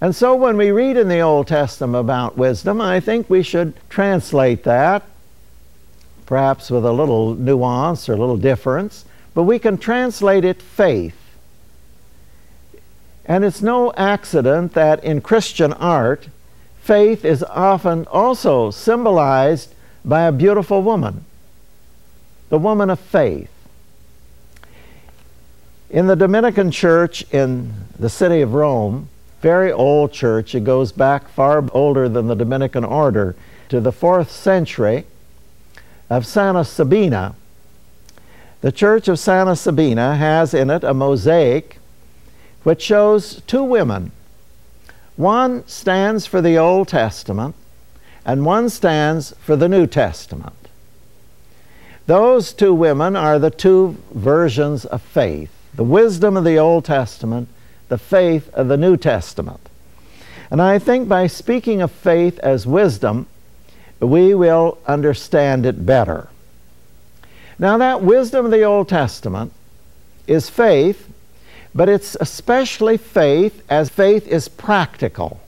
And 0.00 0.14
so 0.14 0.36
when 0.36 0.56
we 0.56 0.70
read 0.70 0.96
in 0.96 1.08
the 1.08 1.20
Old 1.20 1.48
Testament 1.48 2.00
about 2.00 2.38
wisdom, 2.38 2.80
I 2.80 3.00
think 3.00 3.28
we 3.28 3.42
should 3.42 3.74
translate 3.88 4.62
that, 4.62 5.02
perhaps 6.24 6.70
with 6.70 6.84
a 6.84 6.92
little 6.92 7.34
nuance 7.34 8.08
or 8.08 8.12
a 8.12 8.16
little 8.16 8.36
difference, 8.36 9.04
but 9.34 9.42
we 9.42 9.58
can 9.58 9.76
translate 9.76 10.44
it 10.44 10.62
faith. 10.62 11.16
And 13.24 13.44
it's 13.44 13.60
no 13.60 13.92
accident 13.94 14.72
that 14.74 15.02
in 15.02 15.20
Christian 15.20 15.72
art, 15.72 16.28
faith 16.80 17.24
is 17.24 17.42
often 17.42 18.06
also 18.06 18.70
symbolized 18.70 19.74
by 20.04 20.22
a 20.22 20.32
beautiful 20.32 20.80
woman, 20.80 21.24
the 22.50 22.58
woman 22.58 22.88
of 22.88 23.00
faith. 23.00 23.50
In 25.90 26.06
the 26.06 26.16
Dominican 26.16 26.70
church 26.70 27.22
in 27.32 27.72
the 27.98 28.08
city 28.08 28.42
of 28.42 28.54
Rome, 28.54 29.08
very 29.40 29.70
old 29.70 30.12
church, 30.12 30.54
it 30.54 30.64
goes 30.64 30.92
back 30.92 31.28
far 31.28 31.64
older 31.72 32.08
than 32.08 32.26
the 32.26 32.34
Dominican 32.34 32.84
order 32.84 33.36
to 33.68 33.80
the 33.80 33.92
fourth 33.92 34.30
century 34.30 35.04
of 36.10 36.26
Santa 36.26 36.64
Sabina. 36.64 37.34
The 38.60 38.72
church 38.72 39.06
of 39.08 39.18
Santa 39.18 39.54
Sabina 39.54 40.16
has 40.16 40.54
in 40.54 40.70
it 40.70 40.82
a 40.82 40.94
mosaic 40.94 41.78
which 42.64 42.82
shows 42.82 43.40
two 43.46 43.62
women. 43.62 44.10
One 45.16 45.66
stands 45.66 46.26
for 46.26 46.40
the 46.40 46.58
Old 46.58 46.88
Testament, 46.88 47.54
and 48.24 48.44
one 48.44 48.68
stands 48.68 49.34
for 49.40 49.56
the 49.56 49.68
New 49.68 49.86
Testament. 49.86 50.54
Those 52.06 52.52
two 52.52 52.74
women 52.74 53.16
are 53.16 53.38
the 53.38 53.50
two 53.50 53.96
versions 54.12 54.84
of 54.84 55.02
faith 55.02 55.50
the 55.74 55.84
wisdom 55.84 56.36
of 56.36 56.42
the 56.42 56.58
Old 56.58 56.84
Testament, 56.84 57.48
the 57.88 57.98
faith 57.98 58.48
of 58.54 58.68
the 58.68 58.76
New 58.76 58.96
Testament. 58.96 59.60
And 60.50 60.62
I 60.62 60.78
think 60.78 61.08
by 61.08 61.26
speaking 61.26 61.82
of 61.82 61.90
faith 61.90 62.38
as 62.40 62.66
wisdom, 62.66 63.26
we 64.00 64.34
will 64.34 64.78
understand 64.86 65.66
it 65.66 65.84
better. 65.84 66.28
Now, 67.58 67.76
that 67.78 68.02
wisdom 68.02 68.44
of 68.44 68.50
the 68.50 68.62
Old 68.62 68.88
Testament 68.88 69.52
is 70.26 70.48
faith, 70.48 71.08
but 71.74 71.88
it's 71.88 72.16
especially 72.20 72.96
faith 72.96 73.62
as 73.68 73.88
faith 73.88 74.26
is 74.28 74.48
practical, 74.48 75.40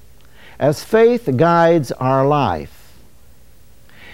as 0.58 0.82
faith 0.82 1.28
guides 1.36 1.92
our 1.92 2.26
life. 2.26 2.98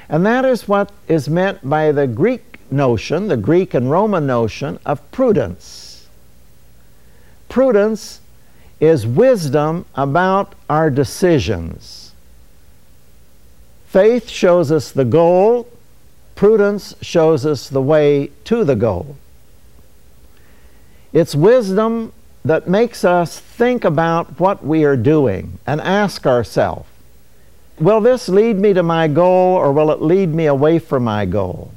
And 0.08 0.24
that 0.26 0.44
is 0.44 0.68
what 0.68 0.92
is 1.08 1.28
meant 1.28 1.68
by 1.68 1.90
the 1.90 2.06
Greek 2.06 2.58
notion, 2.70 3.28
the 3.28 3.36
Greek 3.36 3.74
and 3.74 3.90
Roman 3.90 4.26
notion 4.26 4.78
of 4.84 5.10
prudence. 5.10 5.95
Prudence 7.56 8.20
is 8.80 9.06
wisdom 9.06 9.86
about 9.94 10.54
our 10.68 10.90
decisions. 10.90 12.12
Faith 13.86 14.28
shows 14.28 14.70
us 14.70 14.90
the 14.90 15.06
goal, 15.06 15.66
prudence 16.34 16.94
shows 17.00 17.46
us 17.46 17.70
the 17.70 17.80
way 17.80 18.30
to 18.44 18.62
the 18.62 18.76
goal. 18.76 19.16
It's 21.14 21.34
wisdom 21.34 22.12
that 22.44 22.68
makes 22.68 23.06
us 23.06 23.40
think 23.40 23.86
about 23.86 24.38
what 24.38 24.62
we 24.62 24.84
are 24.84 24.94
doing 24.94 25.58
and 25.66 25.80
ask 25.80 26.26
ourselves 26.26 26.86
Will 27.80 28.02
this 28.02 28.28
lead 28.28 28.58
me 28.58 28.74
to 28.74 28.82
my 28.82 29.08
goal 29.08 29.56
or 29.56 29.72
will 29.72 29.90
it 29.90 30.02
lead 30.02 30.28
me 30.28 30.44
away 30.44 30.78
from 30.78 31.04
my 31.04 31.24
goal? 31.24 31.72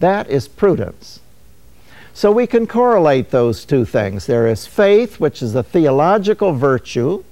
That 0.00 0.28
is 0.28 0.48
prudence. 0.48 1.20
So 2.14 2.30
we 2.30 2.46
can 2.46 2.66
correlate 2.66 3.30
those 3.30 3.64
two 3.64 3.84
things. 3.84 4.26
There 4.26 4.46
is 4.46 4.66
faith, 4.66 5.18
which 5.18 5.42
is 5.42 5.54
a 5.54 5.62
theological 5.62 6.52
virtue, 6.52 7.24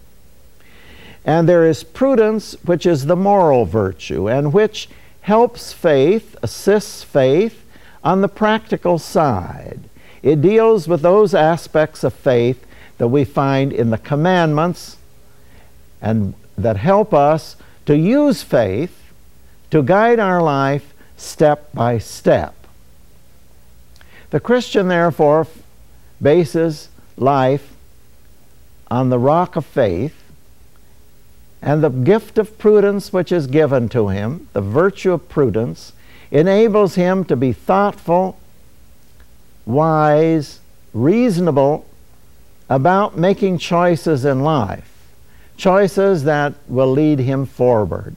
and 1.24 1.48
there 1.48 1.66
is 1.66 1.84
prudence, 1.84 2.56
which 2.64 2.86
is 2.86 3.06
the 3.06 3.16
moral 3.16 3.66
virtue, 3.66 4.28
and 4.28 4.52
which 4.52 4.88
helps 5.22 5.72
faith, 5.72 6.34
assists 6.42 7.02
faith 7.02 7.64
on 8.02 8.22
the 8.22 8.28
practical 8.28 8.98
side. 8.98 9.80
It 10.22 10.40
deals 10.40 10.88
with 10.88 11.02
those 11.02 11.34
aspects 11.34 12.04
of 12.04 12.14
faith 12.14 12.66
that 12.98 13.08
we 13.08 13.24
find 13.24 13.72
in 13.72 13.90
the 13.90 13.98
commandments 13.98 14.96
and 16.00 16.34
that 16.56 16.76
help 16.76 17.12
us 17.14 17.56
to 17.86 17.96
use 17.96 18.42
faith 18.42 19.12
to 19.70 19.82
guide 19.82 20.18
our 20.18 20.42
life 20.42 20.94
step 21.16 21.72
by 21.72 21.98
step. 21.98 22.59
The 24.30 24.40
Christian, 24.40 24.88
therefore, 24.88 25.46
bases 26.22 26.88
life 27.16 27.74
on 28.90 29.10
the 29.10 29.18
rock 29.18 29.56
of 29.56 29.66
faith 29.66 30.20
and 31.62 31.82
the 31.82 31.90
gift 31.90 32.38
of 32.38 32.58
prudence 32.58 33.12
which 33.12 33.32
is 33.32 33.46
given 33.46 33.88
to 33.90 34.08
him, 34.08 34.48
the 34.52 34.60
virtue 34.60 35.12
of 35.12 35.28
prudence, 35.28 35.92
enables 36.30 36.94
him 36.94 37.24
to 37.24 37.36
be 37.36 37.52
thoughtful, 37.52 38.38
wise, 39.66 40.60
reasonable 40.94 41.84
about 42.68 43.18
making 43.18 43.58
choices 43.58 44.24
in 44.24 44.40
life, 44.40 45.08
choices 45.56 46.24
that 46.24 46.54
will 46.68 46.90
lead 46.90 47.18
him 47.18 47.44
forward. 47.44 48.16